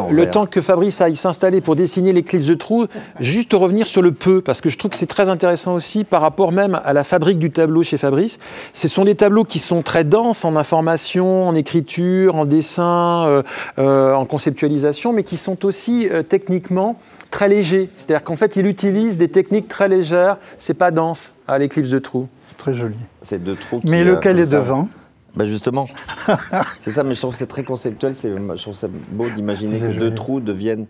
le 0.10 0.32
temps 0.32 0.48
que 0.48 0.60
Fabrice 0.60 1.02
aille 1.02 1.16
s'installer 1.16 1.62
pour 1.62 1.76
dessiner 1.76 2.14
l'éclipse 2.14 2.48
de 2.48 2.56
trous, 2.56 2.88
juste 3.20 3.54
revenir 3.54 3.86
sur 3.86 4.02
le 4.02 4.12
peu 4.12 4.42
parce 4.42 4.60
que 4.60 4.70
je 4.70 4.78
trouve 4.80 4.90
que 4.90 4.98
c'est 4.98 5.06
très 5.06 5.30
intéressant 5.30 5.76
aussi 5.76 6.04
par 6.04 6.20
rapport 6.20 6.52
même 6.52 6.80
à 6.84 6.94
la 6.94 7.04
fabrique 7.04 7.38
du 7.38 7.52
tableau 7.52 7.84
chez 7.84 7.98
Fabrice. 7.98 8.40
Ce 8.74 8.88
sont 8.88 9.06
des 9.06 9.14
tableaux 9.16 9.44
qui 9.44 9.60
sont 9.60 9.84
très 9.84 10.04
denses 10.04 10.44
en 10.44 10.56
information, 10.56 11.48
en 11.48 11.54
écriture, 11.54 12.36
en 12.36 12.46
dessin, 12.46 13.28
euh, 13.28 13.44
euh, 13.78 14.16
en 14.16 14.26
conceptualisation, 14.26 15.14
mais 15.14 15.22
qui 15.22 15.38
sont 15.38 15.64
aussi 15.64 16.08
techniquement 16.28 16.98
très 17.34 17.50
léger. 17.50 17.90
C'est-à-dire 17.98 18.24
qu'en 18.24 18.36
fait, 18.36 18.56
il 18.58 18.68
utilise 18.68 19.18
des 19.18 19.28
techniques 19.28 19.68
très 19.68 19.90
légères. 19.90 20.38
C'est 20.60 20.76
pas 20.76 20.92
dense 20.92 21.34
à 21.48 21.58
l'éclipse 21.58 21.90
de 21.90 21.98
trous. 21.98 22.28
C'est 22.46 22.58
très 22.58 22.76
joli. 22.76 22.96
C'est 23.22 23.44
deux 23.44 23.56
trous. 23.56 23.82
mais 23.86 24.04
lequel 24.04 24.40
est 24.40 24.52
devant? 24.52 24.88
Bah 25.36 25.48
justement, 25.48 25.88
c'est 26.80 26.92
ça, 26.92 27.04
mais 27.04 27.16
je 27.16 27.20
trouve 27.20 27.32
que 27.32 27.40
c'est 27.40 27.48
très 27.48 27.64
conceptuel. 27.64 28.14
Je 28.16 28.62
trouve 28.62 28.76
ça 28.76 28.88
beau 28.88 29.28
d'imaginer 29.32 29.80
que 29.80 29.88
deux 29.88 30.14
trous 30.14 30.42
deviennent 30.42 30.86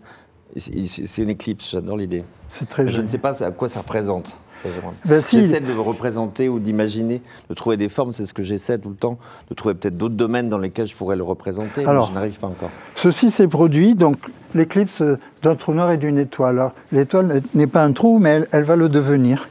c'est 0.56 1.22
une 1.22 1.30
éclipse, 1.30 1.70
j'adore 1.72 1.96
l'idée. 1.96 2.22
C'est 2.46 2.68
très 2.68 2.86
Je 2.86 3.00
ne 3.00 3.06
sais 3.06 3.18
pas 3.18 3.42
à 3.42 3.50
quoi 3.50 3.68
ça 3.68 3.80
représente. 3.80 4.38
Ben 5.04 5.20
j'essaie 5.20 5.60
de 5.60 5.72
représenter 5.72 6.48
ou 6.48 6.60
d'imaginer, 6.60 7.22
de 7.48 7.54
trouver 7.54 7.76
des 7.76 7.88
formes, 7.88 8.12
c'est 8.12 8.24
ce 8.24 8.32
que 8.32 8.44
j'essaie 8.44 8.78
tout 8.78 8.90
le 8.90 8.94
temps, 8.94 9.18
de 9.50 9.54
trouver 9.54 9.74
peut-être 9.74 9.96
d'autres 9.96 10.14
domaines 10.14 10.48
dans 10.48 10.58
lesquels 10.58 10.86
je 10.86 10.94
pourrais 10.94 11.16
le 11.16 11.24
représenter, 11.24 11.84
Alors, 11.84 12.06
mais 12.06 12.10
je 12.10 12.14
n'arrive 12.14 12.38
pas 12.38 12.46
encore. 12.46 12.70
Ceci 12.94 13.30
s'est 13.30 13.48
produit, 13.48 13.96
donc 13.96 14.18
l'éclipse 14.54 15.02
d'un 15.44 15.56
trou 15.56 15.74
noir 15.74 15.92
et 15.92 15.98
d'une 15.98 16.18
étoile. 16.18 16.70
L'étoile 16.90 17.42
n'est 17.52 17.66
pas 17.66 17.84
un 17.84 17.92
trou, 17.92 18.18
mais 18.18 18.40
elle, 18.50 18.64
va 18.64 18.76
le 18.76 18.88
devenir. 18.88 19.48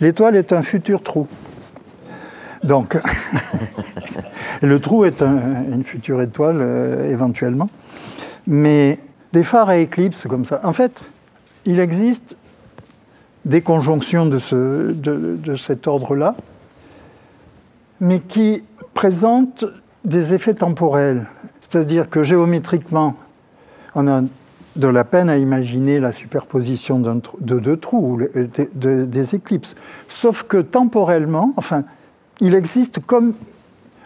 L'étoile 0.00 0.36
est 0.36 0.52
un 0.52 0.62
futur 0.62 1.02
trou. 1.02 1.26
Donc, 2.62 2.96
le 4.62 4.78
trou 4.78 5.04
est 5.04 5.22
une 5.22 5.82
future 5.82 6.22
étoile 6.22 6.58
euh, 6.60 7.10
éventuellement. 7.10 7.68
Mais 8.46 9.00
des 9.32 9.42
phares 9.42 9.70
à 9.70 9.76
éclipse 9.78 10.26
comme 10.28 10.44
ça. 10.44 10.60
En 10.62 10.72
fait, 10.72 11.02
il 11.64 11.80
existe 11.80 12.38
des 13.44 13.62
conjonctions 13.62 14.26
de, 14.26 14.38
de, 14.96 15.56
cet 15.56 15.86
ordre-là, 15.88 16.36
mais 18.00 18.20
qui 18.20 18.62
présentent 18.94 19.64
des 20.04 20.32
effets 20.32 20.54
temporels. 20.54 21.26
C'est-à-dire 21.60 22.08
que 22.08 22.22
géométriquement, 22.22 23.16
on 23.94 24.06
a 24.08 24.22
de 24.76 24.88
la 24.88 25.04
peine 25.04 25.28
à 25.28 25.36
imaginer 25.36 26.00
la 26.00 26.12
superposition 26.12 27.00
de 27.00 27.58
deux 27.58 27.76
trous, 27.76 28.20
des 28.74 29.34
éclipses. 29.34 29.74
Sauf 30.08 30.42
que 30.44 30.58
temporellement, 30.58 31.52
enfin, 31.56 31.84
il 32.40 32.54
existe 32.54 33.00
comme 33.00 33.34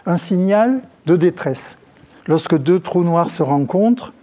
un 0.05 0.17
signal 0.17 0.81
de 1.05 1.15
détresse. 1.15 1.77
Lorsque 2.27 2.57
deux 2.57 2.79
trous 2.79 3.03
noirs 3.03 3.29
se 3.29 3.43
rencontrent, 3.43 4.13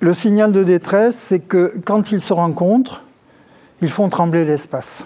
le 0.00 0.14
signal 0.14 0.52
de 0.52 0.64
détresse, 0.64 1.16
c'est 1.16 1.40
que 1.40 1.74
quand 1.84 2.10
ils 2.12 2.20
se 2.20 2.32
rencontrent, 2.32 3.04
ils 3.82 3.90
font 3.90 4.08
trembler 4.08 4.44
l'espace. 4.44 5.04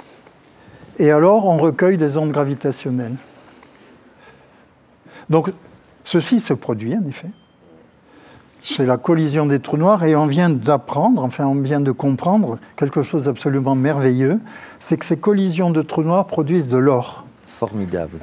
Et 0.99 1.11
alors, 1.11 1.47
on 1.47 1.57
recueille 1.57 1.97
des 1.97 2.17
ondes 2.17 2.31
gravitationnelles. 2.31 3.17
Donc, 5.29 5.51
ceci 6.05 6.39
se 6.39 6.55
produit, 6.55 6.95
en 6.95 7.05
effet. 7.09 7.31
C'est 8.67 8.87
la 8.87 8.97
collision 8.97 9.45
des 9.45 9.61
trous 9.61 9.77
noirs 9.77 10.05
et 10.05 10.17
on 10.17 10.25
vient 10.25 10.49
d'apprendre, 10.49 11.23
enfin 11.23 11.45
on 11.45 11.55
vient 11.55 11.81
de 11.81 11.93
comprendre 11.93 12.59
quelque 12.77 13.03
chose 13.03 13.27
d'absolument 13.27 13.75
merveilleux, 13.75 14.41
c'est 14.81 14.97
que 14.97 15.05
ces 15.05 15.19
collisions 15.19 15.71
de 15.71 15.83
trous 15.83 16.03
noirs 16.03 16.27
produisent 16.27 16.69
de 16.69 16.79
l'or. 16.79 17.27
Formidable. 17.47 18.19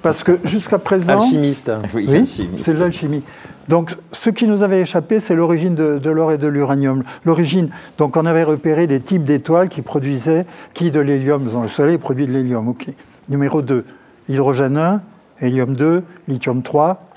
Parce 0.00 0.24
que 0.24 0.38
jusqu'à 0.44 0.78
présent... 0.78 1.20
Alchimiste. 1.20 1.70
Oui, 1.94 2.06
oui 2.08 2.50
c'est 2.56 2.72
l'alchimie. 2.72 3.22
Donc, 3.68 3.94
ce 4.12 4.30
qui 4.30 4.46
nous 4.46 4.62
avait 4.62 4.80
échappé, 4.80 5.20
c'est 5.20 5.34
l'origine 5.34 5.74
de, 5.74 6.10
l'or 6.10 6.32
et 6.32 6.38
de 6.38 6.48
l'uranium. 6.48 7.04
L'origine, 7.24 7.68
donc 7.98 8.16
on 8.16 8.24
avait 8.24 8.44
repéré 8.44 8.86
des 8.86 9.00
types 9.00 9.24
d'étoiles 9.24 9.68
qui 9.68 9.82
produisaient, 9.82 10.46
qui 10.72 10.90
de 10.90 11.00
l'hélium, 11.00 11.48
le 11.62 11.68
Soleil 11.68 11.98
produit 11.98 12.26
de 12.26 12.32
l'hélium, 12.32 12.66
ok. 12.68 12.86
Numéro 13.28 13.60
2, 13.60 13.84
hydrogène 14.28 14.78
1, 14.78 15.02
hélium 15.40 15.76
2, 15.76 16.02
lithium 16.28 16.62
3. 16.62 17.11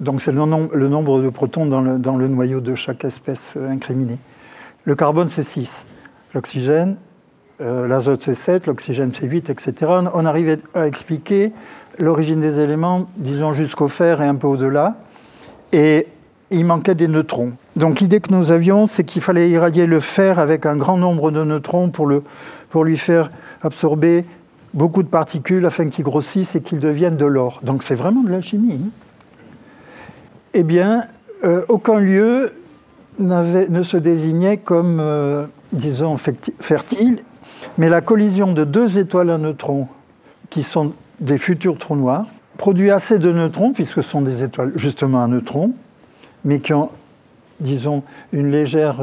Donc 0.00 0.22
c'est 0.22 0.32
le, 0.32 0.38
nombre 0.38 1.20
de 1.20 1.28
protons 1.28 1.66
dans 1.66 1.80
le, 1.80 2.28
noyau 2.28 2.60
de 2.60 2.74
chaque 2.74 3.04
espèce 3.04 3.54
euh, 3.56 3.70
incriminée. 3.70 4.18
Le 4.84 4.94
carbone, 4.94 5.28
c'est 5.28 5.42
6. 5.42 5.86
L'oxygène, 6.34 6.96
euh, 7.60 7.86
l'azote, 7.86 8.22
c'est 8.22 8.34
7. 8.34 8.66
L'oxygène, 8.66 9.12
c'est 9.12 9.26
8, 9.26 9.50
etc. 9.50 9.74
On 10.14 10.24
arrive 10.24 10.58
à 10.74 10.86
expliquer 10.86 11.52
l'origine 11.98 12.40
des 12.40 12.60
éléments, 12.60 13.08
disons 13.16 13.52
jusqu'au 13.52 13.88
fer 13.88 14.22
et 14.22 14.26
un 14.26 14.36
peu 14.36 14.46
au-delà 14.46 14.96
et 15.72 16.06
il 16.50 16.64
manquait 16.64 16.94
des 16.94 17.08
neutrons. 17.08 17.52
Donc 17.76 18.00
l'idée 18.00 18.20
que 18.20 18.32
nous 18.32 18.50
avions, 18.50 18.86
c'est 18.86 19.04
qu'il 19.04 19.22
fallait 19.22 19.50
irradier 19.50 19.86
le 19.86 20.00
fer 20.00 20.38
avec 20.38 20.66
un 20.66 20.76
grand 20.76 20.96
nombre 20.96 21.30
de 21.30 21.44
neutrons 21.44 21.90
pour, 21.90 22.06
le, 22.06 22.24
pour 22.70 22.84
lui 22.84 22.96
faire 22.96 23.30
absorber 23.62 24.24
beaucoup 24.74 25.02
de 25.02 25.08
particules 25.08 25.64
afin 25.66 25.88
qu'il 25.88 26.04
grossisse 26.04 26.56
et 26.56 26.60
qu'il 26.60 26.78
devienne 26.78 27.16
de 27.16 27.24
l'or. 27.24 27.60
Donc 27.62 27.82
c'est 27.82 27.94
vraiment 27.94 28.22
de 28.22 28.30
l'alchimie. 28.30 28.80
Hein. 28.84 28.90
Eh 30.54 30.62
bien, 30.62 31.06
euh, 31.44 31.64
aucun 31.68 31.98
lieu 31.98 32.52
ne 33.18 33.82
se 33.82 33.96
désignait 33.96 34.56
comme, 34.56 34.98
euh, 35.00 35.46
disons, 35.72 36.16
fertile, 36.16 37.18
mais 37.76 37.88
la 37.88 38.00
collision 38.00 38.52
de 38.52 38.64
deux 38.64 38.98
étoiles 38.98 39.30
à 39.30 39.38
neutrons, 39.38 39.88
qui 40.48 40.62
sont 40.62 40.92
des 41.20 41.38
futurs 41.38 41.76
trous 41.78 41.96
noirs, 41.96 42.26
produit 42.56 42.90
assez 42.90 43.18
de 43.18 43.30
neutrons, 43.30 43.72
puisque 43.72 43.94
ce 43.94 44.02
sont 44.02 44.22
des 44.22 44.42
étoiles 44.42 44.72
justement 44.76 45.22
à 45.22 45.26
neutrons, 45.26 45.72
mais 46.44 46.60
qui 46.60 46.72
ont, 46.72 46.90
disons, 47.60 48.02
une 48.32 48.50
légère 48.50 49.02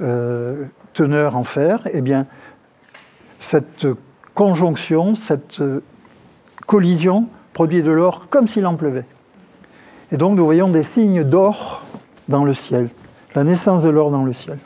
euh, 0.00 0.64
teneur 0.92 1.36
en 1.36 1.44
fer, 1.44 1.86
eh 1.92 2.00
bien, 2.00 2.26
cette 3.38 3.86
conjonction, 4.34 5.14
cette 5.14 5.60
collision 6.66 7.28
produit 7.52 7.82
de 7.82 7.90
l'or 7.90 8.26
comme 8.28 8.46
s'il 8.46 8.66
en 8.66 8.76
pleuvait. 8.76 9.04
Et 10.12 10.18
donc 10.18 10.36
nous 10.36 10.44
voyons 10.44 10.68
des 10.68 10.82
signes 10.82 11.24
d'or 11.24 11.82
dans 12.28 12.44
le 12.44 12.52
ciel, 12.52 12.90
la 13.34 13.44
naissance 13.44 13.82
de 13.82 13.88
l'or 13.88 14.10
dans 14.10 14.24
le 14.24 14.34
ciel. 14.34 14.58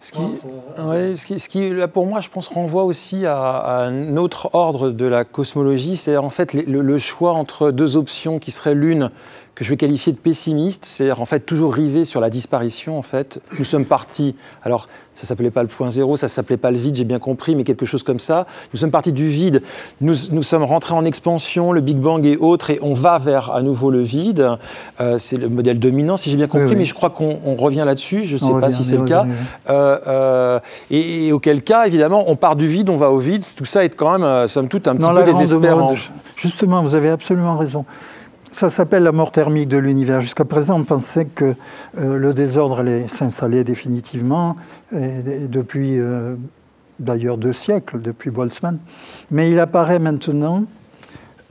Ce 0.00 0.12
qui, 0.12 1.38
ce, 1.38 1.48
qui, 1.48 1.70
là, 1.70 1.88
pour 1.88 2.06
moi, 2.06 2.20
je 2.20 2.28
pense, 2.28 2.46
renvoie 2.46 2.84
aussi 2.84 3.26
à, 3.26 3.86
un 3.86 4.16
autre 4.16 4.50
ordre 4.52 4.90
de 4.90 5.06
la 5.06 5.24
cosmologie, 5.24 5.96
c'est 5.96 6.16
en 6.16 6.30
fait 6.30 6.52
le, 6.52 6.98
choix 6.98 7.32
entre 7.32 7.72
deux 7.72 7.96
options 7.96 8.38
qui 8.38 8.52
seraient 8.52 8.74
l'une 8.74 9.10
que 9.56 9.64
je 9.64 9.70
vais 9.70 9.78
qualifier 9.78 10.12
de 10.12 10.18
pessimiste, 10.18 10.84
c'est-à-dire 10.84 11.22
en 11.22 11.24
fait 11.24 11.40
toujours 11.40 11.72
rivé 11.72 12.04
sur 12.04 12.20
la 12.20 12.28
disparition. 12.28 12.98
En 12.98 13.02
fait, 13.02 13.40
nous 13.58 13.64
sommes 13.64 13.86
partis. 13.86 14.36
Alors, 14.62 14.86
ça 15.14 15.26
s'appelait 15.26 15.50
pas 15.50 15.62
le 15.62 15.68
point 15.68 15.90
zéro, 15.90 16.18
ça 16.18 16.28
s'appelait 16.28 16.58
pas 16.58 16.70
le 16.70 16.76
vide, 16.76 16.94
j'ai 16.94 17.04
bien 17.04 17.18
compris, 17.18 17.56
mais 17.56 17.64
quelque 17.64 17.86
chose 17.86 18.02
comme 18.02 18.18
ça. 18.18 18.46
Nous 18.74 18.78
sommes 18.78 18.90
partis 18.90 19.12
du 19.12 19.26
vide. 19.26 19.62
Nous, 20.02 20.14
nous 20.30 20.42
sommes 20.42 20.62
rentrés 20.62 20.92
en 20.92 21.06
expansion, 21.06 21.72
le 21.72 21.80
Big 21.80 21.96
Bang 21.96 22.24
et 22.26 22.36
autres, 22.36 22.68
et 22.68 22.78
on 22.82 22.92
va 22.92 23.18
vers 23.18 23.50
à 23.50 23.62
nouveau 23.62 23.90
le 23.90 24.02
vide. 24.02 24.46
Euh, 25.00 25.16
c'est 25.16 25.38
le 25.38 25.48
modèle 25.48 25.78
dominant, 25.78 26.18
si 26.18 26.28
j'ai 26.28 26.36
bien 26.36 26.48
compris, 26.48 26.76
mais 26.76 26.84
je 26.84 26.92
crois 26.92 27.08
qu'on 27.08 27.56
revient 27.56 27.84
là-dessus. 27.86 28.24
Je 28.24 28.34
ne 28.34 28.38
sais 28.38 28.60
pas 28.60 28.70
si 28.70 28.84
c'est 28.84 28.98
le 28.98 29.04
cas. 29.04 29.24
Euh, 29.70 29.98
euh, 30.06 30.60
et, 30.90 31.32
auquel 31.32 31.62
cas, 31.62 31.86
évidemment, 31.86 32.24
on 32.28 32.36
part 32.36 32.56
du 32.56 32.66
vide, 32.66 32.90
on 32.90 32.96
va 32.96 33.10
au 33.10 33.18
vide. 33.18 33.42
Tout 33.56 33.64
ça 33.64 33.84
est 33.84 33.88
quand 33.88 34.18
même, 34.18 34.46
somme 34.48 34.68
toute, 34.68 34.86
un 34.86 34.96
petit 34.96 35.08
peu 35.08 35.24
désespérant. 35.24 35.94
Justement, 36.36 36.82
vous 36.82 36.94
avez 36.94 37.08
absolument 37.08 37.56
raison. 37.56 37.86
Ça 38.50 38.70
s'appelle 38.70 39.02
la 39.02 39.12
mort 39.12 39.32
thermique 39.32 39.68
de 39.68 39.78
l'univers. 39.78 40.22
Jusqu'à 40.22 40.44
présent, 40.44 40.78
on 40.78 40.84
pensait 40.84 41.26
que 41.26 41.54
euh, 41.98 42.16
le 42.16 42.32
désordre 42.32 42.80
allait 42.80 43.08
s'installer 43.08 43.64
définitivement, 43.64 44.56
et, 44.94 45.48
depuis 45.48 45.98
euh, 45.98 46.36
d'ailleurs 46.98 47.38
deux 47.38 47.52
siècles, 47.52 48.00
depuis 48.00 48.30
Boltzmann. 48.30 48.78
Mais 49.30 49.50
il 49.50 49.58
apparaît 49.58 49.98
maintenant, 49.98 50.64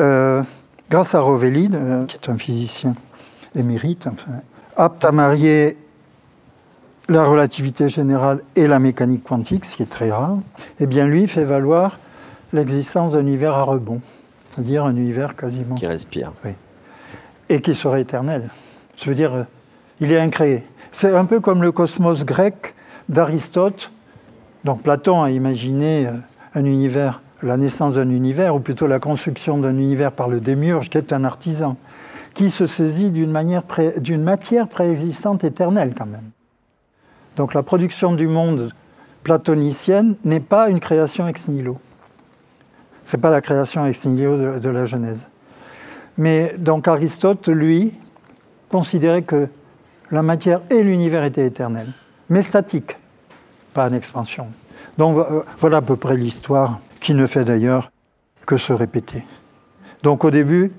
euh, 0.02 0.42
grâce 0.90 1.14
à 1.16 1.20
Rovelide, 1.20 1.80
qui 2.08 2.16
est 2.16 2.30
un 2.30 2.38
physicien 2.38 2.96
émérite, 3.56 4.08
enfin, 4.08 4.32
apte 4.76 5.06
à 5.06 5.12
marier 5.12 5.78
la 7.08 7.24
relativité 7.24 7.88
générale 7.88 8.42
et 8.56 8.68
la 8.68 8.80
mécanique 8.80 9.24
quantique, 9.24 9.66
ce 9.66 9.76
qui 9.76 9.84
est 9.84 9.90
très 9.90 10.10
rare, 10.10 10.40
eh 10.80 10.88
bien 10.88 11.06
lui 11.06 11.28
fait 11.28 11.46
valoir 11.46 12.00
l'existence 12.52 13.12
d'un 13.12 13.22
univers 13.22 13.54
à 13.54 13.64
rebond, 13.64 14.02
c'est-à-dire 14.50 14.86
un 14.86 14.96
univers 14.96 15.36
quasiment... 15.36 15.76
Qui 15.76 15.86
respire. 15.86 16.32
Oui 16.44 16.52
et 17.50 17.62
qui 17.62 17.76
serait 17.76 18.02
éternel. 18.02 18.50
Je 18.98 19.10
veux 19.10 19.16
dire, 19.16 19.34
euh, 19.34 19.44
il 20.00 20.12
est 20.12 20.20
incréé. 20.20 20.64
C'est 20.92 21.14
un 21.14 21.26
peu 21.26 21.40
comme 21.40 21.62
le 21.62 21.72
cosmos 21.72 22.26
grec 22.26 22.76
d'Aristote. 23.10 23.92
Donc 24.64 24.82
Platon 24.82 25.24
a 25.24 25.32
imaginé 25.32 26.08
euh, 26.08 26.12
un 26.56 26.66
univers, 26.66 27.22
la 27.44 27.58
naissance 27.58 27.96
d'un 27.96 28.10
univers, 28.10 28.56
ou 28.56 28.60
plutôt 28.60 28.88
la 28.88 29.00
construction 29.00 29.58
d'un 29.58 29.78
univers 29.78 30.12
par 30.12 30.28
le 30.28 30.40
démiurge, 30.40 30.90
qui 30.90 30.98
est 30.98 31.14
un 31.14 31.24
artisan, 31.24 31.78
qui 32.34 32.50
se 32.50 32.66
saisit 32.68 33.12
d'une 33.12 33.32
matière 33.32 34.68
préexistante 34.68 35.44
éternelle 35.44 35.94
quand 35.98 36.06
même. 36.06 36.32
Donc 37.36 37.54
la 37.54 37.64
production 37.64 38.14
du 38.14 38.28
monde 38.28 38.74
platonicienne 39.24 40.16
n'est 40.24 40.40
pas 40.40 40.70
une 40.70 40.80
création 40.80 41.28
ex 41.28 41.48
nihilo. 41.48 41.78
C'est 43.04 43.20
pas 43.20 43.30
la 43.30 43.42
création 43.42 43.86
ex 43.86 44.06
nihilo 44.06 44.60
de 44.60 44.70
la 44.70 44.86
Genèse. 44.86 45.28
Mais 46.18 46.56
donc 46.58 46.88
Aristote, 46.88 47.48
lui, 47.50 47.94
considérait 48.70 49.24
que 49.24 49.48
la 50.12 50.22
matière 50.22 50.62
et 50.70 50.82
l'univers 50.84 51.24
étaient 51.24 51.46
éternels, 51.48 51.92
mais 52.30 52.42
statiques, 52.42 52.96
pas 53.74 53.90
en 53.90 53.94
expansion. 53.94 54.48
Donc 54.98 55.16
vo- 55.16 55.44
voilà 55.60 55.78
à 55.78 55.82
peu 55.82 55.96
près 55.98 56.16
l'histoire, 56.16 56.80
qui 57.00 57.14
ne 57.14 57.28
fait 57.28 57.44
d'ailleurs 57.44 57.92
que 58.46 58.58
se 58.58 58.72
répéter. 58.74 59.26
Donc 60.04 60.24
au 60.24 60.32
début, 60.32 60.72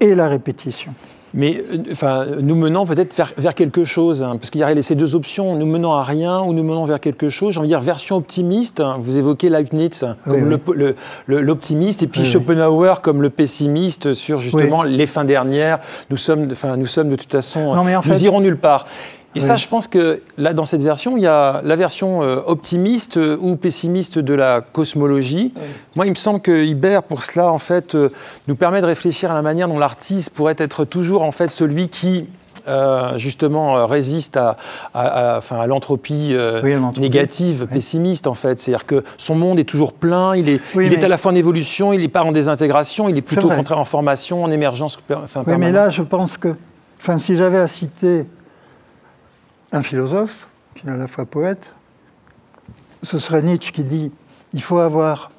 et 0.00 0.14
la 0.14 0.26
répétition. 0.28 0.94
Mais 1.34 1.62
euh, 1.72 1.78
enfin, 1.92 2.26
nous 2.40 2.54
menant 2.56 2.84
peut-être 2.84 3.14
vers, 3.16 3.32
vers 3.38 3.54
quelque 3.54 3.84
chose, 3.84 4.22
hein, 4.22 4.36
parce 4.36 4.50
qu'il 4.50 4.60
y 4.60 4.64
aurait 4.64 4.80
ces 4.82 4.94
deux 4.94 5.14
options, 5.14 5.56
nous 5.56 5.66
menant 5.66 5.94
à 5.94 6.02
rien 6.04 6.40
ou 6.42 6.52
nous 6.52 6.62
menant 6.62 6.84
vers 6.84 7.00
quelque 7.00 7.30
chose. 7.30 7.54
J'ai 7.54 7.58
envie 7.60 7.68
de 7.68 7.72
dire 7.72 7.80
version 7.80 8.16
optimiste. 8.16 8.80
hein, 8.80 8.96
vous 9.00 9.16
évoquez 9.18 9.48
Leibniz 9.48 10.04
comme 10.24 10.52
Oui, 10.52 10.58
oui. 10.76 10.84
l'optimiste, 11.26 12.02
et 12.02 12.06
puis 12.06 12.20
oui. 12.20 12.26
Schopenhauer 12.26 13.00
comme 13.02 13.22
le 13.22 13.30
pessimiste 13.30 14.12
sur 14.14 14.38
justement 14.40 14.82
les 14.82 15.06
fins 15.06 15.24
dernières. 15.24 15.78
Nous 16.10 16.16
sommes, 16.16 16.48
enfin, 16.52 16.76
nous 16.76 16.86
sommes 16.86 17.08
de 17.08 17.16
toute 17.16 17.32
façon, 17.32 17.74
Non, 17.74 17.84
mais 17.84 17.96
en 17.96 18.02
nous 18.04 18.12
fait- 18.14 18.20
irons 18.24 18.40
nulle 18.40 18.58
part. 18.58 18.86
Et 19.34 19.40
ça, 19.40 19.56
je 19.56 19.66
pense 19.66 19.86
que 19.88 20.20
là, 20.36 20.52
dans 20.52 20.64
cette 20.66 20.82
version, 20.82 21.16
il 21.16 21.22
y 21.22 21.26
a 21.26 21.62
la 21.64 21.76
version 21.76 22.22
euh, 22.22 22.40
optimiste 22.46 23.16
euh, 23.16 23.36
ou 23.40 23.56
pessimiste 23.56 24.18
de 24.18 24.34
la 24.34 24.60
cosmologie. 24.60 25.54
Moi, 25.96 26.06
il 26.06 26.10
me 26.10 26.14
semble 26.16 26.40
que 26.40 26.64
Ibert, 26.64 27.02
pour 27.02 27.22
cela, 27.22 27.50
en 27.50 27.58
fait, 27.58 27.94
euh, 27.94 28.10
nous 28.46 28.56
permet 28.56 28.80
de 28.82 28.86
réfléchir 28.86 29.30
à 29.30 29.34
la 29.34 29.42
manière 29.42 29.68
dont 29.68 29.78
l'artiste 29.78 30.30
pourrait 30.30 30.56
être 30.58 30.84
toujours, 30.84 31.22
en 31.22 31.32
fait, 31.32 31.48
celui 31.50 31.88
qui 31.88 32.28
euh, 32.68 33.18
justement 33.18 33.76
euh, 33.76 33.86
résiste 33.86 34.36
à, 34.36 34.56
à- 34.94 35.38
à- 35.38 35.66
l'entropie 35.66 36.28
euh, 36.32 36.60
Oui, 36.62 36.74
négative, 37.00 37.66
pessimiste 37.72 38.28
en 38.28 38.34
fait. 38.34 38.60
C'est-à-dire 38.60 38.86
que 38.86 39.02
son 39.16 39.34
monde 39.34 39.58
est 39.58 39.64
toujours 39.68 39.92
plein, 39.94 40.36
il 40.36 40.48
est, 40.48 40.60
Oui, 40.76 40.86
il 40.86 40.92
est 40.92 41.02
à 41.02 41.08
la 41.08 41.18
fois 41.18 41.32
en 41.32 41.34
évolution, 41.34 41.92
il 41.92 42.00
n'est 42.00 42.06
pas 42.08 42.22
en 42.22 42.30
désintégration, 42.30 43.08
il 43.08 43.16
est 43.18 43.22
plutôt 43.22 43.50
au 43.50 43.56
contraire 43.56 43.80
en 43.80 43.84
formation, 43.84 44.44
en 44.44 44.50
émergence. 44.52 44.94
per- 44.96 45.16
Enfin, 45.24 45.42
Oui, 45.44 45.54
mais 45.58 45.72
là, 45.72 45.90
je 45.90 46.02
pense 46.02 46.36
que, 46.38 46.54
enfin, 47.00 47.18
si 47.18 47.34
j'avais 47.34 47.58
à 47.58 47.66
citer 47.66 48.26
un 49.72 49.82
philosophe, 49.82 50.46
qui 50.74 50.86
est 50.86 50.90
à 50.90 50.96
la 50.96 51.08
fois 51.08 51.24
poète, 51.24 51.72
ce 53.02 53.18
serait 53.18 53.42
Nietzsche 53.42 53.72
qui 53.72 53.82
dit 53.82 54.12
il 54.52 54.62
faut 54.62 54.78
avoir 54.78 55.31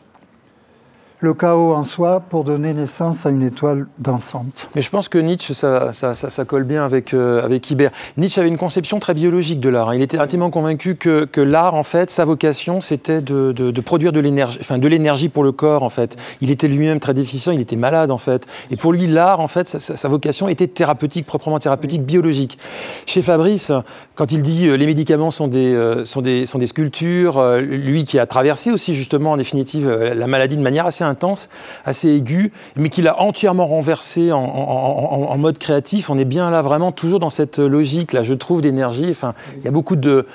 le 1.23 1.33
chaos 1.33 1.73
en 1.73 1.85
soi 1.85 2.21
pour 2.29 2.43
donner 2.43 2.73
naissance 2.73 3.25
à 3.25 3.29
une 3.29 3.43
étoile 3.43 3.87
dansante. 3.97 4.67
Mais 4.75 4.81
je 4.81 4.89
pense 4.89 5.07
que 5.07 5.17
Nietzsche, 5.17 5.53
ça, 5.53 5.93
ça- 5.93 6.13
ça- 6.13 6.43
colle 6.43 6.65
bien 6.65 6.83
avec, 6.83 7.13
euh, 7.13 7.41
avec. 7.45 7.73
Nietzsche 8.17 8.41
avait 8.41 8.49
une 8.49 8.57
conception 8.57 8.99
très 8.99 9.13
biologique 9.13 9.61
de 9.61 9.69
l'art. 9.69 9.93
Il 9.93 10.01
était 10.01 10.17
intimement 10.19 10.49
convaincu 10.49 10.95
que, 10.95 11.23
que 11.23 11.39
l'art, 11.39 11.75
en 11.75 11.83
fait, 11.83 12.09
sa 12.09 12.25
vocation, 12.25 12.81
c'était 12.81 13.21
de, 13.21 13.53
de- 13.53 13.81
produire 13.81 14.11
de 14.11 14.19
l'énergie, 14.19 14.57
enfin, 14.59 14.77
de 14.79 14.87
l'énergie 14.89 15.29
pour 15.29 15.45
le 15.45 15.53
corps, 15.53 15.83
en 15.83 15.89
fait. 15.89 16.17
Il 16.41 16.51
était 16.51 16.67
lui-même 16.67 16.99
très 16.99 17.13
déficient, 17.13 17.53
il 17.53 17.61
était 17.61 17.77
malade, 17.77 18.11
en 18.11 18.17
fait. 18.17 18.45
Et 18.69 18.75
pour 18.75 18.91
lui, 18.91 19.07
l'art, 19.07 19.39
en 19.39 19.47
fait, 19.47 19.65
sa, 19.67 20.07
vocation 20.09 20.49
était 20.49 20.67
thérapeutique, 20.67 21.25
proprement 21.25 21.57
thérapeutique, 21.57 22.03
biologique. 22.03 22.59
Chez 23.05 23.21
Fabrice, 23.21 23.71
quand 24.15 24.33
il 24.33 24.41
dit 24.41 24.67
euh, 24.67 24.75
les 24.75 24.85
médicaments 24.85 25.31
sont 25.31 25.47
des, 25.47 25.73
euh, 25.73 26.03
sont 26.03 26.21
des, 26.21 26.45
sont 26.45 26.59
des 26.59 26.67
sculptures, 26.67 27.37
euh, 27.37 27.61
lui 27.61 28.03
qui 28.03 28.19
a 28.19 28.25
traversé 28.25 28.71
aussi, 28.71 28.93
justement, 28.93 29.31
en 29.31 29.37
définitive, 29.37 29.89
la 29.89 30.27
maladie 30.27 30.57
de 30.57 30.61
manière 30.61 30.85
assez 30.85 31.05
intense, 31.13 31.49
assez 31.85 32.09
aiguë, 32.09 32.51
mais 32.75 32.89
qu'il 32.89 33.07
a 33.07 33.21
entièrement 33.21 33.65
renversé 33.65 34.31
en, 34.31 35.37
mode 35.37 35.57
créatif. 35.57 36.09
On 36.09 36.17
est 36.17 36.25
bien 36.25 36.49
là, 36.49 36.61
vraiment, 36.61 36.91
toujours 36.91 37.19
dans 37.19 37.29
cette 37.29 37.59
logique, 37.59 38.13
là, 38.13 38.23
je 38.23 38.33
trouve, 38.33 38.61
d'énergie. 38.61 39.07
Enfin, 39.09 39.33
il 39.57 39.63
y 39.63 39.67
a 39.67 39.71
beaucoup 39.71 39.95
de, 39.95 40.25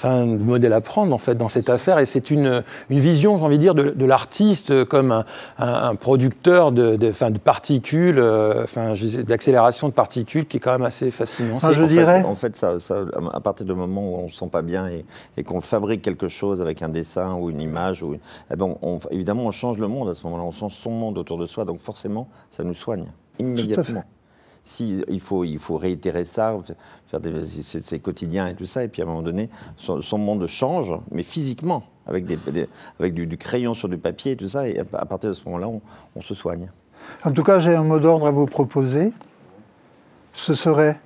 enfin, 0.00 0.26
de 0.26 0.42
modèles 0.42 0.72
à 0.72 0.80
prendre, 0.80 1.14
en 1.14 1.18
fait, 1.18 1.34
dans 1.34 1.48
cette 1.50 1.68
affaire. 1.68 1.98
Et 1.98 2.06
c'est 2.06 2.30
une, 2.30 2.62
une 2.88 2.98
vision, 2.98 3.36
j'ai 3.36 3.44
envie 3.44 3.58
de 3.58 3.62
dire, 3.62 3.74
de, 3.74 3.90
de 3.90 4.04
l'artiste 4.06 4.84
comme 4.86 5.12
un, 5.12 5.24
un- 5.58 5.90
un 5.90 5.94
producteur 5.94 6.72
de, 6.72 6.96
de, 6.96 7.10
enfin, 7.10 7.30
de 7.30 7.38
particules, 7.38 8.18
euh, 8.18 8.64
d'accélération 9.26 9.88
de 9.88 9.92
particules, 9.92 10.46
qui 10.46 10.56
est 10.56 10.60
quand 10.60 10.72
même 10.72 10.84
assez 10.86 11.10
fascinant. 11.10 11.58
Ah, 11.62 11.72
je 11.72 11.82
en 11.82 11.86
fait- 11.86 11.92
dirais- 11.94 12.24
en 12.24 12.34
fait, 12.34 12.56
ça, 12.56 12.80
ça- 12.80 13.04
à 13.32 13.40
partir 13.40 13.66
du 13.66 13.74
moment 13.74 14.02
où 14.10 14.16
on 14.20 14.24
ne 14.24 14.28
se 14.30 14.36
sent 14.38 14.48
pas 14.50 14.62
bien 14.62 14.88
et, 14.88 15.04
et 15.36 15.44
qu'on 15.44 15.60
fabrique 15.60 16.00
quelque 16.02 16.28
chose 16.28 16.60
avec 16.62 16.80
un 16.82 16.88
dessin 16.88 17.34
ou 17.34 17.50
une 17.50 17.60
image, 17.60 18.02
ou, 18.02 18.14
eh 18.14 18.56
ben, 18.56 18.74
on- 18.82 18.98
évidemment, 19.10 19.44
on 19.44 19.50
change 19.50 19.76
le 19.78 19.86
monde 19.88 20.08
à 20.08 20.14
ce 20.14 20.22
moment-là, 20.24 20.44
on 20.44 20.50
change 20.50 20.74
son 20.74 20.90
monde 20.90 21.18
autour 21.18 21.36
de 21.38 21.44
soi, 21.46 21.64
donc 21.66 21.78
forcément, 21.80 22.28
ça 22.50 22.64
nous 22.64 22.74
soigne 22.74 23.04
immédiatement. 23.38 24.02
Si, 24.62 25.02
il, 25.08 25.20
faut, 25.20 25.44
il 25.44 25.58
faut 25.58 25.76
réitérer 25.78 26.24
ça, 26.24 26.54
faire 27.06 27.20
des, 27.20 27.46
c'est, 27.62 27.98
quotidien 27.98 28.46
et 28.46 28.54
tout 28.54 28.66
ça, 28.66 28.84
et 28.84 28.88
puis 28.88 29.00
à 29.02 29.04
un 29.04 29.08
moment 29.08 29.22
donné, 29.22 29.48
son, 29.76 30.00
son 30.02 30.18
monde 30.18 30.46
change, 30.46 30.92
mais 31.10 31.22
physiquement, 31.22 31.84
avec, 32.06 32.26
des, 32.26 32.36
des- 32.36 32.68
avec 32.98 33.14
du, 33.14 33.26
du 33.26 33.38
crayon 33.38 33.72
sur 33.74 33.88
du 33.88 33.96
papier 33.98 34.32
et 34.32 34.36
tout 34.36 34.48
ça, 34.48 34.68
et 34.68 34.78
à, 34.78 34.84
à 34.98 35.06
partir 35.06 35.30
de 35.30 35.34
ce 35.34 35.44
moment-là, 35.46 35.68
on, 35.68 35.80
on 36.14 36.20
se 36.20 36.34
soigne. 36.34 36.70
En 37.24 37.32
tout 37.32 37.42
cas, 37.42 37.58
j'ai 37.58 37.74
un 37.74 37.82
mot 37.84 37.98
d'ordre 37.98 38.26
à 38.26 38.30
vous 38.30 38.46
proposer. 38.46 39.12
Ce 40.34 40.54
serait 40.54 41.00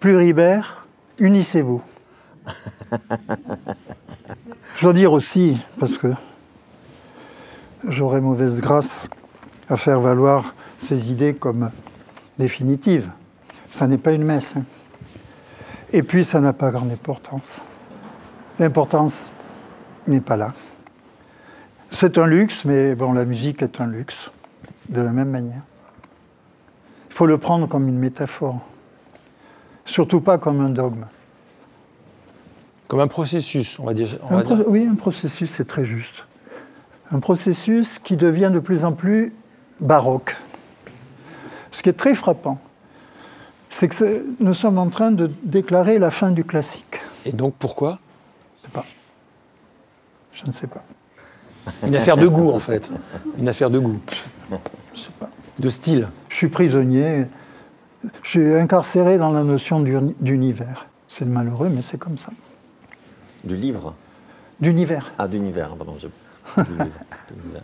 Pluribert, 0.00 0.86
unissez-vous. 1.18 1.80
Je 4.76 4.82
dois 4.82 4.92
dire 4.92 5.12
aussi, 5.12 5.56
parce 5.78 5.96
que 5.96 6.08
j'aurais 7.88 8.20
mauvaise 8.20 8.60
grâce 8.60 9.08
à 9.68 9.76
faire 9.76 10.00
valoir 10.00 10.54
ces 10.84 11.10
idées 11.10 11.34
comme 11.34 11.70
définitives. 12.38 13.08
Ça 13.70 13.86
n'est 13.86 13.98
pas 13.98 14.12
une 14.12 14.24
messe. 14.24 14.54
hein. 14.56 14.64
Et 15.92 16.02
puis, 16.02 16.24
ça 16.24 16.40
n'a 16.40 16.52
pas 16.52 16.70
grande 16.70 16.90
importance. 16.92 17.60
L'importance 18.58 19.32
n'est 20.06 20.20
pas 20.20 20.36
là. 20.36 20.52
C'est 21.90 22.18
un 22.18 22.26
luxe, 22.26 22.64
mais 22.64 22.94
bon, 22.94 23.12
la 23.12 23.24
musique 23.24 23.62
est 23.62 23.80
un 23.80 23.86
luxe, 23.86 24.30
de 24.88 25.00
la 25.00 25.10
même 25.10 25.30
manière. 25.30 25.62
Il 27.10 27.14
faut 27.14 27.26
le 27.26 27.38
prendre 27.38 27.68
comme 27.68 27.88
une 27.88 27.98
métaphore, 27.98 28.60
surtout 29.84 30.20
pas 30.20 30.38
comme 30.38 30.60
un 30.60 30.70
dogme. 30.70 31.06
Comme 32.88 33.00
un 33.00 33.06
processus, 33.06 33.78
on 33.78 33.84
va 33.84 33.94
dire. 33.94 34.18
on 34.28 34.34
Un 34.34 34.36
va 34.38 34.42
pro- 34.42 34.56
dire. 34.56 34.64
oui, 34.68 34.86
un 34.90 34.96
processus, 34.96 35.50
c'est 35.50 35.64
très 35.64 35.84
juste. 35.84 36.26
Un 37.12 37.20
processus 37.20 37.98
qui 38.00 38.16
devient 38.16 38.50
de 38.52 38.58
plus 38.58 38.84
en 38.84 38.92
plus 38.92 39.32
baroque. 39.80 40.36
Ce 41.84 41.90
qui 41.90 41.90
est 41.90 41.98
très 41.98 42.14
frappant, 42.14 42.58
c'est 43.68 43.88
que 43.88 44.24
nous 44.40 44.54
sommes 44.54 44.78
en 44.78 44.88
train 44.88 45.10
de 45.12 45.30
déclarer 45.42 45.98
la 45.98 46.10
fin 46.10 46.30
du 46.30 46.42
classique. 46.42 47.02
Et 47.26 47.32
donc, 47.32 47.56
pourquoi? 47.58 47.98
Je 48.56 48.62
sais 48.62 48.68
pas. 48.72 48.86
Je 50.32 50.46
ne 50.46 50.50
sais 50.50 50.66
pas. 50.66 50.82
Une 51.86 51.94
affaire 51.94 52.16
de 52.16 52.26
goût, 52.26 52.52
en 52.52 52.58
fait. 52.58 52.90
Une 53.38 53.50
affaire 53.50 53.68
de 53.68 53.78
goût, 53.78 54.00
Je 54.94 54.98
sais 54.98 55.10
pas. 55.20 55.28
de 55.58 55.68
style. 55.68 56.08
Je 56.30 56.36
suis 56.36 56.48
prisonnier. 56.48 57.26
Je 58.22 58.30
suis 58.30 58.54
incarcéré 58.54 59.18
dans 59.18 59.30
la 59.32 59.44
notion 59.44 59.78
d'uni- 59.80 60.16
d'univers. 60.20 60.86
C'est 61.06 61.26
malheureux, 61.26 61.68
mais 61.68 61.82
c'est 61.82 61.98
comme 61.98 62.16
ça. 62.16 62.30
Du 63.44 63.56
livre? 63.56 63.94
D'univers. 64.58 65.12
Ah, 65.18 65.28
d'univers, 65.28 65.76
pardon. 65.76 65.96
je- 66.00 66.62
du 66.62 66.70
livre, 66.70 66.98
d'univers. 67.30 67.62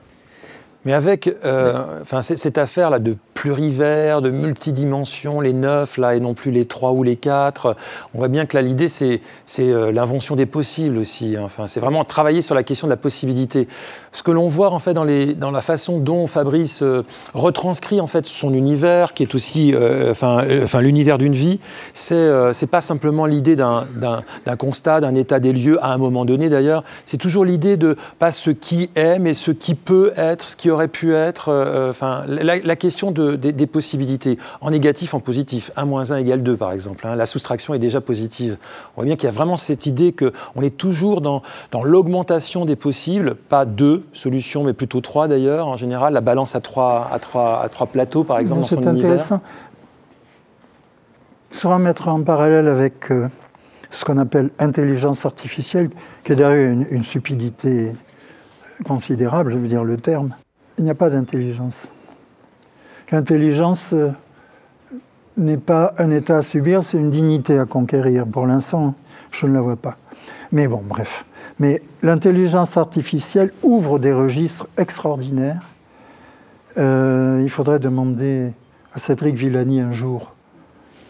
Mais 0.85 0.93
avec 0.95 1.35
euh, 1.45 2.03
cette 2.23 2.59
affaire-là 2.59 2.99
de 2.99 3.17
plurivers, 3.35 4.21
de 4.21 4.31
multidimensions, 4.31 5.41
les 5.41 5.53
neuf, 5.53 5.97
là, 5.97 6.15
et 6.15 6.21
non 6.21 6.35
plus 6.35 6.51
les 6.51 6.67
trois 6.67 6.93
ou 6.93 7.03
les 7.03 7.17
quatre, 7.17 7.77
on 8.15 8.19
voit 8.19 8.29
bien 8.29 8.47
que 8.47 8.57
là, 8.57 8.63
l'idée, 8.63 8.89
c'est 8.89 9.21
euh, 9.59 9.93
l'invention 9.93 10.37
des 10.37 10.47
possibles 10.47 10.99
aussi. 10.99 11.37
hein. 11.37 11.43
Enfin, 11.45 11.67
c'est 11.67 11.81
vraiment 11.81 12.05
travailler 12.05 12.43
sur 12.43 12.55
la 12.55 12.63
question 12.63 12.87
de 12.87 12.91
la 12.91 12.97
possibilité. 12.97 13.69
Ce 14.13 14.23
que 14.23 14.31
l'on 14.31 14.49
voit, 14.49 14.71
en 14.71 14.79
fait, 14.79 14.95
dans, 14.95 15.05
les, 15.05 15.35
dans 15.35 15.51
la 15.51 15.61
façon 15.63 15.99
dont 15.99 16.27
Fabrice 16.27 16.83
euh, 16.83 17.03
retranscrit, 17.35 18.01
en 18.01 18.07
fait, 18.07 18.27
son 18.27 18.53
univers, 18.55 19.13
qui 19.15 19.23
est 19.23 19.35
aussi 19.35 19.75
euh, 19.75 20.13
euh, 20.23 20.63
enfin, 20.63 20.81
l'univers 20.81 21.19
d'une 21.19 21.35
vie, 21.35 21.61
c'est 21.95 22.29
c'est 22.53 22.67
pas 22.67 22.81
simplement 22.81 23.27
l'idée 23.27 23.57
d'un 23.57 23.87
constat, 24.59 25.01
d'un 25.01 25.15
état 25.15 25.41
des 25.41 25.53
lieux, 25.53 25.83
à 25.85 25.93
un 25.93 25.99
moment 25.99 26.25
donné, 26.25 26.49
d'ailleurs. 26.49 26.85
C'est 27.05 27.17
toujours 27.17 27.45
l'idée 27.45 27.77
de 27.77 27.97
pas 28.19 28.33
ce 28.33 28.51
qui 28.51 28.91
est, 28.95 29.19
mais 29.19 29.35
ce 29.35 29.51
qui 29.51 29.75
peut 29.75 30.13
être, 30.17 30.47
ce 30.47 30.57
qui 30.57 30.70
aurait 30.71 30.89
pu 30.89 31.15
être. 31.15 31.49
euh, 31.51 31.91
Enfin, 31.91 32.25
la, 32.27 32.59
la 32.59 32.77
question 32.77 33.11
de- 33.11 33.37
des, 33.37 33.53
des 33.53 33.67
possibilités, 33.67 34.39
en 34.61 34.71
négatif, 34.71 35.15
en 35.15 35.21
positif. 35.21 35.71
1 35.77 35.85
moins 35.85 36.11
1 36.13 36.17
égale 36.17 36.43
2, 36.43 36.57
par 36.57 36.73
exemple. 36.73 37.07
hein. 37.07 37.15
La 37.17 37.27
soustraction 37.27 37.75
est 37.75 37.79
déjà 37.79 38.01
positive. 38.01 38.57
On 38.97 39.01
voit 39.01 39.05
bien 39.07 39.17
qu'il 39.17 39.25
y 39.25 39.29
a 39.29 39.35
vraiment 39.35 39.57
cette 39.57 39.87
idée 39.87 40.13
qu'on 40.15 40.63
est 40.63 40.77
toujours 40.77 41.21
dans, 41.21 41.43
dans 41.73 41.83
l'augmentation 41.85 42.65
des 42.65 42.77
possibles, 42.77 43.35
pas 43.35 43.65
deux 43.65 44.05
solutions, 44.13 44.65
mais 44.65 44.73
plutôt 44.73 45.01
trois 45.01 45.29
d'ailleurs. 45.29 45.69
En 45.69 45.77
général, 45.77 46.13
la 46.15 46.21
balance 46.21 46.55
à 46.55 46.61
trois, 46.61 47.09
à 47.13 47.19
trois, 47.19 47.61
à 47.63 47.69
trois 47.69 47.87
plateaux, 47.87 48.25
par 48.25 48.39
exemple, 48.39 48.65
C'est 48.69 48.87
intéressant. 48.87 49.41
Se 51.51 51.67
remettre 51.67 52.09
en 52.09 52.23
parallèle 52.23 52.69
avec 52.69 53.11
euh, 53.11 53.29
ce 53.91 54.05
qu'on 54.05 54.19
appelle 54.19 54.51
intelligence 54.61 55.27
artificielle, 55.27 55.91
qui 56.23 56.33
est 56.33 56.37
derrière 56.37 56.71
une, 56.73 56.87
une 56.91 57.03
stupidité 57.03 57.93
considérable, 58.87 59.53
je 59.53 59.59
veux 59.59 59.67
dire 59.69 59.83
le 59.85 59.97
terme. 59.97 60.35
Il 60.81 60.85
n'y 60.85 60.91
a 60.91 60.95
pas 60.95 61.11
d'intelligence. 61.11 61.89
L'intelligence 63.13 63.93
euh, 63.93 64.13
n'est 65.37 65.59
pas 65.59 65.93
un 65.99 66.11
état 66.11 66.39
à 66.39 66.43
subir, 66.43 66.83
c'est 66.83 66.97
une 66.97 67.11
dignité 67.11 67.59
à 67.59 67.67
conquérir. 67.67 68.27
Pour 68.27 68.47
l'instant, 68.47 68.95
je 69.31 69.45
ne 69.45 69.53
la 69.53 69.61
vois 69.61 69.77
pas. 69.77 69.99
Mais 70.53 70.69
bon, 70.69 70.81
bref. 70.83 71.27
Mais 71.59 71.83
l'intelligence 72.01 72.79
artificielle 72.79 73.53
ouvre 73.63 73.99
des 73.99 74.15
registres 74.15 74.69
extraordinaires. 74.79 75.69
Euh, 76.79 77.43
il 77.43 77.51
faudrait 77.51 77.79
demander 77.79 78.51
à 78.95 78.99
Cédric 78.99 79.35
Villani 79.35 79.83
un 79.83 79.93
jour, 79.93 80.33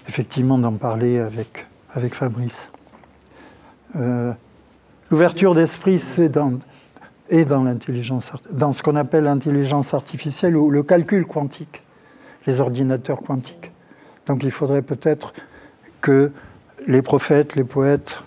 effectivement, 0.09 0.59
d'en 0.59 0.73
parler 0.73 1.21
avec, 1.21 1.69
avec 1.95 2.17
Fabrice. 2.17 2.71
Euh, 3.95 4.33
l'ouverture 5.13 5.55
d'esprit, 5.55 6.01
c'est 6.01 6.29
dans, 6.29 6.55
et 7.31 7.45
dans 7.45 7.65
dans 8.53 8.73
ce 8.73 8.83
qu'on 8.83 8.97
appelle 8.97 9.25
l'intelligence 9.25 9.95
artificielle 9.95 10.57
ou 10.57 10.71
le 10.71 10.83
calcul 10.83 11.27
quantique, 11.27 11.83
les 12.47 12.61
ordinateurs 12.61 13.23
quantiques. 13.23 13.73
Donc 14.27 14.43
il 14.43 14.51
faudrait 14.51 14.83
peut-être 14.83 15.33
que 16.01 16.33
les 16.87 17.03
prophètes, 17.03 17.57
les 17.57 17.65
poètes, 17.65 18.23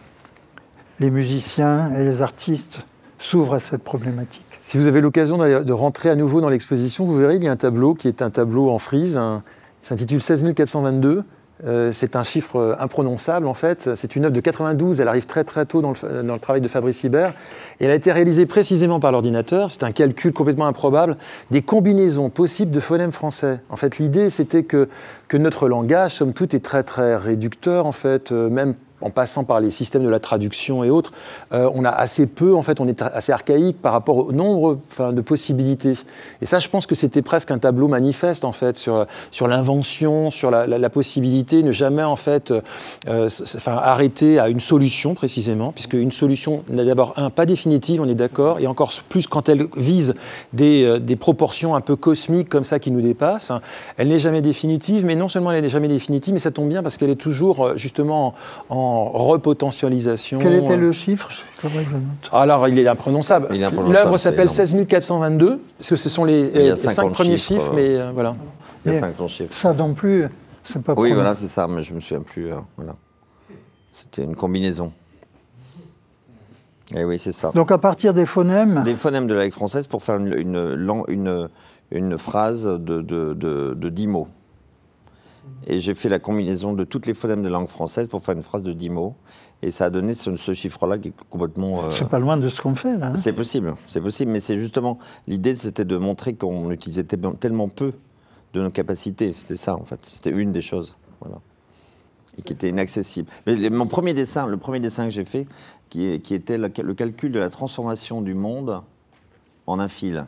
les 1.00 1.10
musiciens 1.10 1.94
et 1.96 2.04
les 2.04 2.22
artistes 2.22 2.86
s'ouvrent 3.20 3.56
à 3.56 3.60
cette 3.60 3.84
problématique. 3.84 4.46
Si 4.62 4.78
vous 4.78 4.88
avez 4.88 5.02
l'occasion 5.02 5.38
de 5.38 5.74
rentrer 5.74 6.10
à 6.10 6.16
nouveau 6.16 6.40
dans 6.40 6.50
l'exposition, 6.50 7.06
vous 7.06 7.18
verrez, 7.18 7.36
il 7.36 7.44
y 7.44 7.48
a 7.48 7.52
un 7.52 7.58
tableau 7.58 7.96
qui 7.96 8.08
est 8.08 8.22
un 8.22 8.30
tableau 8.30 8.70
en 8.70 8.80
frise, 8.80 9.20
il 9.22 9.86
s'intitule 9.86 10.22
16422. 10.22 11.24
Euh, 11.66 11.92
c'est 11.94 12.16
un 12.16 12.24
chiffre 12.24 12.58
euh, 12.58 12.76
imprononçable 12.80 13.48
en 13.48 13.54
fait. 13.54 13.96
C'est 13.96 14.16
une 14.16 14.26
œuvre 14.26 14.34
de 14.34 14.40
92, 14.40 15.00
elle 15.00 15.08
arrive 15.08 15.26
très 15.26 15.44
très 15.44 15.66
tôt 15.66 15.82
dans 15.82 15.92
le, 15.92 16.40
travail 16.40 16.62
de 16.62 16.68
Fabrice 16.68 17.04
Hibert. 17.04 17.34
Et 17.80 17.86
elle 17.86 17.92
a 17.92 17.96
été 17.96 18.12
réalisée 18.12 18.46
précisément 18.46 19.00
par 19.00 19.12
l'ordinateur. 19.12 19.70
C'est 19.72 19.84
un 19.84 19.92
calcul 19.92 20.34
complètement 20.34 20.66
improbable 20.66 21.18
des 21.52 21.62
combinaisons 21.62 22.30
possibles 22.30 22.72
de 22.72 22.80
phonèmes 22.80 23.12
français. 23.12 23.62
En 23.70 23.76
fait, 23.76 23.98
l'idée 23.98 24.30
c'était 24.30 24.64
que, 24.64 24.88
notre 25.34 25.68
langage, 25.68 26.12
somme 26.12 26.34
toute, 26.34 26.54
est 26.54 26.64
très 26.64 26.84
très 26.84 27.16
réducteur 27.18 27.86
en 27.86 27.92
fait, 27.92 28.32
euh, 28.32 28.50
même 28.50 28.76
en 29.04 29.10
passant 29.10 29.44
par 29.44 29.60
les 29.60 29.70
systèmes 29.70 30.04
de 30.04 30.10
la 30.10 30.20
traduction 30.20 30.84
et 30.84 30.90
autres, 30.90 31.12
euh, 31.52 31.70
on 31.74 31.84
a 31.84 31.90
assez 31.90 32.26
peu, 32.26 32.56
en 32.56 32.62
fait, 32.62 32.80
on 32.80 32.88
est 32.88 33.02
assez 33.02 33.32
archaïque 33.32 33.82
par 33.82 33.92
rapport 33.92 34.18
au 34.18 34.32
nombre 34.32 34.80
de 35.00 35.22
possibilités. 35.22 35.96
Et 36.42 36.46
ça, 36.46 36.60
je 36.60 36.70
pense 36.70 36.88
que 36.88 36.96
c'était 36.96 37.22
presque 37.22 37.52
un 37.52 37.60
tableau 37.60 37.88
manifeste, 37.88 38.46
en 38.46 38.54
fait, 38.54 38.78
sur, 38.78 39.06
sur 39.32 39.48
l'invention, 39.48 40.32
sur 40.32 40.50
la, 40.52 40.90
possibilité, 40.90 41.64
ne 41.64 41.72
jamais, 41.72 42.04
en 42.04 42.16
fait, 42.16 42.54
euh, 43.08 43.30
enfin, 43.56 43.74
arrêter 43.74 44.40
à 44.40 44.48
une 44.50 44.60
solution, 44.60 45.16
précisément, 45.16 45.72
puisque 45.72 45.94
une 45.94 46.12
solution 46.12 46.64
n'est 46.70 46.86
d'abord, 46.86 47.14
un, 47.18 47.30
pas 47.30 47.46
définitive, 47.46 48.02
on 48.02 48.08
est 48.08 48.16
d'accord, 48.16 48.60
et 48.60 48.68
encore 48.68 48.94
plus 49.10 49.28
quand 49.28 49.50
elle 49.50 49.68
vise 49.76 50.14
des, 50.54 50.84
euh, 50.84 51.00
des, 51.00 51.16
proportions 51.16 51.76
un 51.76 51.82
peu 51.82 51.96
cosmiques 51.96 52.50
comme 52.50 52.64
ça 52.64 52.80
qui 52.80 52.92
nous 52.92 53.02
dépassent. 53.02 53.52
Elle 53.98 54.10
n'est 54.10 54.20
jamais 54.20 54.42
définitive, 54.42 55.06
mais 55.06 55.16
non 55.16 55.30
seulement 55.30 55.52
elle 55.52 55.64
n'est 55.64 55.70
jamais 55.70 55.88
définitive, 55.88 56.34
mais 56.34 56.40
ça 56.40 56.52
tombe 56.52 56.70
bien 56.70 56.84
parce 56.84 56.98
qu'elle 56.98 57.10
est 57.10 57.16
toujours, 57.16 57.78
justement, 57.78 58.36
en 58.70 58.93
repotentialisation. 59.10 60.40
Quel 60.40 60.56
était 60.56 60.78
le 60.78 60.92
chiffre 60.92 61.30
Alors, 62.32 62.68
il 62.68 62.80
est 62.80 62.88
imprononçable. 62.88 63.48
L'œuvre 63.90 64.18
s'appelle 64.18 64.50
16422, 64.50 65.60
parce 65.78 65.90
que 65.90 65.96
ce 65.96 66.10
sont 66.10 66.26
les, 66.26 66.76
cinq, 66.76 67.12
premiers 67.12 67.38
chiffres, 67.38 67.72
mais 67.74 67.98
euh, 67.98 68.12
voilà. 68.14 68.36
Il 68.86 68.94
y 68.94 68.96
a 68.96 69.00
cinq 69.00 69.28
chiffres. 69.28 69.56
Ça 69.56 69.74
non 69.74 69.94
plus, 69.94 70.28
c'est 70.64 70.82
pas 70.82 70.94
Oui, 70.98 71.14
voilà, 71.14 71.34
c'est 71.34 71.48
ça, 71.48 71.68
mais 71.68 71.84
je 71.84 71.94
me 71.94 72.00
souviens 72.00 72.22
plus. 72.22 72.52
Euh, 72.52 72.58
voilà. 72.78 72.96
C'était 73.94 74.24
une 74.24 74.36
combinaison. 74.36 74.92
Et 76.94 77.00
eh 77.00 77.06
oui, 77.06 77.18
c'est 77.18 77.32
ça. 77.32 77.52
Donc 77.56 77.72
à 77.72 77.78
partir 77.78 78.14
des 78.14 78.26
phonèmes 78.26 78.84
Des 78.84 78.96
phonèmes 78.96 79.26
de 79.26 79.34
la 79.34 79.44
langue 79.44 79.54
française 79.54 79.88
pour 79.88 80.04
faire 80.04 80.18
une, 80.18 80.34
une, 80.38 81.06
une, 81.08 81.50
une 81.92 82.18
phrase 82.18 82.66
de, 82.66 83.02
de, 83.02 83.34
de, 83.34 83.74
de 83.76 83.90
10 83.90 84.08
mots. 84.08 84.28
Et 85.66 85.80
j'ai 85.80 85.94
fait 85.94 86.10
la 86.10 86.20
combinaison 86.20 86.74
de 86.74 86.84
toutes 86.84 87.06
les 87.06 87.14
phonèmes 87.14 87.42
de 87.42 87.50
langue 87.50 87.68
française 87.68 88.08
pour 88.08 88.22
faire 88.22 88.36
une 88.36 88.44
phrase 88.44 88.64
de 88.64 88.74
10 88.74 88.90
mots. 88.90 89.16
Et 89.62 89.72
ça 89.72 89.86
a 89.86 89.90
donné 89.90 90.14
ce, 90.14 90.54
chiffre-là 90.54 90.98
qui 90.98 91.10
est 91.10 91.14
complètement. 91.30 91.86
Euh, 91.86 91.90
c'est 91.90 92.10
pas 92.10 92.20
loin 92.20 92.36
de 92.36 92.50
ce 92.50 92.62
qu'on 92.62 92.76
fait, 92.76 92.98
là. 92.98 93.08
Hein. 93.08 93.16
c'est 93.16 93.32
possible, 93.34 93.76
c'est 93.88 94.02
possible. 94.02 94.32
Mais 94.32 94.42
c'est 94.42 94.60
justement. 94.60 95.00
L'idée, 95.28 95.56
c'était 95.56 95.86
de 95.86 95.96
montrer 95.98 96.34
qu'on 96.34 96.70
utilisait 96.72 97.06
tellement 97.06 97.70
peu 97.70 97.94
de 98.54 98.62
nos 98.62 98.72
capacités. 98.72 99.34
C'était 99.34 99.56
ça, 99.56 99.76
en 99.76 99.86
fait. 99.86 100.00
C'était 100.04 100.32
une 100.32 100.52
des 100.52 100.62
choses. 100.62 100.96
Voilà. 101.22 101.40
Et 102.38 102.42
qui 102.42 102.52
était 102.52 102.70
inaccessible. 102.70 103.30
Mais 103.48 103.70
mon 103.70 103.88
premier 103.88 104.14
dessin, 104.14 104.48
le 104.48 104.58
premier 104.58 104.82
dessin 104.82 105.06
que 105.06 105.12
j'ai 105.12 105.24
fait, 105.24 105.48
qui, 105.90 106.20
qui 106.20 106.34
était 106.34 106.58
le, 106.58 106.70
le 106.84 106.94
calcul 106.94 107.32
de 107.32 107.40
la 107.40 107.50
transformation 107.50 108.22
du 108.22 108.34
monde 108.34 108.82
en 109.66 109.80
un 109.80 109.88
fil, 109.88 110.26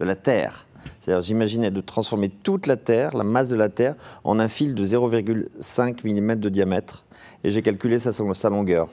de 0.00 0.04
la 0.04 0.16
Terre 0.16 0.66
c'est-à-dire, 1.00 1.22
j'imaginais 1.22 1.70
de 1.70 1.80
transformer 1.80 2.30
toute 2.30 2.66
la 2.66 2.76
Terre, 2.76 3.16
la 3.16 3.24
masse 3.24 3.48
de 3.48 3.56
la 3.56 3.68
Terre, 3.68 3.94
en 4.24 4.38
un 4.38 4.48
fil 4.48 4.74
de 4.74 4.86
0,5 4.86 6.04
mm 6.04 6.36
de 6.36 6.48
diamètre. 6.48 7.04
Et 7.42 7.50
j'ai 7.50 7.62
calculé 7.62 7.98
sa, 7.98 8.12
sa 8.12 8.48
longueur. 8.48 8.88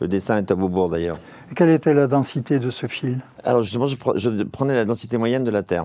Le 0.00 0.08
dessin 0.08 0.38
est 0.38 0.50
à 0.50 0.54
Beaubourg 0.54 0.90
d'ailleurs. 0.90 1.18
quelle 1.54 1.70
était 1.70 1.94
la 1.94 2.06
densité 2.06 2.58
de 2.58 2.70
ce 2.70 2.86
fil? 2.86 3.20
Alors 3.44 3.62
justement, 3.62 3.86
je, 3.86 4.42
prenais 4.42 4.74
la 4.74 4.84
densité 4.84 5.16
moyenne 5.16 5.44
de 5.44 5.50
la 5.50 5.62
Terre. 5.62 5.84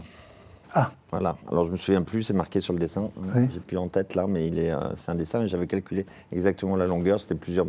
Ah. 0.73 0.89
Voilà. 1.11 1.37
Alors 1.49 1.65
je 1.67 1.71
me 1.71 1.77
souviens 1.77 2.01
plus, 2.01 2.23
c'est 2.23 2.33
marqué 2.33 2.59
sur 2.59 2.73
le 2.73 2.79
dessin. 2.79 3.09
J'ai 3.53 3.59
plus 3.59 3.77
en 3.77 3.87
tête 3.87 4.15
là, 4.15 4.25
mais 4.27 4.47
il 4.47 4.57
est, 4.59 4.71
euh, 4.71 4.79
c'est 4.95 5.11
un 5.11 5.15
dessin 5.15 5.43
et 5.43 5.47
j'avais 5.47 5.67
calculé 5.67 6.05
exactement 6.31 6.75
la 6.75 6.87
longueur. 6.87 7.21
C'était 7.21 7.35
plusieurs 7.35 7.67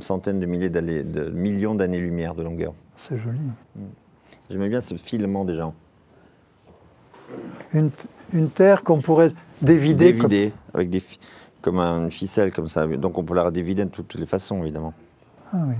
centaines 0.00 0.40
de 0.40 0.46
milliers 0.46 0.68
de 0.68 1.30
millions 1.30 1.74
d'années-lumière 1.74 2.34
de 2.34 2.42
longueur. 2.42 2.74
C'est 2.96 3.16
joli. 3.16 3.38
J'aimais 4.50 4.68
bien 4.68 4.80
ce 4.80 4.96
filement 4.96 5.44
déjà 5.44 5.72
une, 7.72 7.90
terre 8.50 8.82
qu'on 8.82 9.00
pourrait 9.00 9.32
dévider. 9.62 10.12
Dévider, 10.12 10.50
comme... 10.50 10.80
avec 10.80 10.90
des 10.90 11.02
comme 11.62 11.78
une 11.78 12.10
ficelle 12.10 12.52
comme 12.52 12.68
ça. 12.68 12.86
Donc 12.86 13.16
on 13.16 13.24
peut 13.24 13.34
la 13.34 13.50
dévider 13.50 13.84
de 13.84 13.90
toutes 13.90 14.14
les 14.16 14.26
façons, 14.26 14.62
évidemment. 14.62 14.92
Ah 15.52 15.58
oui. 15.66 15.74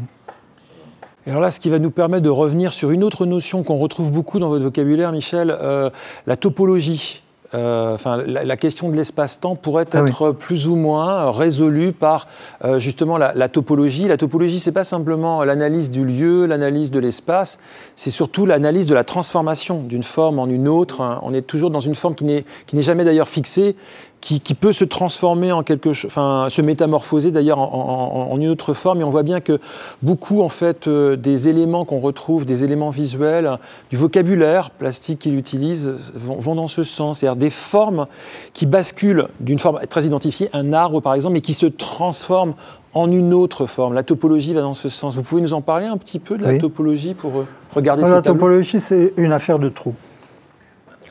Et 1.26 1.30
alors 1.30 1.42
là, 1.42 1.50
ce 1.50 1.60
qui 1.60 1.70
va 1.70 1.78
nous 1.78 1.90
permettre 1.90 2.22
de 2.22 2.30
revenir 2.30 2.72
sur 2.72 2.90
une 2.90 3.02
autre 3.02 3.26
notion 3.26 3.62
qu'on 3.62 3.76
retrouve 3.76 4.12
beaucoup 4.12 4.38
dans 4.38 4.48
votre 4.48 4.64
vocabulaire, 4.64 5.12
Michel, 5.12 5.50
euh, 5.50 5.90
la 6.26 6.36
topologie. 6.36 7.23
Euh, 7.54 7.94
enfin, 7.94 8.22
la, 8.26 8.56
question 8.56 8.88
de 8.88 8.96
l'espace-temps 8.96 9.54
pourrait 9.54 9.86
ah 9.92 10.04
être 10.06 10.32
plus 10.32 10.66
ou 10.66 10.76
moins 10.76 11.30
résolue 11.30 11.92
par 11.92 12.26
euh, 12.64 12.78
justement 12.78 13.16
la, 13.16 13.48
topologie. 13.48 14.08
La 14.08 14.16
topologie, 14.16 14.58
c'est 14.58 14.72
pas 14.72 14.84
simplement 14.84 15.44
l'analyse 15.44 15.90
du 15.90 16.04
lieu, 16.04 16.46
l'analyse 16.46 16.90
de 16.90 16.98
l'espace, 16.98 17.58
c'est 17.94 18.10
surtout 18.10 18.46
l'analyse 18.46 18.88
de 18.88 18.94
la 18.94 19.04
transformation 19.04 19.82
d'une 19.82 20.02
forme 20.02 20.38
en 20.38 20.46
une 20.46 20.68
autre. 20.68 21.20
On 21.22 21.32
est 21.32 21.42
toujours 21.42 21.70
dans 21.70 21.80
une 21.80 21.94
forme 21.94 22.14
qui 22.14 22.24
n'est 22.24 22.82
jamais 22.82 23.04
d'ailleurs 23.04 23.28
fixée, 23.28 23.76
qui, 24.24 24.54
peut 24.54 24.72
se 24.72 24.84
transformer 24.84 25.52
en 25.52 25.62
quelque 25.62 25.92
chose, 25.92 26.10
enfin 26.10 26.46
se 26.48 26.62
métamorphoser 26.62 27.30
d'ailleurs 27.30 27.58
en, 27.58 28.34
une 28.38 28.48
autre 28.48 28.72
forme. 28.72 29.02
Et 29.02 29.04
on 29.04 29.10
voit 29.10 29.22
bien 29.22 29.40
que 29.40 29.60
beaucoup 30.02 30.40
en 30.40 30.48
fait 30.48 30.88
euh, 30.88 31.14
des 31.16 31.48
éléments 31.48 31.84
qu'on 31.84 31.98
retrouve, 31.98 32.46
des 32.46 32.64
éléments 32.64 32.88
visuels, 32.88 33.58
du 33.90 33.96
vocabulaire 33.96 34.70
plastique 34.70 35.18
qu'il 35.18 35.36
utilise, 35.36 35.92
vont, 36.14 36.54
dans 36.54 36.68
ce 36.68 36.82
sens. 36.82 37.18
C'est-à-dire 37.18 37.36
des 37.36 37.50
formes 37.50 38.06
qui 38.54 38.64
basculent 38.64 39.26
d'une 39.40 39.58
forme 39.58 39.80
très 39.90 40.04
identifiée, 40.04 40.48
un 40.54 40.72
arbre 40.72 41.00
par 41.00 41.12
exemple, 41.12 41.34
mais 41.34 41.42
qui 41.42 41.54
se 41.54 41.66
transforment 41.66 42.54
en 42.94 43.12
une 43.12 43.34
autre 43.34 43.66
forme. 43.66 43.92
La 43.92 44.04
topologie 44.04 44.54
va 44.54 44.62
dans 44.62 44.72
ce 44.72 44.88
sens. 44.88 45.16
Vous 45.16 45.22
pouvez 45.22 45.42
nous 45.42 45.52
en 45.52 45.60
parler 45.60 45.86
un 45.86 45.98
petit 45.98 46.18
peu 46.18 46.38
de 46.38 46.44
la 46.44 46.58
topologie 46.58 47.12
pour 47.12 47.40
euh, 47.40 47.46
regarder 47.74 48.04
La 48.04 48.22
topologie, 48.22 48.80
c'est 48.80 49.12
une 49.18 49.32
affaire 49.32 49.58
de 49.58 49.68
trous. 49.68 49.94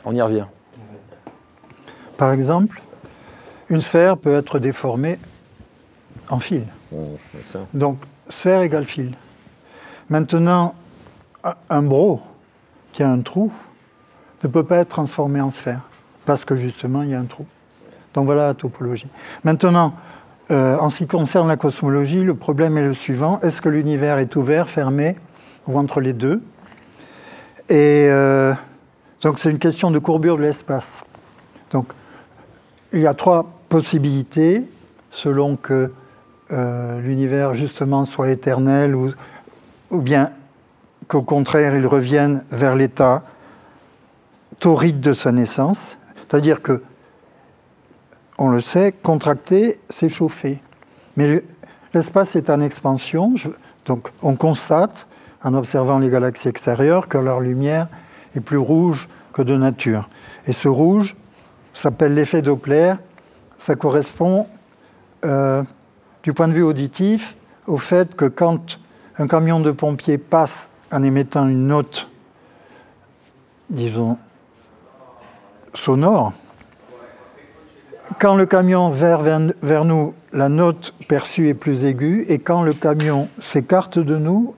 On 0.03 0.15
y 0.15 0.21
revient. 0.21 0.45
Par 2.17 2.31
exemple, 2.31 2.81
une 3.73 3.81
sphère 3.81 4.17
peut 4.17 4.35
être 4.35 4.59
déformée 4.59 5.17
en 6.29 6.39
fil. 6.39 6.63
Donc, 7.73 7.97
sphère 8.29 8.61
égale 8.61 8.85
fil. 8.85 9.13
Maintenant, 10.09 10.75
un 11.69 11.81
bro 11.81 12.21
qui 12.91 13.01
a 13.01 13.09
un 13.09 13.21
trou 13.21 13.51
ne 14.43 14.47
peut 14.47 14.63
pas 14.63 14.77
être 14.77 14.89
transformé 14.89 15.41
en 15.41 15.49
sphère, 15.49 15.81
parce 16.25 16.45
que 16.45 16.55
justement, 16.55 17.01
il 17.01 17.09
y 17.09 17.15
a 17.15 17.19
un 17.19 17.25
trou. 17.25 17.47
Donc 18.13 18.25
voilà 18.25 18.47
la 18.47 18.53
topologie. 18.53 19.07
Maintenant, 19.43 19.95
euh, 20.51 20.77
en 20.77 20.89
ce 20.89 20.99
qui 20.99 21.07
concerne 21.07 21.47
la 21.47 21.57
cosmologie, 21.57 22.23
le 22.23 22.35
problème 22.35 22.77
est 22.77 22.85
le 22.85 22.93
suivant. 22.93 23.39
Est-ce 23.39 23.59
que 23.59 23.69
l'univers 23.69 24.19
est 24.19 24.35
ouvert, 24.35 24.69
fermé, 24.69 25.15
ou 25.67 25.79
entre 25.79 25.99
les 25.99 26.13
deux? 26.13 26.43
Et 27.69 28.05
euh, 28.07 28.53
donc 29.21 29.39
c'est 29.39 29.49
une 29.49 29.57
question 29.57 29.89
de 29.89 29.97
courbure 29.97 30.37
de 30.37 30.43
l'espace. 30.43 31.03
Donc 31.71 31.87
il 32.91 32.99
y 32.99 33.07
a 33.07 33.15
trois 33.15 33.47
possibilités 33.73 34.69
selon 35.09 35.55
que 35.55 35.91
euh, 36.51 37.01
l'univers 37.01 37.55
justement 37.55 38.05
soit 38.05 38.29
éternel 38.29 38.93
ou, 38.93 39.11
ou 39.89 39.99
bien 39.99 40.29
qu'au 41.07 41.23
contraire 41.23 41.75
il 41.75 41.87
revienne 41.87 42.43
vers 42.51 42.75
l'état 42.75 43.23
torride 44.59 44.99
de 44.99 45.13
sa 45.13 45.31
naissance, 45.31 45.97
c'est-à-dire 46.15 46.61
que, 46.61 46.83
on 48.37 48.49
le 48.49 48.61
sait, 48.61 48.91
contracter, 48.91 49.79
c'est 49.89 50.07
chauffer. 50.07 50.61
Mais 51.17 51.43
l'espace 51.95 52.35
est 52.35 52.51
en 52.51 52.61
expansion, 52.61 53.33
donc 53.87 54.09
on 54.21 54.35
constate, 54.35 55.07
en 55.43 55.55
observant 55.55 55.97
les 55.97 56.11
galaxies 56.11 56.47
extérieures, 56.47 57.07
que 57.07 57.17
leur 57.17 57.39
lumière 57.39 57.87
est 58.35 58.39
plus 58.39 58.59
rouge 58.59 59.09
que 59.33 59.41
de 59.41 59.57
nature. 59.57 60.09
Et 60.45 60.53
ce 60.53 60.67
rouge 60.67 61.15
s'appelle 61.73 62.13
l'effet 62.13 62.43
Doppler, 62.43 62.93
ça 63.63 63.75
correspond, 63.75 64.45
euh, 65.23 65.63
du 66.21 66.33
point 66.33 66.49
de 66.49 66.53
vue 66.53 66.63
auditif, 66.63 67.37
au 67.65 67.77
fait 67.77 68.13
que 68.13 68.25
quand 68.25 68.77
un 69.17 69.25
camion 69.25 69.61
de 69.61 69.71
pompiers 69.71 70.17
passe 70.17 70.69
en 70.91 71.01
émettant 71.01 71.47
une 71.47 71.67
note, 71.67 72.09
disons, 73.69 74.17
sonore, 75.73 76.33
quand 78.19 78.35
le 78.35 78.45
camion 78.45 78.89
vers, 78.89 79.21
vers, 79.21 79.85
nous, 79.85 80.13
la 80.33 80.49
note 80.49 80.93
perçue 81.07 81.47
est 81.47 81.53
plus 81.53 81.85
aiguë, 81.85 82.25
et 82.27 82.39
quand 82.39 82.63
le 82.63 82.73
camion 82.73 83.29
s'écarte 83.39 83.97
de 83.97 84.17
nous, 84.17 84.55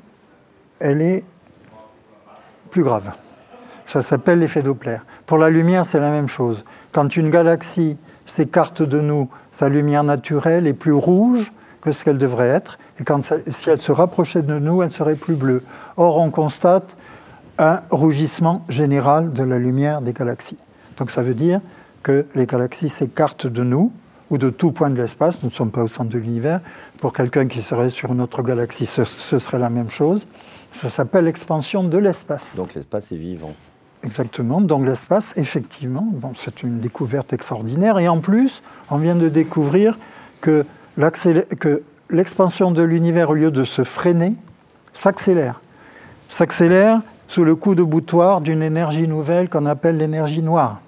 elle 0.79 1.03
est 1.03 1.23
plus 2.71 2.81
grave. 2.81 3.13
Ça 3.85 4.01
s'appelle 4.01 4.39
l'effet 4.39 4.63
Doppler. 4.63 4.97
Pour 5.27 5.37
la 5.37 5.51
lumière, 5.51 5.85
c'est 5.85 5.99
la 5.99 6.09
même 6.09 6.27
chose. 6.27 6.65
Quand 6.91 7.15
une 7.15 7.29
galaxie 7.29 7.99
s'écarte 8.25 8.81
de 8.81 8.99
nous, 8.99 9.29
sa 9.51 9.69
lumière 9.69 10.03
naturelle 10.03 10.67
est 10.67 10.73
plus 10.73 10.93
rouge 10.93 11.53
que 11.81 11.91
ce 11.91 12.03
qu'elle 12.03 12.17
devrait 12.17 12.47
être, 12.47 12.79
et 12.99 13.03
quand 13.03 13.21
si 13.23 13.69
elle 13.69 13.77
se 13.77 13.91
rapprochait 13.91 14.41
de 14.41 14.57
nous, 14.57 14.81
elle 14.81 14.91
serait 14.91 15.15
plus 15.15 15.35
bleue. 15.35 15.63
Or, 15.97 16.17
on 16.17 16.31
constate 16.31 16.97
un 17.57 17.81
rougissement 17.89 18.65
général 18.69 19.33
de 19.33 19.43
la 19.43 19.59
lumière 19.59 20.01
des 20.01 20.13
galaxies. 20.13 20.57
Donc 20.97 21.11
ça 21.11 21.21
veut 21.21 21.33
dire 21.33 21.61
que 22.03 22.25
les 22.35 22.45
galaxies 22.45 22.89
s'écartent 22.89 23.47
de 23.47 23.63
nous 23.63 23.91
ou 24.29 24.37
de 24.37 24.49
tout 24.49 24.71
point 24.71 24.89
de 24.89 25.01
l'espace. 25.01 25.41
Nous 25.43 25.49
ne 25.49 25.53
sommes 25.53 25.71
pas 25.71 25.83
au 25.83 25.87
centre 25.87 26.09
de 26.09 26.17
l'univers. 26.17 26.61
Pour 26.99 27.13
quelqu'un 27.13 27.47
qui 27.47 27.61
serait 27.61 27.89
sur 27.89 28.11
une 28.11 28.21
autre 28.21 28.43
galaxie, 28.43 28.85
ce, 28.85 29.03
serait 29.03 29.59
la 29.59 29.69
même 29.69 29.89
chose. 29.89 30.27
Ça 30.71 30.89
s'appelle 30.89 31.25
l'expansion 31.25 31.83
de 31.83 31.97
l'espace. 31.97 32.55
Donc 32.55 32.73
l'espace 32.73 33.11
est 33.11 33.17
vivant. 33.17 33.53
Exactement. 34.05 34.61
Donc 34.61 34.85
l'espace, 34.85 35.33
effectivement, 35.35 36.07
bon, 36.11 36.33
c'est 36.35 36.61
une 36.61 36.79
découverte 36.79 37.33
extraordinaire. 37.33 37.97
Et 37.97 38.07
en 38.07 38.19
plus, 38.19 38.61
on 38.91 38.97
vient 38.97 39.15
de 39.15 39.29
découvrir 39.29 39.97
que 40.41 40.63
l'expansion 42.09 42.71
de 42.71 42.83
l'univers, 42.83 43.31
au 43.31 43.33
lieu 43.33 43.49
de 43.49 43.63
se 43.63 43.83
freiner, 43.83 44.33
s'accélère. 44.93 45.59
S'accélère 46.29 47.01
sous 47.27 47.43
le 47.43 47.55
coup 47.55 47.73
de 47.73 47.81
boutoir 47.81 48.41
d'une 48.41 48.61
énergie 48.61 49.07
nouvelle 49.07 49.49
qu'on 49.49 49.65
appelle 49.65 49.97
l'énergie 49.97 50.43
noire, 50.43 50.81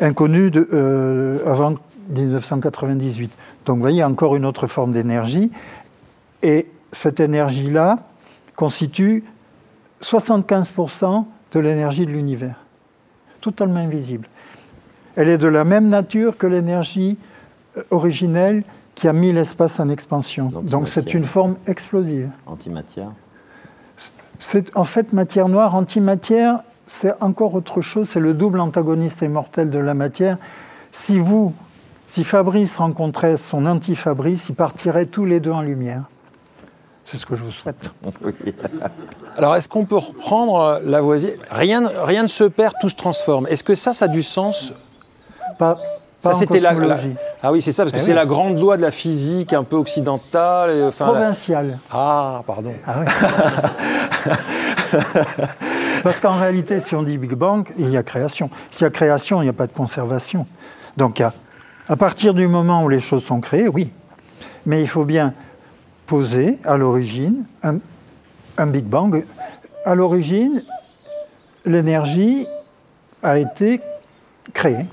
inconnue 0.00 0.50
euh, 0.56 1.38
avant 1.46 1.74
1998. 2.08 3.30
Donc 3.66 3.76
vous 3.76 3.82
voyez 3.82 4.02
encore 4.02 4.34
une 4.34 4.46
autre 4.46 4.66
forme 4.66 4.92
d'énergie. 4.92 5.52
Et 6.42 6.68
cette 6.90 7.20
énergie-là 7.20 7.98
constitue 8.56 9.24
75% 10.02 11.26
de 11.52 11.60
l'énergie 11.60 12.06
de 12.06 12.10
l'univers, 12.10 12.56
totalement 13.40 13.80
invisible. 13.80 14.28
Elle 15.16 15.28
est 15.28 15.38
de 15.38 15.48
la 15.48 15.64
même 15.64 15.88
nature 15.88 16.36
que 16.36 16.46
l'énergie 16.46 17.16
euh, 17.76 17.82
originelle 17.90 18.62
qui 18.94 19.08
a 19.08 19.12
mis 19.12 19.32
l'espace 19.32 19.78
en 19.80 19.88
expansion. 19.88 20.50
Donc 20.62 20.88
c'est 20.88 21.14
une 21.14 21.24
forme 21.24 21.56
explosive. 21.66 22.30
Antimatière 22.46 23.10
C'est 24.38 24.76
en 24.76 24.84
fait 24.84 25.12
matière 25.12 25.48
noire. 25.48 25.76
Antimatière, 25.76 26.60
c'est 26.84 27.14
encore 27.22 27.54
autre 27.54 27.80
chose. 27.80 28.08
C'est 28.08 28.20
le 28.20 28.34
double 28.34 28.58
antagoniste 28.58 29.22
immortel 29.22 29.70
de 29.70 29.78
la 29.78 29.94
matière. 29.94 30.36
Si 30.90 31.18
vous, 31.18 31.54
si 32.08 32.24
Fabrice 32.24 32.76
rencontrait 32.76 33.36
son 33.36 33.66
anti-Fabrice, 33.66 34.48
ils 34.48 34.54
partiraient 34.56 35.06
tous 35.06 35.24
les 35.24 35.38
deux 35.38 35.52
en 35.52 35.62
lumière. 35.62 36.04
C'est 37.10 37.16
ce 37.16 37.24
que 37.24 37.36
je 37.36 37.44
vous 37.44 37.52
souhaite. 37.52 37.90
Alors, 39.38 39.56
est-ce 39.56 39.66
qu'on 39.66 39.86
peut 39.86 39.96
reprendre 39.96 40.78
la 40.84 41.00
voisine? 41.00 41.30
Rien, 41.50 41.90
rien 42.04 42.22
ne 42.22 42.28
se 42.28 42.44
perd, 42.44 42.74
tout 42.82 42.90
se 42.90 42.96
transforme. 42.96 43.46
Est-ce 43.46 43.64
que 43.64 43.74
ça, 43.74 43.94
ça 43.94 44.04
a 44.04 44.08
du 44.08 44.22
sens? 44.22 44.74
Pas, 45.58 45.78
ça, 46.20 46.34
c'était 46.34 46.60
la, 46.60 46.74
Ah 47.42 47.50
oui, 47.50 47.62
c'est 47.62 47.72
ça, 47.72 47.84
parce 47.84 47.92
que 47.92 47.98
eh 47.98 48.02
c'est 48.02 48.12
la 48.12 48.26
grande 48.26 48.58
loi 48.58 48.76
de 48.76 48.82
la 48.82 48.90
physique 48.90 49.54
un 49.54 49.64
peu 49.64 49.76
occidentale. 49.76 50.70
Et, 50.70 50.82
enfin, 50.82 51.06
Provinciale. 51.06 51.78
Ah, 51.90 52.42
pardon. 52.46 52.74
Ah 52.86 52.96
parce 56.02 56.20
qu'en 56.20 56.38
réalité, 56.38 56.78
si 56.78 56.94
on 56.94 57.02
dit 57.02 57.16
Big 57.16 57.32
Bang, 57.32 57.66
il 57.78 57.88
y 57.88 57.96
a 57.96 58.02
création. 58.02 58.50
S'il 58.70 58.82
y 58.82 58.86
a 58.86 58.90
création, 58.90 59.40
il 59.40 59.44
n'y 59.44 59.50
a 59.50 59.54
pas 59.54 59.66
de 59.66 59.72
conservation. 59.72 60.46
Donc, 60.98 61.22
à, 61.22 61.32
à 61.88 61.96
partir 61.96 62.34
du 62.34 62.48
moment 62.48 62.84
où 62.84 62.90
les 62.90 63.00
choses 63.00 63.24
sont 63.24 63.40
créées, 63.40 63.68
oui. 63.68 63.90
Mais 64.66 64.82
il 64.82 64.88
faut 64.88 65.06
bien 65.06 65.32
posé 66.08 66.58
à 66.64 66.76
l'origine 66.76 67.44
un, 67.62 68.66
Big 68.66 68.84
Bang. 68.84 69.24
À 69.84 69.94
l'origine, 69.94 70.64
l'énergie 71.64 72.46
a 73.22 73.38
été 73.38 73.80
créée. 74.52 74.86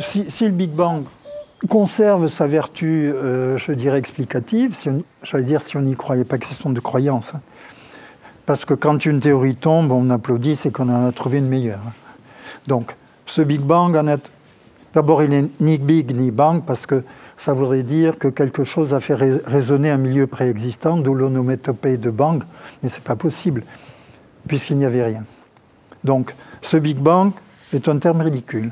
Si, 0.00 0.26
le 0.40 0.50
Big 0.50 0.70
Bang 0.70 1.04
conserve 1.68 2.26
sa 2.26 2.48
vertu, 2.48 3.12
euh, 3.14 3.56
je 3.58 3.72
dirais, 3.72 3.98
explicative, 3.98 4.74
si 4.74 4.88
j'allais 5.22 5.44
dire 5.44 5.60
si 5.60 5.76
on 5.76 5.82
n'y 5.82 5.94
croyait 5.94 6.24
pas, 6.24 6.38
question 6.38 6.70
de 6.70 6.80
croyance. 6.80 7.34
Hein. 7.34 7.40
Parce 8.46 8.64
que 8.64 8.74
quand 8.74 9.04
une 9.04 9.20
théorie 9.20 9.54
tombe, 9.54 9.92
on 9.92 10.10
applaudit, 10.10 10.56
c'est 10.56 10.72
qu'on 10.72 10.88
en 10.88 11.06
a 11.06 11.12
trouvé 11.12 11.38
une 11.38 11.48
meilleure. 11.48 11.78
Donc, 12.66 12.96
ce 13.26 13.42
Big 13.42 13.60
Bang, 13.60 13.96
d'abord, 14.94 15.22
il 15.22 15.30
n'est 15.30 15.44
ni 15.60 15.78
Big 15.78 16.16
ni 16.16 16.30
Bang, 16.32 16.64
parce 16.66 16.86
que 16.86 17.04
ça 17.44 17.52
voudrait 17.52 17.82
dire 17.82 18.18
que 18.18 18.28
quelque 18.28 18.62
chose 18.62 18.94
a 18.94 19.00
fait 19.00 19.14
résonner 19.14 19.90
un 19.90 19.96
milieu 19.96 20.28
préexistant, 20.28 20.96
d'où 20.96 21.12
l'onomatopée 21.12 21.96
de 21.96 22.08
Bang, 22.08 22.44
mais 22.82 22.88
ce 22.88 22.96
n'est 22.96 23.04
pas 23.04 23.16
possible, 23.16 23.64
puisqu'il 24.46 24.76
n'y 24.76 24.84
avait 24.84 25.02
rien. 25.02 25.24
Donc, 26.04 26.36
ce 26.60 26.76
Big 26.76 26.98
Bang 26.98 27.32
est 27.74 27.88
un 27.88 27.98
terme 27.98 28.20
ridicule. 28.20 28.70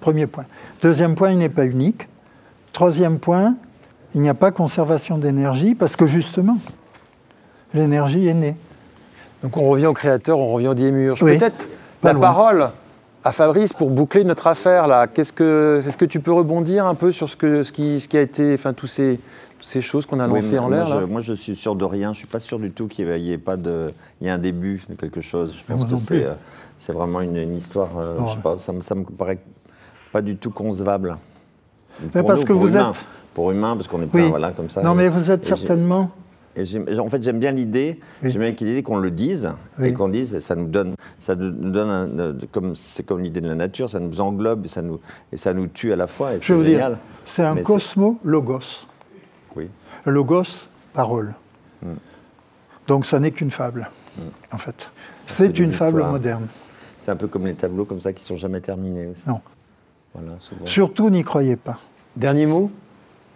Premier 0.00 0.26
point. 0.26 0.44
Deuxième 0.82 1.14
point, 1.14 1.30
il 1.30 1.38
n'est 1.38 1.48
pas 1.48 1.64
unique. 1.64 2.06
Troisième 2.74 3.18
point, 3.18 3.54
il 4.14 4.20
n'y 4.20 4.28
a 4.28 4.34
pas 4.34 4.50
conservation 4.50 5.16
d'énergie, 5.16 5.74
parce 5.74 5.96
que 5.96 6.06
justement, 6.06 6.58
l'énergie 7.72 8.28
est 8.28 8.34
née. 8.34 8.56
Donc 9.42 9.56
on 9.56 9.66
revient 9.66 9.86
au 9.86 9.94
créateur, 9.94 10.38
on 10.38 10.52
revient 10.52 10.68
au 10.68 10.74
démiurge. 10.74 11.20
Peut-être 11.20 11.68
la 12.02 12.14
parole 12.14 12.70
à 13.24 13.32
Fabrice 13.32 13.72
pour 13.72 13.90
boucler 13.90 14.22
notre 14.22 14.46
affaire 14.46 14.86
là. 14.86 15.06
Qu'est-ce 15.06 15.32
que, 15.32 15.82
est-ce 15.84 15.96
que 15.96 16.04
tu 16.04 16.20
peux 16.20 16.32
rebondir 16.32 16.86
un 16.86 16.94
peu 16.94 17.10
sur 17.10 17.28
ce, 17.28 17.36
que, 17.36 17.62
ce, 17.62 17.72
qui, 17.72 17.98
ce 17.98 18.06
qui 18.06 18.18
a 18.18 18.20
été, 18.20 18.52
enfin 18.52 18.74
tous 18.74 18.86
ces, 18.86 19.18
toutes 19.58 19.68
ces 19.68 19.80
choses 19.80 20.04
qu'on 20.04 20.20
a 20.20 20.26
lancées 20.26 20.58
en 20.58 20.68
l'air 20.68 21.06
moi, 21.08 21.22
je 21.22 21.32
suis 21.32 21.56
sûr 21.56 21.74
de 21.74 21.84
rien. 21.84 22.12
Je 22.12 22.18
suis 22.18 22.26
pas 22.26 22.38
sûr 22.38 22.58
du 22.58 22.70
tout 22.70 22.86
qu'il 22.86 23.08
y 23.18 23.32
ait 23.32 23.38
pas 23.38 23.56
de, 23.56 23.92
il 24.20 24.26
y 24.26 24.30
a 24.30 24.34
un 24.34 24.38
début 24.38 24.82
de 24.88 24.94
quelque 24.94 25.22
chose. 25.22 25.54
Je 25.56 25.74
pense 25.74 25.86
que 25.86 25.96
c'est, 25.96 26.24
euh, 26.24 26.34
c'est 26.76 26.92
vraiment 26.92 27.22
une, 27.22 27.56
histoire. 27.56 27.98
Euh, 27.98 28.18
je 28.26 28.32
sais 28.34 28.42
pas, 28.42 28.58
ça, 28.58 28.72
ça 28.80 28.94
me 28.94 29.04
paraît 29.04 29.38
pas 30.12 30.20
du 30.20 30.36
tout 30.36 30.50
concevable. 30.50 31.16
Pour 32.12 32.26
parce 32.26 32.44
que 32.44 32.52
vous 32.52 32.76
êtes 32.76 32.84
pour 33.32 33.50
humain, 33.50 33.74
parce 33.74 33.88
qu'on 33.88 34.02
est 34.02 34.06
pas 34.06 34.20
voilà 34.28 34.52
comme 34.52 34.68
ça. 34.68 34.82
Non, 34.82 34.94
mais 34.94 35.08
vous 35.08 35.30
êtes 35.30 35.46
certainement 35.46 36.10
en 36.56 37.08
fait, 37.08 37.22
j'aime 37.22 37.38
bien 37.38 37.52
l'idée, 37.52 38.00
j'aime 38.22 38.42
bien 38.42 38.50
l'idée 38.50 38.82
qu'on 38.82 38.98
le 38.98 39.10
dise 39.10 39.50
et 39.82 39.92
qu'on 39.92 40.08
dise, 40.08 40.38
ça 40.38 40.54
nous 40.54 40.68
donne, 40.68 40.94
ça 41.18 41.34
nous 41.34 41.70
donne, 41.70 42.38
comme 42.52 42.76
c'est 42.76 43.04
comme 43.04 43.22
l'idée 43.22 43.40
de 43.40 43.48
la 43.48 43.54
nature, 43.54 43.90
ça 43.90 44.00
nous 44.00 44.20
englobe 44.20 44.64
et 44.64 44.68
ça 44.68 44.82
nous 44.82 45.00
et 45.32 45.36
ça 45.36 45.52
nous 45.52 45.66
tue 45.66 45.92
à 45.92 45.96
la 45.96 46.06
fois. 46.06 46.38
Je 46.38 46.54
veux 46.54 46.64
dire, 46.64 46.96
c'est 47.24 47.42
un 47.42 47.56
cosmo 47.62 48.18
logos. 48.24 48.86
Oui. 49.56 49.68
Logos, 50.06 50.68
parole. 50.92 51.34
Hmm. 51.82 51.94
Donc, 52.86 53.06
ça 53.06 53.18
n'est 53.18 53.30
qu'une 53.30 53.50
fable, 53.50 53.88
hmm. 54.18 54.22
en 54.52 54.58
fait. 54.58 54.90
C'est 55.26 55.58
une 55.58 55.72
fable 55.72 56.04
moderne. 56.04 56.48
C'est 56.98 57.10
un 57.10 57.16
peu 57.16 57.28
comme 57.28 57.46
les 57.46 57.54
tableaux 57.54 57.84
comme 57.84 58.00
ça 58.00 58.12
qui 58.12 58.22
sont 58.22 58.36
jamais 58.36 58.60
terminés. 58.60 59.06
Aussi. 59.06 59.22
Non. 59.26 59.40
Surtout, 60.64 61.10
n'y 61.10 61.24
croyez 61.24 61.56
pas. 61.56 61.78
Dernier 62.16 62.46
mot, 62.46 62.70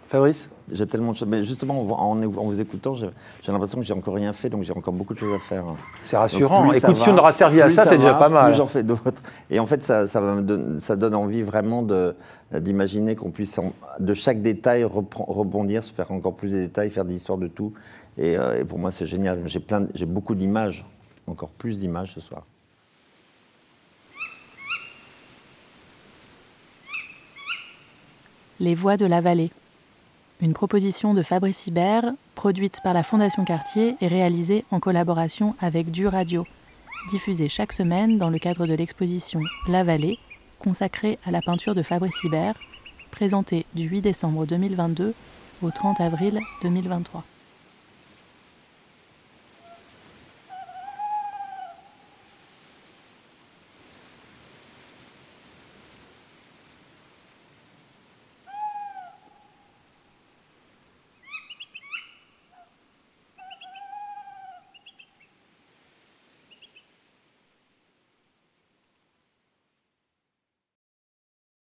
Fabrice? 0.07 0.49
J'ai 0.71 0.87
tellement 0.87 1.11
de 1.11 1.17
choses. 1.17 1.27
Mais 1.27 1.43
justement, 1.43 1.81
en, 1.81 2.15
vous 2.15 2.61
écoutant, 2.61 2.93
j'ai 2.95 3.09
l'impression 3.51 3.79
que 3.79 3.85
j'ai 3.85 3.93
encore 3.93 4.15
rien 4.15 4.33
fait, 4.33 4.49
donc 4.49 4.63
j'ai 4.63 4.73
encore 4.73 4.93
beaucoup 4.93 5.13
de 5.13 5.19
choses 5.19 5.35
à 5.35 5.39
faire. 5.39 5.65
C'est 6.03 6.17
rassurant. 6.17 6.71
Écoute, 6.71 6.97
si 6.97 7.09
on 7.09 7.17
aura 7.17 7.31
servi 7.31 7.61
à 7.61 7.69
ça, 7.69 7.85
c'est 7.85 7.97
déjà 7.97 8.13
pas 8.13 8.29
mal. 8.29 8.55
j'en 8.55 8.67
fais 8.67 8.83
d'autres. 8.83 9.21
Et 9.49 9.59
en 9.59 9.65
fait, 9.65 9.83
ça, 9.83 10.05
ça, 10.05 10.21
donne, 10.21 10.79
ça 10.79 10.95
donne 10.95 11.15
envie 11.15 11.41
vraiment 11.41 11.85
d'imaginer 12.51 13.15
qu'on 13.15 13.31
puisse, 13.31 13.59
de 13.99 14.13
chaque 14.13 14.41
détail, 14.41 14.83
rebondir, 14.83 15.83
se 15.83 15.91
faire 15.91 16.11
encore 16.11 16.35
plus 16.35 16.51
de 16.51 16.57
détails, 16.57 16.89
faire 16.89 17.05
des 17.05 17.15
histoires 17.15 17.37
de 17.37 17.47
tout. 17.47 17.73
Et, 18.17 18.37
euh, 18.37 18.59
et 18.59 18.63
pour 18.65 18.79
moi, 18.79 18.91
c'est 18.91 19.05
génial. 19.05 19.43
J'ai 19.45 20.05
beaucoup 20.05 20.35
d'images, 20.35 20.85
encore 21.27 21.49
plus 21.49 21.79
d'images 21.79 22.13
ce 22.13 22.21
soir. 22.21 22.43
Les 28.59 28.75
voix 28.75 28.97
de 28.97 29.05
la 29.05 29.21
vallée 29.21 29.51
une 30.41 30.53
proposition 30.53 31.13
de 31.13 31.21
Fabrice 31.21 31.67
Hibert, 31.67 32.13
produite 32.35 32.79
par 32.81 32.93
la 32.93 33.03
Fondation 33.03 33.43
Cartier 33.43 33.95
et 33.99 34.07
réalisée 34.07 34.63
en 34.71 34.79
collaboration 34.79 35.55
avec 35.59 35.91
Du 35.91 36.07
Radio, 36.07 36.45
diffusée 37.09 37.49
chaque 37.49 37.73
semaine 37.73 38.17
dans 38.17 38.29
le 38.29 38.39
cadre 38.39 38.65
de 38.65 38.73
l'exposition 38.73 39.41
La 39.67 39.83
Vallée, 39.83 40.17
consacrée 40.59 41.19
à 41.25 41.31
la 41.31 41.41
peinture 41.41 41.75
de 41.75 41.81
Fabrice 41.81 42.23
Hibert, 42.23 42.55
présentée 43.11 43.65
du 43.73 43.87
8 43.87 44.01
décembre 44.01 44.45
2022 44.45 45.13
au 45.61 45.71
30 45.71 45.99
avril 45.99 46.39
2023. 46.61 47.23